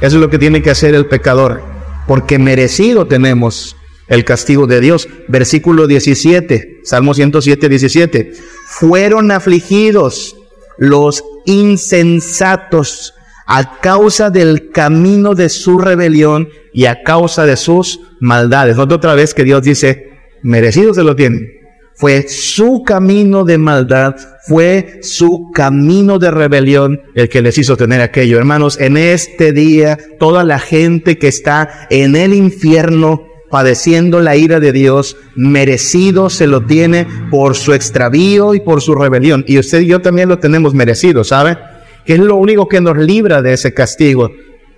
Eso 0.00 0.16
es 0.16 0.20
lo 0.20 0.30
que 0.30 0.38
tiene 0.40 0.62
que 0.62 0.70
hacer 0.70 0.96
el 0.96 1.06
pecador. 1.06 1.62
Porque 2.08 2.40
merecido 2.40 3.06
tenemos 3.06 3.76
el 4.08 4.24
castigo 4.24 4.66
de 4.66 4.80
Dios. 4.80 5.08
Versículo 5.28 5.86
17, 5.86 6.80
Salmo 6.84 7.14
107, 7.14 7.68
17. 7.68 8.32
Fueron 8.66 9.30
afligidos 9.30 10.36
los 10.78 11.24
insensatos 11.46 13.14
a 13.46 13.78
causa 13.80 14.30
del 14.30 14.70
camino 14.70 15.34
de 15.34 15.48
su 15.48 15.78
rebelión 15.78 16.48
y 16.72 16.86
a 16.86 17.02
causa 17.02 17.44
de 17.44 17.56
sus 17.56 18.00
maldades. 18.20 18.76
Nota 18.76 18.96
otra 18.96 19.14
vez 19.14 19.34
que 19.34 19.44
Dios 19.44 19.62
dice, 19.62 20.10
merecidos 20.42 20.96
se 20.96 21.04
lo 21.04 21.14
tienen. 21.14 21.48
Fue 21.96 22.26
su 22.26 22.82
camino 22.84 23.44
de 23.44 23.56
maldad, 23.56 24.16
fue 24.48 24.98
su 25.02 25.52
camino 25.54 26.18
de 26.18 26.32
rebelión 26.32 27.00
el 27.14 27.28
que 27.28 27.40
les 27.40 27.56
hizo 27.56 27.76
tener 27.76 28.00
aquello. 28.00 28.36
Hermanos, 28.36 28.80
en 28.80 28.96
este 28.96 29.52
día, 29.52 29.98
toda 30.18 30.42
la 30.42 30.58
gente 30.58 31.18
que 31.18 31.28
está 31.28 31.86
en 31.90 32.16
el 32.16 32.34
infierno 32.34 33.33
padeciendo 33.54 34.18
la 34.18 34.34
ira 34.34 34.58
de 34.58 34.72
Dios, 34.72 35.16
merecido 35.36 36.28
se 36.28 36.48
lo 36.48 36.62
tiene 36.62 37.06
por 37.30 37.54
su 37.54 37.72
extravío 37.72 38.52
y 38.56 38.58
por 38.58 38.82
su 38.82 38.96
rebelión. 38.96 39.44
Y 39.46 39.60
usted 39.60 39.82
y 39.82 39.86
yo 39.86 40.00
también 40.00 40.28
lo 40.28 40.40
tenemos 40.40 40.74
merecido, 40.74 41.22
¿sabe? 41.22 41.56
Que 42.04 42.14
es 42.14 42.18
lo 42.18 42.34
único 42.34 42.66
que 42.66 42.80
nos 42.80 42.96
libra 42.96 43.42
de 43.42 43.52
ese 43.52 43.72
castigo. 43.72 44.32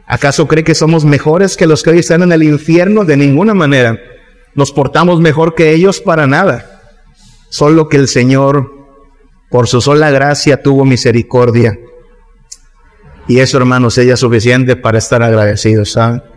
¿Acaso 0.07 0.47
cree 0.47 0.63
que 0.63 0.75
somos 0.75 1.07
mejores 1.07 1.57
que 1.57 1.67
los 1.67 1.83
que 1.83 1.89
hoy 1.89 2.01
están 2.01 2.23
en 2.23 2.33
el 2.33 2.43
infierno? 2.43 3.07
De 3.07 3.17
ninguna 3.17 3.55
manera. 3.55 3.99
Nos 4.55 4.73
portamos 4.73 5.23
mejor 5.23 5.55
que 5.55 5.73
ellos 5.73 6.03
para 6.03 6.27
nada. 6.27 6.83
Solo 7.49 7.89
que 7.89 7.97
el 7.97 8.09
Señor, 8.09 8.71
por 9.49 9.69
su 9.69 9.81
sola 9.81 10.11
gracia, 10.11 10.63
tuvo 10.63 10.85
misericordia. 10.85 11.79
Y 13.27 13.39
eso, 13.39 13.57
hermanos, 13.57 13.97
ella 13.97 14.13
es 14.13 14.21
suficiente 14.21 14.77
para 14.77 14.99
estar 14.99 15.23
agradecidos, 15.23 15.93
¿saben? 15.93 16.36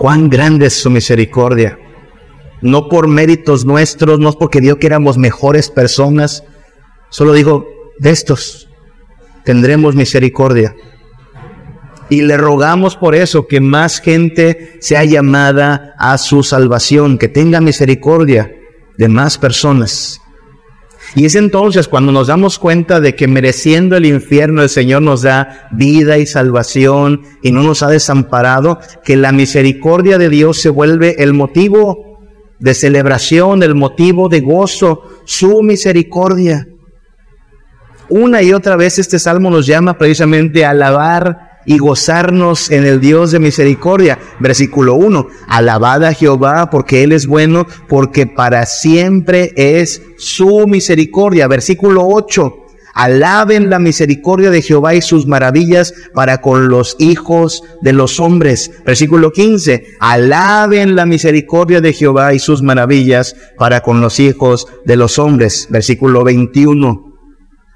Cuán 0.00 0.30
grande 0.30 0.64
es 0.64 0.80
su 0.80 0.88
misericordia. 0.88 1.78
No 2.62 2.88
por 2.88 3.06
méritos 3.06 3.66
nuestros, 3.66 4.18
no 4.18 4.32
porque 4.32 4.62
Dios 4.62 4.78
que 4.78 4.86
éramos 4.86 5.18
mejores 5.18 5.68
personas, 5.68 6.42
solo 7.10 7.34
digo, 7.34 7.66
de 7.98 8.08
estos 8.08 8.70
tendremos 9.44 9.94
misericordia. 9.94 10.74
Y 12.08 12.22
le 12.22 12.38
rogamos 12.38 12.96
por 12.96 13.14
eso 13.14 13.46
que 13.46 13.60
más 13.60 14.00
gente 14.00 14.78
sea 14.80 15.04
llamada 15.04 15.94
a 15.98 16.16
su 16.16 16.42
salvación, 16.44 17.18
que 17.18 17.28
tenga 17.28 17.60
misericordia 17.60 18.50
de 18.96 19.08
más 19.08 19.36
personas. 19.36 20.22
Y 21.14 21.24
es 21.24 21.34
entonces 21.34 21.88
cuando 21.88 22.12
nos 22.12 22.28
damos 22.28 22.58
cuenta 22.58 23.00
de 23.00 23.16
que 23.16 23.26
mereciendo 23.26 23.96
el 23.96 24.06
infierno 24.06 24.62
el 24.62 24.68
Señor 24.68 25.02
nos 25.02 25.22
da 25.22 25.68
vida 25.72 26.18
y 26.18 26.26
salvación 26.26 27.22
y 27.42 27.50
no 27.50 27.62
nos 27.62 27.82
ha 27.82 27.88
desamparado, 27.88 28.78
que 29.04 29.16
la 29.16 29.32
misericordia 29.32 30.18
de 30.18 30.28
Dios 30.28 30.60
se 30.60 30.68
vuelve 30.68 31.16
el 31.22 31.32
motivo 31.32 32.18
de 32.60 32.74
celebración, 32.74 33.62
el 33.62 33.74
motivo 33.74 34.28
de 34.28 34.40
gozo, 34.40 35.02
su 35.24 35.62
misericordia. 35.62 36.68
Una 38.08 38.42
y 38.42 38.52
otra 38.52 38.76
vez 38.76 38.98
este 38.98 39.18
salmo 39.18 39.50
nos 39.50 39.66
llama 39.66 39.98
precisamente 39.98 40.64
a 40.64 40.70
alabar 40.70 41.49
y 41.66 41.78
gozarnos 41.78 42.70
en 42.70 42.84
el 42.84 43.00
Dios 43.00 43.30
de 43.32 43.38
misericordia. 43.38 44.18
Versículo 44.38 44.94
1, 44.94 45.28
alabad 45.48 46.04
a 46.04 46.14
Jehová 46.14 46.70
porque 46.70 47.02
Él 47.02 47.12
es 47.12 47.26
bueno, 47.26 47.66
porque 47.88 48.26
para 48.26 48.66
siempre 48.66 49.52
es 49.56 50.02
su 50.18 50.66
misericordia. 50.66 51.48
Versículo 51.48 52.06
8, 52.06 52.60
Alaben 52.94 53.70
la 53.70 53.78
misericordia 53.78 54.50
de 54.50 54.62
Jehová 54.62 54.94
y 54.94 55.00
sus 55.00 55.26
maravillas 55.26 55.94
para 56.12 56.40
con 56.40 56.68
los 56.68 56.96
hijos 56.98 57.62
de 57.82 57.92
los 57.92 58.18
hombres. 58.20 58.70
Versículo 58.84 59.32
15. 59.32 59.86
Alaben 60.00 60.96
la 60.96 61.06
misericordia 61.06 61.80
de 61.80 61.92
Jehová 61.92 62.34
y 62.34 62.38
sus 62.38 62.62
maravillas 62.62 63.36
para 63.56 63.80
con 63.80 64.00
los 64.00 64.18
hijos 64.18 64.66
de 64.84 64.96
los 64.96 65.18
hombres. 65.18 65.68
Versículo 65.70 66.24
21. 66.24 67.10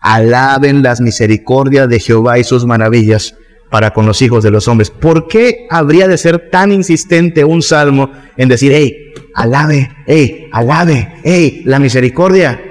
Alaben 0.01 0.83
las 0.83 1.01
misericordias 1.01 1.89
de 1.89 2.01
Jehová 2.01 2.39
y 2.39 2.45
sus 2.45 2.67
maravillas 2.67 3.35
para 3.75 3.91
con 3.91 4.07
los 4.07 4.23
hijos 4.23 4.45
de 4.45 4.53
los 4.53 4.69
hombres. 4.69 4.89
¿Por 4.89 5.27
qué 5.27 5.67
habría 5.69 6.07
de 6.07 6.17
ser 6.17 6.49
tan 6.49 6.71
insistente 6.71 7.45
un 7.45 7.61
salmo 7.61 8.13
en 8.37 8.49
decir, 8.49 8.71
hey, 8.73 9.13
alabe, 9.35 9.91
hey, 10.07 10.49
alabe, 10.53 11.15
hey, 11.25 11.63
la 11.65 11.81
misericordia? 11.81 12.63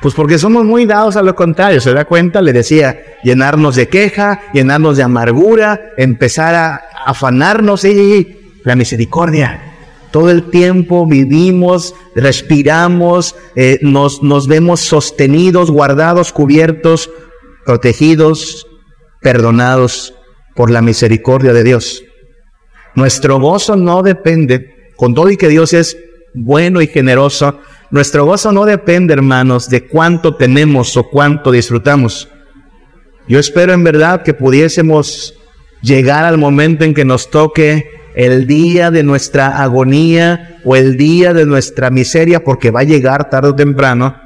Pues 0.00 0.12
porque 0.12 0.40
somos 0.40 0.64
muy 0.64 0.86
dados 0.86 1.14
a 1.14 1.22
lo 1.22 1.36
contrario, 1.36 1.80
se 1.80 1.92
da 1.92 2.04
cuenta, 2.04 2.42
le 2.42 2.52
decía, 2.52 3.00
llenarnos 3.22 3.76
de 3.76 3.86
queja, 3.86 4.40
llenarnos 4.52 4.96
de 4.96 5.04
amargura, 5.04 5.92
empezar 5.96 6.56
a 6.56 6.82
afanarnos, 7.06 7.84
y 7.84 8.58
la 8.64 8.74
misericordia. 8.74 9.76
Todo 10.10 10.30
el 10.30 10.50
tiempo 10.50 11.06
vivimos, 11.06 11.94
respiramos, 12.16 13.36
eh, 13.54 13.78
nos, 13.82 14.20
nos 14.20 14.48
vemos 14.48 14.80
sostenidos, 14.80 15.70
guardados, 15.70 16.32
cubiertos, 16.32 17.08
protegidos, 17.64 18.66
perdonados 19.22 20.14
por 20.54 20.70
la 20.70 20.82
misericordia 20.82 21.52
de 21.52 21.64
Dios. 21.64 22.04
Nuestro 22.94 23.40
gozo 23.40 23.76
no 23.76 24.02
depende, 24.02 24.90
con 24.96 25.14
todo 25.14 25.30
y 25.30 25.36
que 25.36 25.48
Dios 25.48 25.72
es 25.72 25.96
bueno 26.34 26.80
y 26.82 26.86
generoso, 26.86 27.58
nuestro 27.90 28.24
gozo 28.24 28.52
no 28.52 28.64
depende, 28.64 29.12
hermanos, 29.12 29.68
de 29.68 29.86
cuánto 29.86 30.36
tenemos 30.36 30.96
o 30.96 31.04
cuánto 31.04 31.52
disfrutamos. 31.52 32.28
Yo 33.28 33.38
espero 33.38 33.72
en 33.72 33.84
verdad 33.84 34.22
que 34.22 34.34
pudiésemos 34.34 35.34
llegar 35.82 36.24
al 36.24 36.38
momento 36.38 36.84
en 36.84 36.94
que 36.94 37.04
nos 37.04 37.30
toque 37.30 37.90
el 38.14 38.46
día 38.46 38.90
de 38.90 39.02
nuestra 39.02 39.62
agonía 39.62 40.58
o 40.64 40.76
el 40.76 40.96
día 40.96 41.32
de 41.32 41.46
nuestra 41.46 41.90
miseria, 41.90 42.44
porque 42.44 42.70
va 42.70 42.80
a 42.80 42.84
llegar 42.84 43.30
tarde 43.30 43.50
o 43.50 43.54
temprano, 43.54 44.16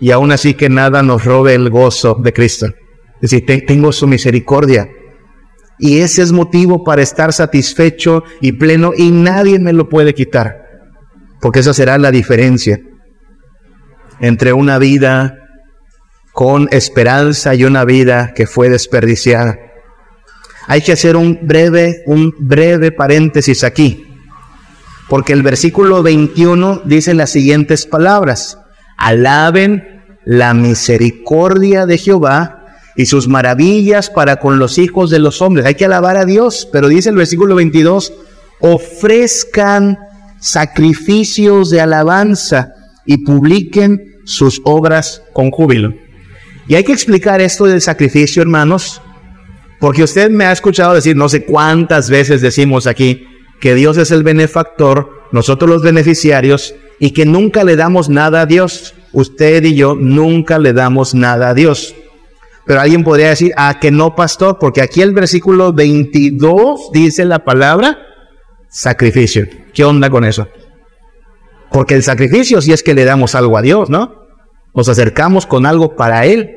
y 0.00 0.10
aún 0.10 0.32
así 0.32 0.54
que 0.54 0.68
nada 0.68 1.02
nos 1.02 1.24
robe 1.24 1.54
el 1.54 1.70
gozo 1.70 2.16
de 2.20 2.32
Cristo. 2.32 2.66
Es 3.22 3.30
decir, 3.30 3.64
tengo 3.66 3.92
su 3.92 4.08
misericordia. 4.08 4.90
Y 5.78 6.00
ese 6.00 6.22
es 6.22 6.32
motivo 6.32 6.84
para 6.84 7.02
estar 7.02 7.32
satisfecho 7.32 8.24
y 8.40 8.52
pleno 8.52 8.92
y 8.96 9.10
nadie 9.10 9.58
me 9.58 9.72
lo 9.72 9.88
puede 9.88 10.12
quitar, 10.12 10.56
porque 11.40 11.60
esa 11.60 11.72
será 11.72 11.98
la 11.98 12.10
diferencia 12.10 12.80
entre 14.20 14.52
una 14.52 14.78
vida 14.78 15.38
con 16.32 16.68
esperanza 16.70 17.54
y 17.54 17.64
una 17.64 17.84
vida 17.84 18.32
que 18.34 18.46
fue 18.46 18.68
desperdiciada. 18.68 19.58
Hay 20.66 20.82
que 20.82 20.92
hacer 20.92 21.16
un 21.16 21.40
breve, 21.42 22.02
un 22.06 22.32
breve 22.38 22.92
paréntesis 22.92 23.64
aquí, 23.64 24.06
porque 25.08 25.32
el 25.32 25.42
versículo 25.42 26.02
21 26.02 26.82
dice 26.84 27.14
las 27.14 27.30
siguientes 27.30 27.86
palabras, 27.86 28.58
alaben 28.96 30.02
la 30.24 30.54
misericordia 30.54 31.86
de 31.86 31.98
Jehová 31.98 32.61
y 32.96 33.06
sus 33.06 33.28
maravillas 33.28 34.10
para 34.10 34.36
con 34.36 34.58
los 34.58 34.78
hijos 34.78 35.10
de 35.10 35.18
los 35.18 35.40
hombres. 35.42 35.66
Hay 35.66 35.74
que 35.74 35.84
alabar 35.84 36.16
a 36.16 36.24
Dios, 36.24 36.68
pero 36.70 36.88
dice 36.88 37.10
el 37.10 37.16
versículo 37.16 37.54
22, 37.54 38.12
ofrezcan 38.60 39.98
sacrificios 40.40 41.70
de 41.70 41.80
alabanza 41.80 42.72
y 43.06 43.18
publiquen 43.18 44.20
sus 44.24 44.60
obras 44.64 45.22
con 45.32 45.50
júbilo. 45.50 45.94
Y 46.68 46.74
hay 46.74 46.84
que 46.84 46.92
explicar 46.92 47.40
esto 47.40 47.64
del 47.64 47.80
sacrificio, 47.80 48.42
hermanos, 48.42 49.00
porque 49.80 50.04
usted 50.04 50.30
me 50.30 50.44
ha 50.44 50.52
escuchado 50.52 50.94
decir, 50.94 51.16
no 51.16 51.28
sé 51.28 51.44
cuántas 51.44 52.08
veces 52.08 52.40
decimos 52.40 52.86
aquí, 52.86 53.26
que 53.60 53.74
Dios 53.74 53.96
es 53.96 54.10
el 54.10 54.22
benefactor, 54.22 55.10
nosotros 55.32 55.70
los 55.70 55.82
beneficiarios, 55.82 56.74
y 56.98 57.10
que 57.10 57.26
nunca 57.26 57.64
le 57.64 57.74
damos 57.74 58.08
nada 58.08 58.42
a 58.42 58.46
Dios. 58.46 58.94
Usted 59.12 59.64
y 59.64 59.74
yo 59.74 59.96
nunca 59.96 60.58
le 60.58 60.72
damos 60.72 61.14
nada 61.14 61.48
a 61.48 61.54
Dios. 61.54 61.94
Pero 62.64 62.80
alguien 62.80 63.02
podría 63.02 63.30
decir, 63.30 63.52
ah, 63.56 63.78
que 63.80 63.90
no, 63.90 64.14
pastor, 64.14 64.58
porque 64.58 64.82
aquí 64.82 65.02
el 65.02 65.12
versículo 65.12 65.72
22 65.72 66.90
dice 66.92 67.24
la 67.24 67.44
palabra 67.44 67.98
sacrificio. 68.68 69.46
¿Qué 69.74 69.84
onda 69.84 70.10
con 70.10 70.24
eso? 70.24 70.48
Porque 71.70 71.94
el 71.94 72.02
sacrificio 72.02 72.60
si 72.60 72.72
es 72.72 72.82
que 72.82 72.94
le 72.94 73.04
damos 73.04 73.34
algo 73.34 73.56
a 73.56 73.62
Dios, 73.62 73.90
¿no? 73.90 74.26
Nos 74.74 74.88
acercamos 74.88 75.46
con 75.46 75.66
algo 75.66 75.96
para 75.96 76.24
Él. 76.24 76.56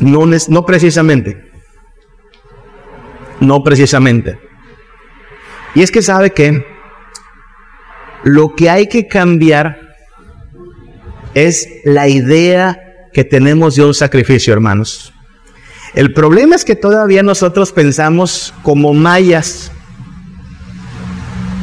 No, 0.00 0.26
no 0.26 0.66
precisamente. 0.66 1.50
No 3.40 3.62
precisamente. 3.62 4.38
Y 5.74 5.82
es 5.82 5.90
que 5.90 6.02
sabe 6.02 6.30
que 6.30 6.64
lo 8.24 8.54
que 8.54 8.68
hay 8.70 8.88
que 8.88 9.06
cambiar 9.06 9.80
es 11.34 11.68
la 11.84 12.08
idea 12.08 12.89
que 13.12 13.24
tenemos 13.24 13.76
de 13.76 13.84
un 13.84 13.94
sacrificio, 13.94 14.52
hermanos. 14.52 15.12
El 15.94 16.12
problema 16.12 16.54
es 16.54 16.64
que 16.64 16.76
todavía 16.76 17.22
nosotros 17.22 17.72
pensamos 17.72 18.54
como 18.62 18.94
mayas. 18.94 19.72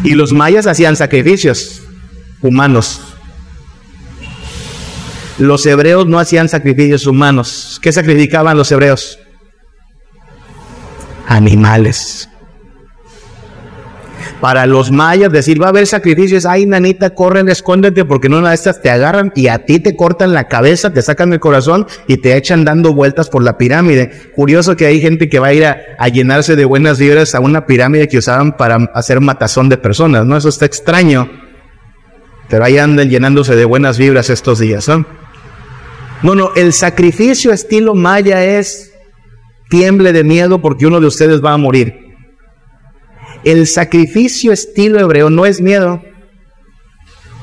Y 0.03 0.11
los 0.11 0.33
mayas 0.33 0.67
hacían 0.67 0.95
sacrificios 0.95 1.81
humanos. 2.41 3.01
Los 5.37 5.65
hebreos 5.65 6.07
no 6.07 6.19
hacían 6.19 6.49
sacrificios 6.49 7.05
humanos. 7.05 7.79
¿Qué 7.81 7.91
sacrificaban 7.91 8.57
los 8.57 8.71
hebreos? 8.71 9.19
Animales. 11.27 12.29
Para 14.41 14.67
los 14.67 14.91
mayas 14.91 15.31
decir, 15.31 15.59
va 15.59 15.67
a 15.67 15.69
haber 15.69 15.87
sacrificios, 15.87 16.45
ay 16.45 16.67
nanita, 16.67 17.09
corren, 17.09 17.49
escóndete 17.49 18.05
porque 18.05 18.29
no 18.29 18.37
una 18.37 18.49
de 18.49 18.55
estas 18.55 18.81
te 18.81 18.91
agarran 18.91 19.31
y 19.35 19.47
a 19.47 19.65
ti 19.65 19.79
te 19.79 19.95
cortan 19.95 20.33
la 20.33 20.47
cabeza, 20.47 20.93
te 20.93 21.01
sacan 21.01 21.33
el 21.33 21.39
corazón 21.39 21.87
y 22.07 22.17
te 22.17 22.37
echan 22.37 22.63
dando 22.63 22.93
vueltas 22.93 23.29
por 23.29 23.43
la 23.43 23.57
pirámide. 23.57 24.31
Curioso 24.35 24.75
que 24.75 24.85
hay 24.85 25.01
gente 25.01 25.27
que 25.27 25.39
va 25.39 25.47
a 25.47 25.53
ir 25.53 25.65
a, 25.65 26.07
llenarse 26.09 26.55
de 26.55 26.65
buenas 26.65 26.99
vibras 26.99 27.33
a 27.33 27.39
una 27.39 27.65
pirámide 27.65 28.07
que 28.07 28.19
usaban 28.19 28.55
para 28.55 28.75
hacer 28.93 29.21
matazón 29.21 29.69
de 29.69 29.77
personas, 29.77 30.25
¿no? 30.25 30.37
Eso 30.37 30.49
está 30.49 30.65
extraño. 30.65 31.29
Pero 32.47 32.63
ahí 32.63 32.77
andan 32.77 33.09
llenándose 33.09 33.55
de 33.55 33.65
buenas 33.65 33.97
vibras 33.97 34.29
estos 34.29 34.59
días, 34.59 34.87
¿no? 34.87 35.05
No, 36.21 36.35
no, 36.35 36.51
el 36.55 36.73
sacrificio 36.73 37.51
estilo 37.51 37.95
maya 37.95 38.43
es 38.43 38.93
tiemble 39.69 40.13
de 40.13 40.23
miedo 40.23 40.61
porque 40.61 40.85
uno 40.85 40.99
de 40.99 41.07
ustedes 41.07 41.43
va 41.43 41.53
a 41.53 41.57
morir. 41.57 42.06
El 43.43 43.67
sacrificio 43.67 44.51
estilo 44.51 44.99
hebreo 44.99 45.29
no 45.29 45.45
es 45.45 45.61
miedo. 45.61 46.01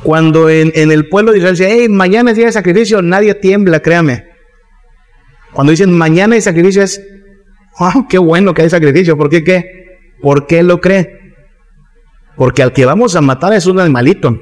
Cuando 0.03 0.51
en, 0.51 0.73
el 0.75 1.09
pueblo 1.09 1.33
de 1.33 1.39
Israel 1.39 1.57
dice, 1.57 1.69
hey, 1.71 1.89
mañana 1.89 2.31
es 2.31 2.37
día 2.37 2.47
de 2.47 2.53
sacrificio, 2.53 3.01
nadie 3.01 3.35
tiembla, 3.35 3.81
créame. 3.81 4.27
Cuando 5.53 5.71
dicen 5.71 5.97
mañana 5.97 6.35
hay 6.35 6.43
sacrificio 6.43 6.83
es, 6.83 7.01
wow, 7.79 8.07
qué 8.09 8.19
bueno 8.19 8.53
que 8.53 8.63
hay 8.63 8.71
sacrificio. 8.71 9.17
¿Por 9.17 9.31
qué 9.31 9.43
qué? 9.43 9.65
¿Por 10.21 10.47
qué 10.47 10.63
lo 10.63 10.81
cree? 10.81 11.35
Porque 12.37 12.63
al 12.63 12.73
que 12.73 12.85
vamos 12.85 13.17
a 13.17 13.21
matar 13.21 13.53
es 13.55 13.67
un 13.67 13.81
animalito. 13.81 14.39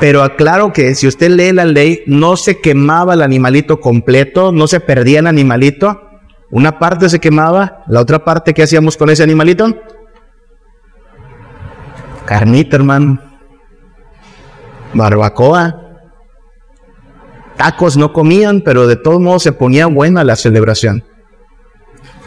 Pero 0.00 0.22
aclaro 0.22 0.72
que 0.72 0.94
si 0.94 1.06
usted 1.06 1.30
lee 1.30 1.52
la 1.52 1.64
ley, 1.64 2.02
no 2.06 2.36
se 2.36 2.60
quemaba 2.60 3.14
el 3.14 3.22
animalito 3.22 3.80
completo, 3.80 4.52
no 4.52 4.66
se 4.66 4.80
perdía 4.80 5.20
el 5.20 5.26
animalito, 5.26 6.13
una 6.54 6.78
parte 6.78 7.08
se 7.08 7.18
quemaba, 7.18 7.82
la 7.88 8.00
otra 8.00 8.24
parte, 8.24 8.54
¿qué 8.54 8.62
hacíamos 8.62 8.96
con 8.96 9.10
ese 9.10 9.24
animalito? 9.24 9.74
Carnita, 12.24 12.76
hermano. 12.76 13.20
Barbacoa. 14.92 15.80
Tacos 17.56 17.96
no 17.96 18.12
comían, 18.12 18.60
pero 18.60 18.86
de 18.86 18.94
todos 18.94 19.20
modos 19.20 19.42
se 19.42 19.50
ponía 19.50 19.86
buena 19.86 20.22
la 20.22 20.36
celebración. 20.36 21.02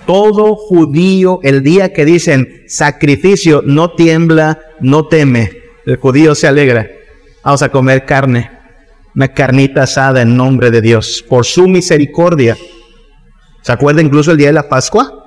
Todo 0.05 0.57
judío, 0.57 1.39
el 1.43 1.63
día 1.63 1.93
que 1.93 2.03
dicen 2.03 2.65
sacrificio, 2.67 3.61
no 3.65 3.91
tiembla, 3.91 4.59
no 4.81 5.07
teme. 5.07 5.53
El 5.85 5.95
judío 5.95 6.35
se 6.35 6.47
alegra. 6.47 6.85
Vamos 7.45 7.61
a 7.61 7.69
comer 7.69 8.03
carne, 8.03 8.51
una 9.15 9.29
carnita 9.29 9.83
asada 9.83 10.21
en 10.21 10.35
nombre 10.35 10.69
de 10.69 10.81
Dios, 10.81 11.23
por 11.29 11.45
su 11.45 11.69
misericordia. 11.69 12.57
¿Se 13.67 13.73
acuerda 13.73 14.01
incluso 14.01 14.31
el 14.31 14.37
día 14.37 14.47
de 14.47 14.53
la 14.53 14.69
Pascua? 14.69 15.25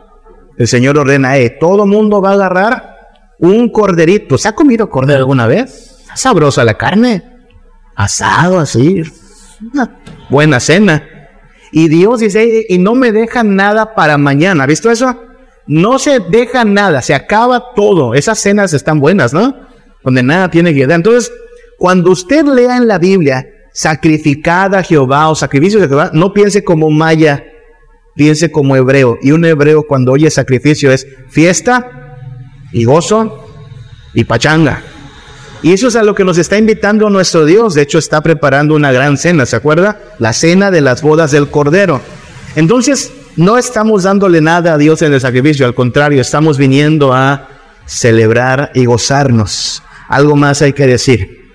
El 0.57 0.67
Señor 0.67 0.97
ordena, 0.97 1.37
eh, 1.37 1.59
todo 1.61 1.85
mundo 1.85 2.23
va 2.23 2.31
a 2.31 2.33
agarrar 2.33 2.97
un 3.39 3.69
corderito. 3.69 4.39
¿Se 4.39 4.49
ha 4.49 4.55
comido 4.55 4.89
cordero 4.89 5.19
alguna 5.19 5.47
vez? 5.47 6.07
sabrosa 6.15 6.65
la 6.65 6.73
carne. 6.73 7.23
Asado 7.95 8.59
así. 8.59 9.03
Una 9.75 10.01
buena 10.31 10.59
cena. 10.59 11.07
Y 11.71 11.89
Dios 11.89 12.21
dice, 12.21 12.65
y 12.67 12.79
no 12.79 12.95
me 12.95 13.13
dejan 13.13 13.57
nada 13.57 13.95
para 13.95 14.17
mañana. 14.17 14.65
¿Ha 14.65 14.67
visto 14.67 14.91
eso? 14.91 15.21
No 15.67 15.99
se 15.99 16.21
deja 16.21 16.65
nada, 16.65 17.03
se 17.03 17.15
acaba 17.15 17.75
todo. 17.77 18.15
Esas 18.15 18.39
cenas 18.39 18.73
están 18.73 19.01
buenas, 19.01 19.35
¿no? 19.35 19.55
Donde 20.03 20.23
nada 20.23 20.51
tiene 20.51 20.73
que 20.73 20.87
dar. 20.87 20.97
Entonces, 20.97 21.31
cuando 21.77 22.11
usted 22.11 22.47
lea 22.47 22.79
en 22.79 22.89
la 22.89 22.99
Biblia, 22.99 23.47
sacrificada 23.75 24.79
a 24.79 24.83
Jehová 24.83 25.29
o 25.29 25.35
sacrificio 25.35 25.79
de 25.79 25.89
Jehová, 25.89 26.11
no 26.15 26.33
piense 26.33 26.65
como 26.65 26.89
maya, 26.89 27.45
piense 28.15 28.51
como 28.51 28.77
hebreo. 28.77 29.19
Y 29.23 29.33
un 29.33 29.45
hebreo 29.45 29.85
cuando 29.85 30.13
oye 30.13 30.31
sacrificio 30.31 30.93
es 30.93 31.07
fiesta 31.29 32.17
y 32.73 32.85
gozo 32.85 33.47
y 34.15 34.25
pachanga. 34.25 34.83
Y 35.63 35.73
eso 35.73 35.89
es 35.89 35.97
a 35.97 36.03
lo 36.03 36.15
que 36.15 36.25
nos 36.25 36.39
está 36.39 36.57
invitando 36.57 37.11
nuestro 37.11 37.45
Dios. 37.45 37.75
De 37.75 37.83
hecho, 37.83 37.99
está 37.99 38.23
preparando 38.23 38.75
una 38.75 38.93
gran 38.93 39.19
cena, 39.19 39.45
¿se 39.45 39.57
acuerda? 39.57 40.01
La 40.19 40.33
cena 40.33 40.71
de 40.71 40.81
las 40.81 41.03
bodas 41.03 41.33
del 41.33 41.51
Cordero. 41.51 42.01
Entonces, 42.57 43.13
no 43.37 43.59
estamos 43.59 44.03
dándole 44.05 44.41
nada 44.41 44.75
a 44.75 44.79
Dios 44.79 45.03
en 45.03 45.13
el 45.13 45.21
sacrificio, 45.21 45.67
al 45.67 45.75
contrario, 45.75 46.21
estamos 46.21 46.59
viniendo 46.59 47.13
a 47.13 47.49
celebrar 47.87 48.71
y 48.75 48.87
gozarnos. 48.87 49.83
Algo 50.09 50.35
más 50.35 50.63
hay 50.63 50.73
que 50.73 50.87
decir. 50.87 51.53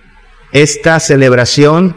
Esta 0.51 0.99
celebración, 0.99 1.95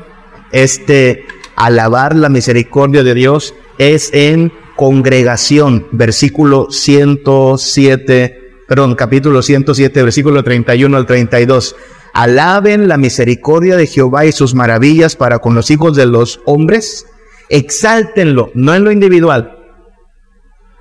este 0.50 1.24
alabar 1.54 2.16
la 2.16 2.28
misericordia 2.28 3.02
de 3.02 3.14
Dios, 3.14 3.54
es 3.78 4.10
en 4.12 4.52
congregación, 4.76 5.86
versículo 5.92 6.68
107, 6.70 8.38
perdón, 8.68 8.94
capítulo 8.94 9.42
107, 9.42 10.02
versículo 10.02 10.44
31 10.44 10.96
al 10.96 11.06
32. 11.06 11.74
Alaben 12.12 12.88
la 12.88 12.96
misericordia 12.96 13.76
de 13.76 13.86
Jehová 13.86 14.26
y 14.26 14.32
sus 14.32 14.54
maravillas 14.54 15.16
para 15.16 15.38
con 15.38 15.54
los 15.54 15.70
hijos 15.70 15.96
de 15.96 16.06
los 16.06 16.40
hombres. 16.46 17.06
Exáltenlo, 17.48 18.50
no 18.54 18.74
en 18.74 18.84
lo 18.84 18.92
individual. 18.92 19.56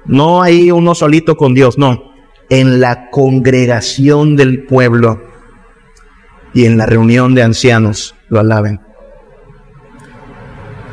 No 0.05 0.41
hay 0.41 0.71
uno 0.71 0.95
solito 0.95 1.37
con 1.37 1.53
Dios, 1.53 1.77
no. 1.77 2.11
En 2.49 2.79
la 2.79 3.09
congregación 3.09 4.35
del 4.35 4.65
pueblo 4.65 5.21
y 6.53 6.65
en 6.65 6.77
la 6.77 6.85
reunión 6.85 7.35
de 7.35 7.43
ancianos 7.43 8.15
lo 8.29 8.39
alaben. 8.39 8.86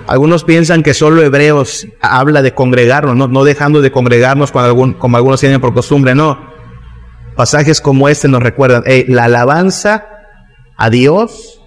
Algunos 0.07 0.45
piensan 0.45 0.83
que 0.83 0.93
solo 0.93 1.23
Hebreos 1.23 1.87
habla 2.01 2.43
de 2.43 2.55
congregarnos, 2.55 3.17
no, 3.17 3.45
dejando 3.45 3.81
de 3.81 3.91
congregarnos 3.91 4.55
algún, 4.55 4.93
como 4.95 5.17
algunos 5.17 5.41
tienen 5.41 5.61
por 5.61 5.73
costumbre, 5.73 6.15
no. 6.15 6.53
Pasajes 7.37 7.81
como 7.81 8.09
este 8.09 8.29
nos 8.29 8.43
recuerdan, 8.43 8.85
la 9.09 9.25
alabanza 9.25 10.07
a 10.77 10.91
Dios 10.91 11.61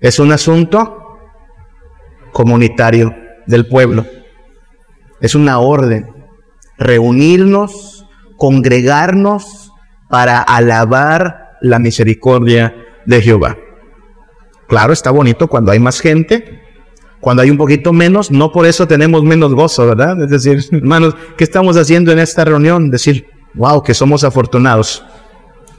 es 0.00 0.18
un 0.18 0.32
asunto 0.32 0.98
comunitario 2.32 3.16
del 3.46 3.66
pueblo. 3.66 4.06
Es 5.20 5.34
una 5.34 5.58
orden. 5.58 6.06
Reunirnos, 6.76 8.06
congregarnos 8.36 9.72
para 10.08 10.40
alabar 10.40 11.56
la 11.60 11.78
misericordia 11.78 12.74
de 13.06 13.22
Jehová. 13.22 13.56
Claro, 14.68 14.92
está 14.92 15.10
bonito 15.10 15.48
cuando 15.48 15.72
hay 15.72 15.80
más 15.80 16.00
gente, 16.00 16.62
cuando 17.20 17.42
hay 17.42 17.50
un 17.50 17.56
poquito 17.56 17.92
menos, 17.92 18.30
no 18.30 18.52
por 18.52 18.66
eso 18.66 18.86
tenemos 18.86 19.24
menos 19.24 19.54
gozo, 19.54 19.86
¿verdad? 19.86 20.22
Es 20.22 20.30
decir, 20.30 20.64
hermanos, 20.72 21.14
¿qué 21.36 21.44
estamos 21.44 21.76
haciendo 21.76 22.12
en 22.12 22.18
esta 22.18 22.44
reunión? 22.44 22.90
Decir, 22.90 23.26
wow, 23.54 23.82
que 23.82 23.94
somos 23.94 24.24
afortunados. 24.24 25.04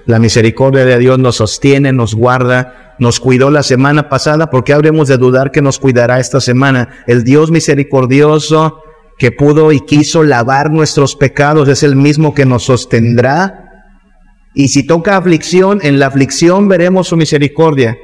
La 0.06 0.20
misericordia 0.20 0.86
de 0.86 0.98
Dios 0.98 1.20
nos 1.20 1.36
sostiene, 1.36 1.94
nos 1.94 2.16
guarda, 2.16 2.96
nos 3.00 3.20
cuidó 3.20 3.52
la 3.52 3.64
semana 3.64 4.10
pasada, 4.10 4.50
porque 4.50 4.74
habremos 4.74 5.08
de 5.08 5.18
dudar 5.18 5.52
que 5.52 5.62
nos 5.62 5.80
cuidará 5.80 6.20
esta 6.20 6.42
semana? 6.42 7.04
El 7.08 7.24
Dios 7.24 7.52
misericordioso 7.52 8.82
que 9.18 9.32
pudo 9.32 9.72
y 9.72 9.82
quiso 9.82 10.24
lavar 10.24 10.72
nuestros 10.72 11.16
pecados 11.16 11.68
es 11.68 11.84
el 11.84 11.96
mismo 11.96 12.34
que 12.34 12.46
nos 12.46 12.64
sostendrá. 12.64 13.66
Y 14.56 14.70
si 14.70 14.88
toca 14.88 15.18
aflicción, 15.18 15.80
en 15.84 16.00
la 16.00 16.08
aflicción 16.08 16.68
veremos 16.68 17.10
su 17.10 17.18
misericordia. 17.18 17.98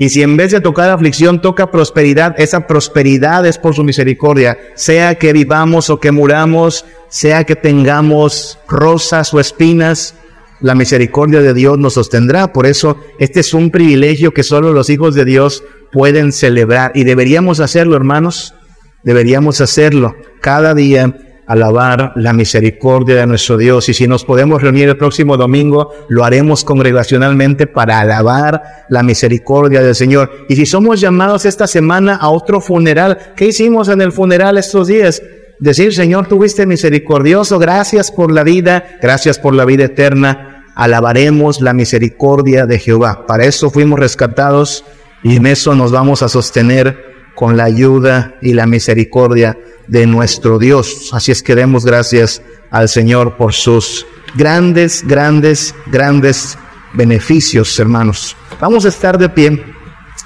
Y 0.00 0.08
si 0.08 0.22
en 0.22 0.34
vez 0.38 0.50
de 0.50 0.62
tocar 0.62 0.88
aflicción 0.88 1.42
toca 1.42 1.70
prosperidad, 1.70 2.34
esa 2.38 2.66
prosperidad 2.66 3.44
es 3.44 3.58
por 3.58 3.74
su 3.74 3.84
misericordia. 3.84 4.56
Sea 4.74 5.16
que 5.16 5.34
vivamos 5.34 5.90
o 5.90 6.00
que 6.00 6.10
muramos, 6.10 6.86
sea 7.10 7.44
que 7.44 7.54
tengamos 7.54 8.58
rosas 8.66 9.34
o 9.34 9.40
espinas, 9.40 10.14
la 10.60 10.74
misericordia 10.74 11.42
de 11.42 11.52
Dios 11.52 11.76
nos 11.76 11.92
sostendrá. 11.92 12.50
Por 12.50 12.64
eso 12.64 12.96
este 13.18 13.40
es 13.40 13.52
un 13.52 13.70
privilegio 13.70 14.32
que 14.32 14.42
solo 14.42 14.72
los 14.72 14.88
hijos 14.88 15.14
de 15.14 15.26
Dios 15.26 15.64
pueden 15.92 16.32
celebrar. 16.32 16.92
Y 16.94 17.04
deberíamos 17.04 17.60
hacerlo, 17.60 17.94
hermanos. 17.94 18.54
Deberíamos 19.02 19.60
hacerlo 19.60 20.16
cada 20.40 20.72
día, 20.72 21.14
alabar 21.52 22.12
la 22.14 22.32
misericordia 22.32 23.16
de 23.16 23.26
nuestro 23.26 23.56
Dios. 23.56 23.88
Y 23.88 23.94
si 23.94 24.06
nos 24.06 24.24
podemos 24.24 24.62
reunir 24.62 24.88
el 24.88 24.96
próximo 24.96 25.36
domingo, 25.36 25.92
lo 26.08 26.24
haremos 26.24 26.64
congregacionalmente 26.64 27.66
para 27.66 27.98
alabar 27.98 28.62
la 28.88 29.02
misericordia 29.02 29.82
del 29.82 29.94
Señor. 29.94 30.30
Y 30.48 30.56
si 30.56 30.64
somos 30.64 31.00
llamados 31.00 31.44
esta 31.44 31.66
semana 31.66 32.14
a 32.16 32.30
otro 32.30 32.60
funeral, 32.60 33.18
¿qué 33.34 33.46
hicimos 33.46 33.88
en 33.88 34.00
el 34.00 34.12
funeral 34.12 34.58
estos 34.58 34.86
días? 34.86 35.22
Decir, 35.58 35.92
Señor, 35.92 36.26
tuviste 36.26 36.66
misericordioso, 36.66 37.58
gracias 37.58 38.12
por 38.12 38.32
la 38.32 38.44
vida, 38.44 38.84
gracias 39.02 39.38
por 39.38 39.54
la 39.54 39.64
vida 39.64 39.84
eterna 39.84 40.50
alabaremos 40.74 41.60
la 41.60 41.74
misericordia 41.74 42.64
de 42.64 42.78
Jehová. 42.78 43.26
Para 43.26 43.44
eso 43.44 43.70
fuimos 43.70 43.98
rescatados 43.98 44.84
y 45.22 45.36
en 45.36 45.46
eso 45.46 45.74
nos 45.74 45.92
vamos 45.92 46.22
a 46.22 46.28
sostener 46.30 47.09
con 47.40 47.56
la 47.56 47.64
ayuda 47.64 48.34
y 48.42 48.52
la 48.52 48.66
misericordia 48.66 49.56
de 49.86 50.06
nuestro 50.06 50.58
Dios. 50.58 51.08
Así 51.14 51.32
es 51.32 51.42
que 51.42 51.54
demos 51.54 51.86
gracias 51.86 52.42
al 52.70 52.86
Señor 52.86 53.38
por 53.38 53.54
sus 53.54 54.06
grandes, 54.34 55.02
grandes, 55.06 55.74
grandes 55.86 56.58
beneficios, 56.92 57.78
hermanos. 57.78 58.36
Vamos 58.60 58.84
a 58.84 58.88
estar 58.88 59.16
de 59.16 59.30
pie 59.30 59.64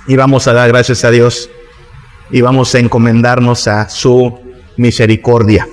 y 0.09 0.17
vamos 0.17 0.49
a 0.49 0.55
dar 0.55 0.67
gracias 0.67 1.05
a 1.05 1.13
Dios 1.13 1.49
y 2.33 2.41
vamos 2.41 2.75
a 2.75 2.81
encomendarnos 2.81 3.69
a 3.69 3.89
su 3.89 4.37
misericordia. 4.77 5.69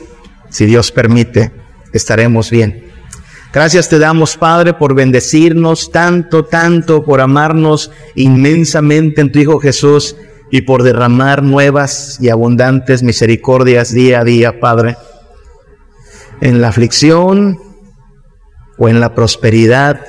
Si 0.51 0.67
Dios 0.67 0.91
permite, 0.91 1.51
estaremos 1.91 2.51
bien. 2.51 2.91
Gracias 3.51 3.89
te 3.89 3.97
damos, 3.97 4.37
Padre, 4.37 4.75
por 4.75 4.93
bendecirnos 4.93 5.91
tanto, 5.91 6.45
tanto, 6.45 7.03
por 7.03 7.19
amarnos 7.19 7.89
inmensamente 8.13 9.21
en 9.21 9.31
tu 9.31 9.39
Hijo 9.39 9.59
Jesús 9.59 10.15
y 10.51 10.61
por 10.61 10.83
derramar 10.83 11.41
nuevas 11.41 12.17
y 12.19 12.29
abundantes 12.29 13.03
misericordias 13.03 13.93
día 13.93 14.19
a 14.19 14.23
día, 14.25 14.59
Padre. 14.59 14.97
En 16.41 16.59
la 16.61 16.67
aflicción 16.67 17.57
o 18.77 18.89
en 18.89 18.99
la 18.99 19.15
prosperidad, 19.15 20.01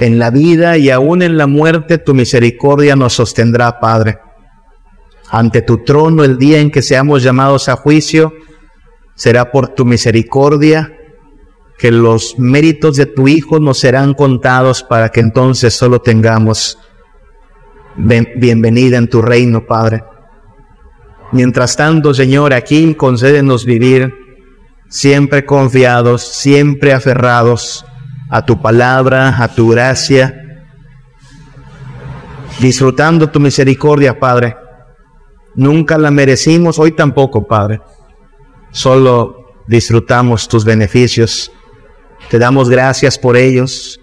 en 0.00 0.18
la 0.18 0.30
vida 0.30 0.78
y 0.78 0.90
aún 0.90 1.20
en 1.20 1.36
la 1.36 1.46
muerte, 1.46 1.98
tu 1.98 2.14
misericordia 2.14 2.96
nos 2.96 3.12
sostendrá, 3.12 3.78
Padre. 3.80 4.18
Ante 5.28 5.60
tu 5.60 5.84
trono 5.84 6.24
el 6.24 6.38
día 6.38 6.60
en 6.60 6.70
que 6.70 6.80
seamos 6.80 7.22
llamados 7.22 7.68
a 7.68 7.76
juicio, 7.76 8.32
será 9.14 9.50
por 9.50 9.68
tu 9.68 9.84
misericordia 9.84 10.90
que 11.76 11.90
los 11.90 12.38
méritos 12.38 12.96
de 12.96 13.06
tu 13.06 13.28
Hijo 13.28 13.58
nos 13.60 13.78
serán 13.78 14.14
contados 14.14 14.82
para 14.82 15.10
que 15.10 15.20
entonces 15.20 15.74
solo 15.74 16.00
tengamos 16.00 16.78
bienvenida 17.96 18.96
en 18.98 19.08
tu 19.08 19.22
reino, 19.22 19.66
Padre. 19.66 20.04
Mientras 21.32 21.76
tanto, 21.76 22.14
Señor, 22.14 22.52
aquí 22.52 22.94
concédenos 22.94 23.64
vivir 23.64 24.14
siempre 24.88 25.44
confiados, 25.44 26.22
siempre 26.22 26.92
aferrados 26.92 27.84
a 28.30 28.44
tu 28.44 28.60
palabra, 28.60 29.42
a 29.42 29.48
tu 29.48 29.68
gracia, 29.70 30.64
disfrutando 32.60 33.30
tu 33.30 33.40
misericordia, 33.40 34.18
Padre. 34.18 34.56
Nunca 35.54 35.98
la 35.98 36.10
merecimos, 36.10 36.78
hoy 36.78 36.92
tampoco, 36.92 37.46
Padre. 37.46 37.80
Solo 38.70 39.62
disfrutamos 39.66 40.48
tus 40.48 40.64
beneficios 40.64 41.50
te 42.30 42.38
damos 42.38 42.68
gracias 42.70 43.18
por 43.18 43.36
ellos. 43.36 44.00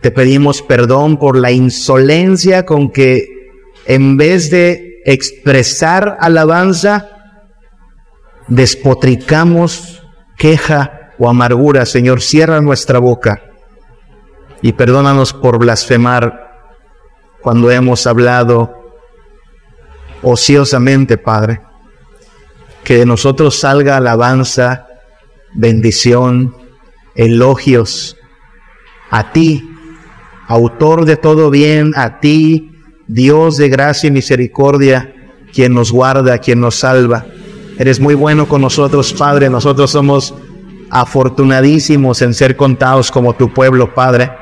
Te 0.00 0.10
pedimos 0.10 0.62
perdón 0.62 1.16
por 1.18 1.36
la 1.36 1.50
insolencia 1.50 2.64
con 2.64 2.90
que 2.90 3.28
en 3.86 4.16
vez 4.16 4.50
de 4.50 5.00
expresar 5.04 6.18
alabanza, 6.20 7.08
despotricamos 8.46 10.02
queja 10.36 11.12
o 11.18 11.28
amargura. 11.28 11.86
Señor, 11.86 12.20
cierra 12.20 12.60
nuestra 12.60 12.98
boca 12.98 13.42
y 14.62 14.72
perdónanos 14.72 15.32
por 15.32 15.58
blasfemar 15.58 16.48
cuando 17.40 17.70
hemos 17.70 18.06
hablado 18.06 18.74
ociosamente, 20.22 21.18
Padre. 21.18 21.60
Que 22.84 22.98
de 22.98 23.06
nosotros 23.06 23.58
salga 23.58 23.96
alabanza, 23.96 24.86
bendición, 25.54 26.56
elogios 27.14 28.16
a 29.10 29.32
ti, 29.32 29.62
autor 30.48 31.04
de 31.04 31.16
todo 31.16 31.50
bien, 31.50 31.92
a 31.94 32.18
ti, 32.20 32.72
Dios 33.06 33.58
de 33.58 33.68
gracia 33.68 34.08
y 34.08 34.10
misericordia, 34.10 35.14
quien 35.52 35.74
nos 35.74 35.92
guarda, 35.92 36.38
quien 36.38 36.60
nos 36.60 36.76
salva. 36.76 37.26
Eres 37.78 38.00
muy 38.00 38.14
bueno 38.14 38.48
con 38.48 38.62
nosotros, 38.62 39.12
Padre. 39.12 39.50
Nosotros 39.50 39.90
somos 39.90 40.34
afortunadísimos 40.90 42.22
en 42.22 42.34
ser 42.34 42.56
contados 42.56 43.10
como 43.10 43.34
tu 43.34 43.52
pueblo, 43.52 43.94
Padre. 43.94 44.32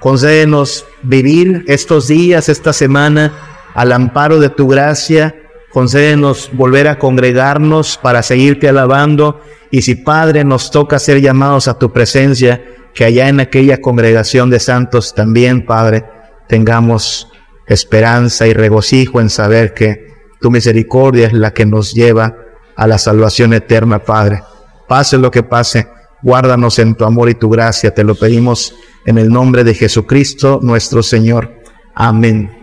Concédenos 0.00 0.86
vivir 1.02 1.64
estos 1.66 2.06
días, 2.06 2.48
esta 2.48 2.72
semana, 2.72 3.32
al 3.74 3.92
amparo 3.92 4.38
de 4.38 4.48
tu 4.48 4.68
gracia. 4.68 5.34
Concédenos 5.70 6.50
volver 6.52 6.88
a 6.88 6.98
congregarnos 6.98 7.98
para 8.00 8.22
seguirte 8.22 8.68
alabando. 8.68 9.40
Y 9.70 9.82
si, 9.82 9.96
Padre, 9.96 10.44
nos 10.44 10.70
toca 10.70 10.98
ser 10.98 11.20
llamados 11.20 11.68
a 11.68 11.78
tu 11.78 11.92
presencia, 11.92 12.64
que 12.98 13.04
allá 13.04 13.28
en 13.28 13.38
aquella 13.38 13.80
congregación 13.80 14.50
de 14.50 14.58
santos 14.58 15.14
también, 15.14 15.64
Padre, 15.64 16.04
tengamos 16.48 17.30
esperanza 17.68 18.48
y 18.48 18.54
regocijo 18.54 19.20
en 19.20 19.30
saber 19.30 19.72
que 19.72 20.08
tu 20.40 20.50
misericordia 20.50 21.28
es 21.28 21.32
la 21.32 21.52
que 21.52 21.64
nos 21.64 21.94
lleva 21.94 22.34
a 22.74 22.88
la 22.88 22.98
salvación 22.98 23.52
eterna, 23.52 24.00
Padre. 24.00 24.42
Pase 24.88 25.16
lo 25.16 25.30
que 25.30 25.44
pase, 25.44 25.86
guárdanos 26.24 26.80
en 26.80 26.96
tu 26.96 27.04
amor 27.04 27.30
y 27.30 27.36
tu 27.36 27.48
gracia. 27.48 27.94
Te 27.94 28.02
lo 28.02 28.16
pedimos 28.16 28.74
en 29.06 29.16
el 29.18 29.28
nombre 29.28 29.62
de 29.62 29.74
Jesucristo, 29.74 30.58
nuestro 30.60 31.04
Señor. 31.04 31.52
Amén. 31.94 32.57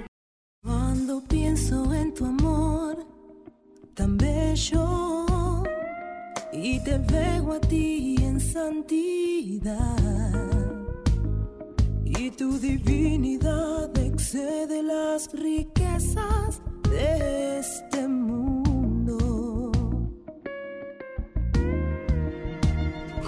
Excede 14.65 14.81
las 14.81 15.31
riquezas 15.33 16.61
de 16.89 17.59
este 17.59 18.07
mundo. 18.07 19.71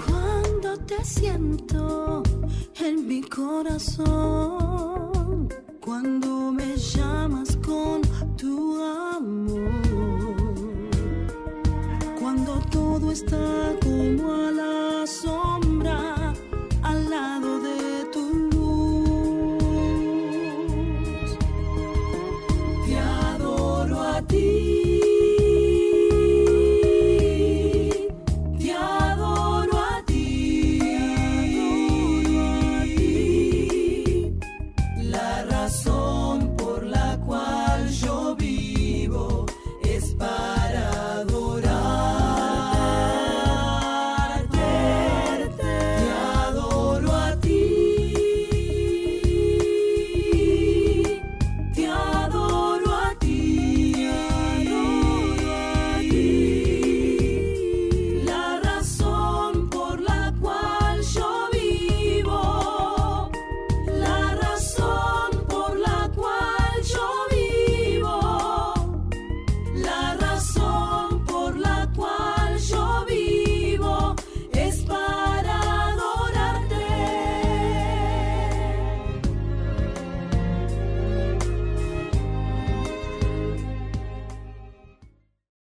Cuando 0.06 0.76
te 0.84 1.04
siento 1.04 2.24
en 2.80 3.06
mi 3.06 3.20
corazón, 3.22 4.28
cuando 5.84 6.50
me 6.50 6.76
llamas 6.76 7.56
con 7.64 8.02
tu 8.36 8.82
amor, 8.82 9.70
cuando 12.18 12.58
todo 12.70 13.12
está 13.12 13.76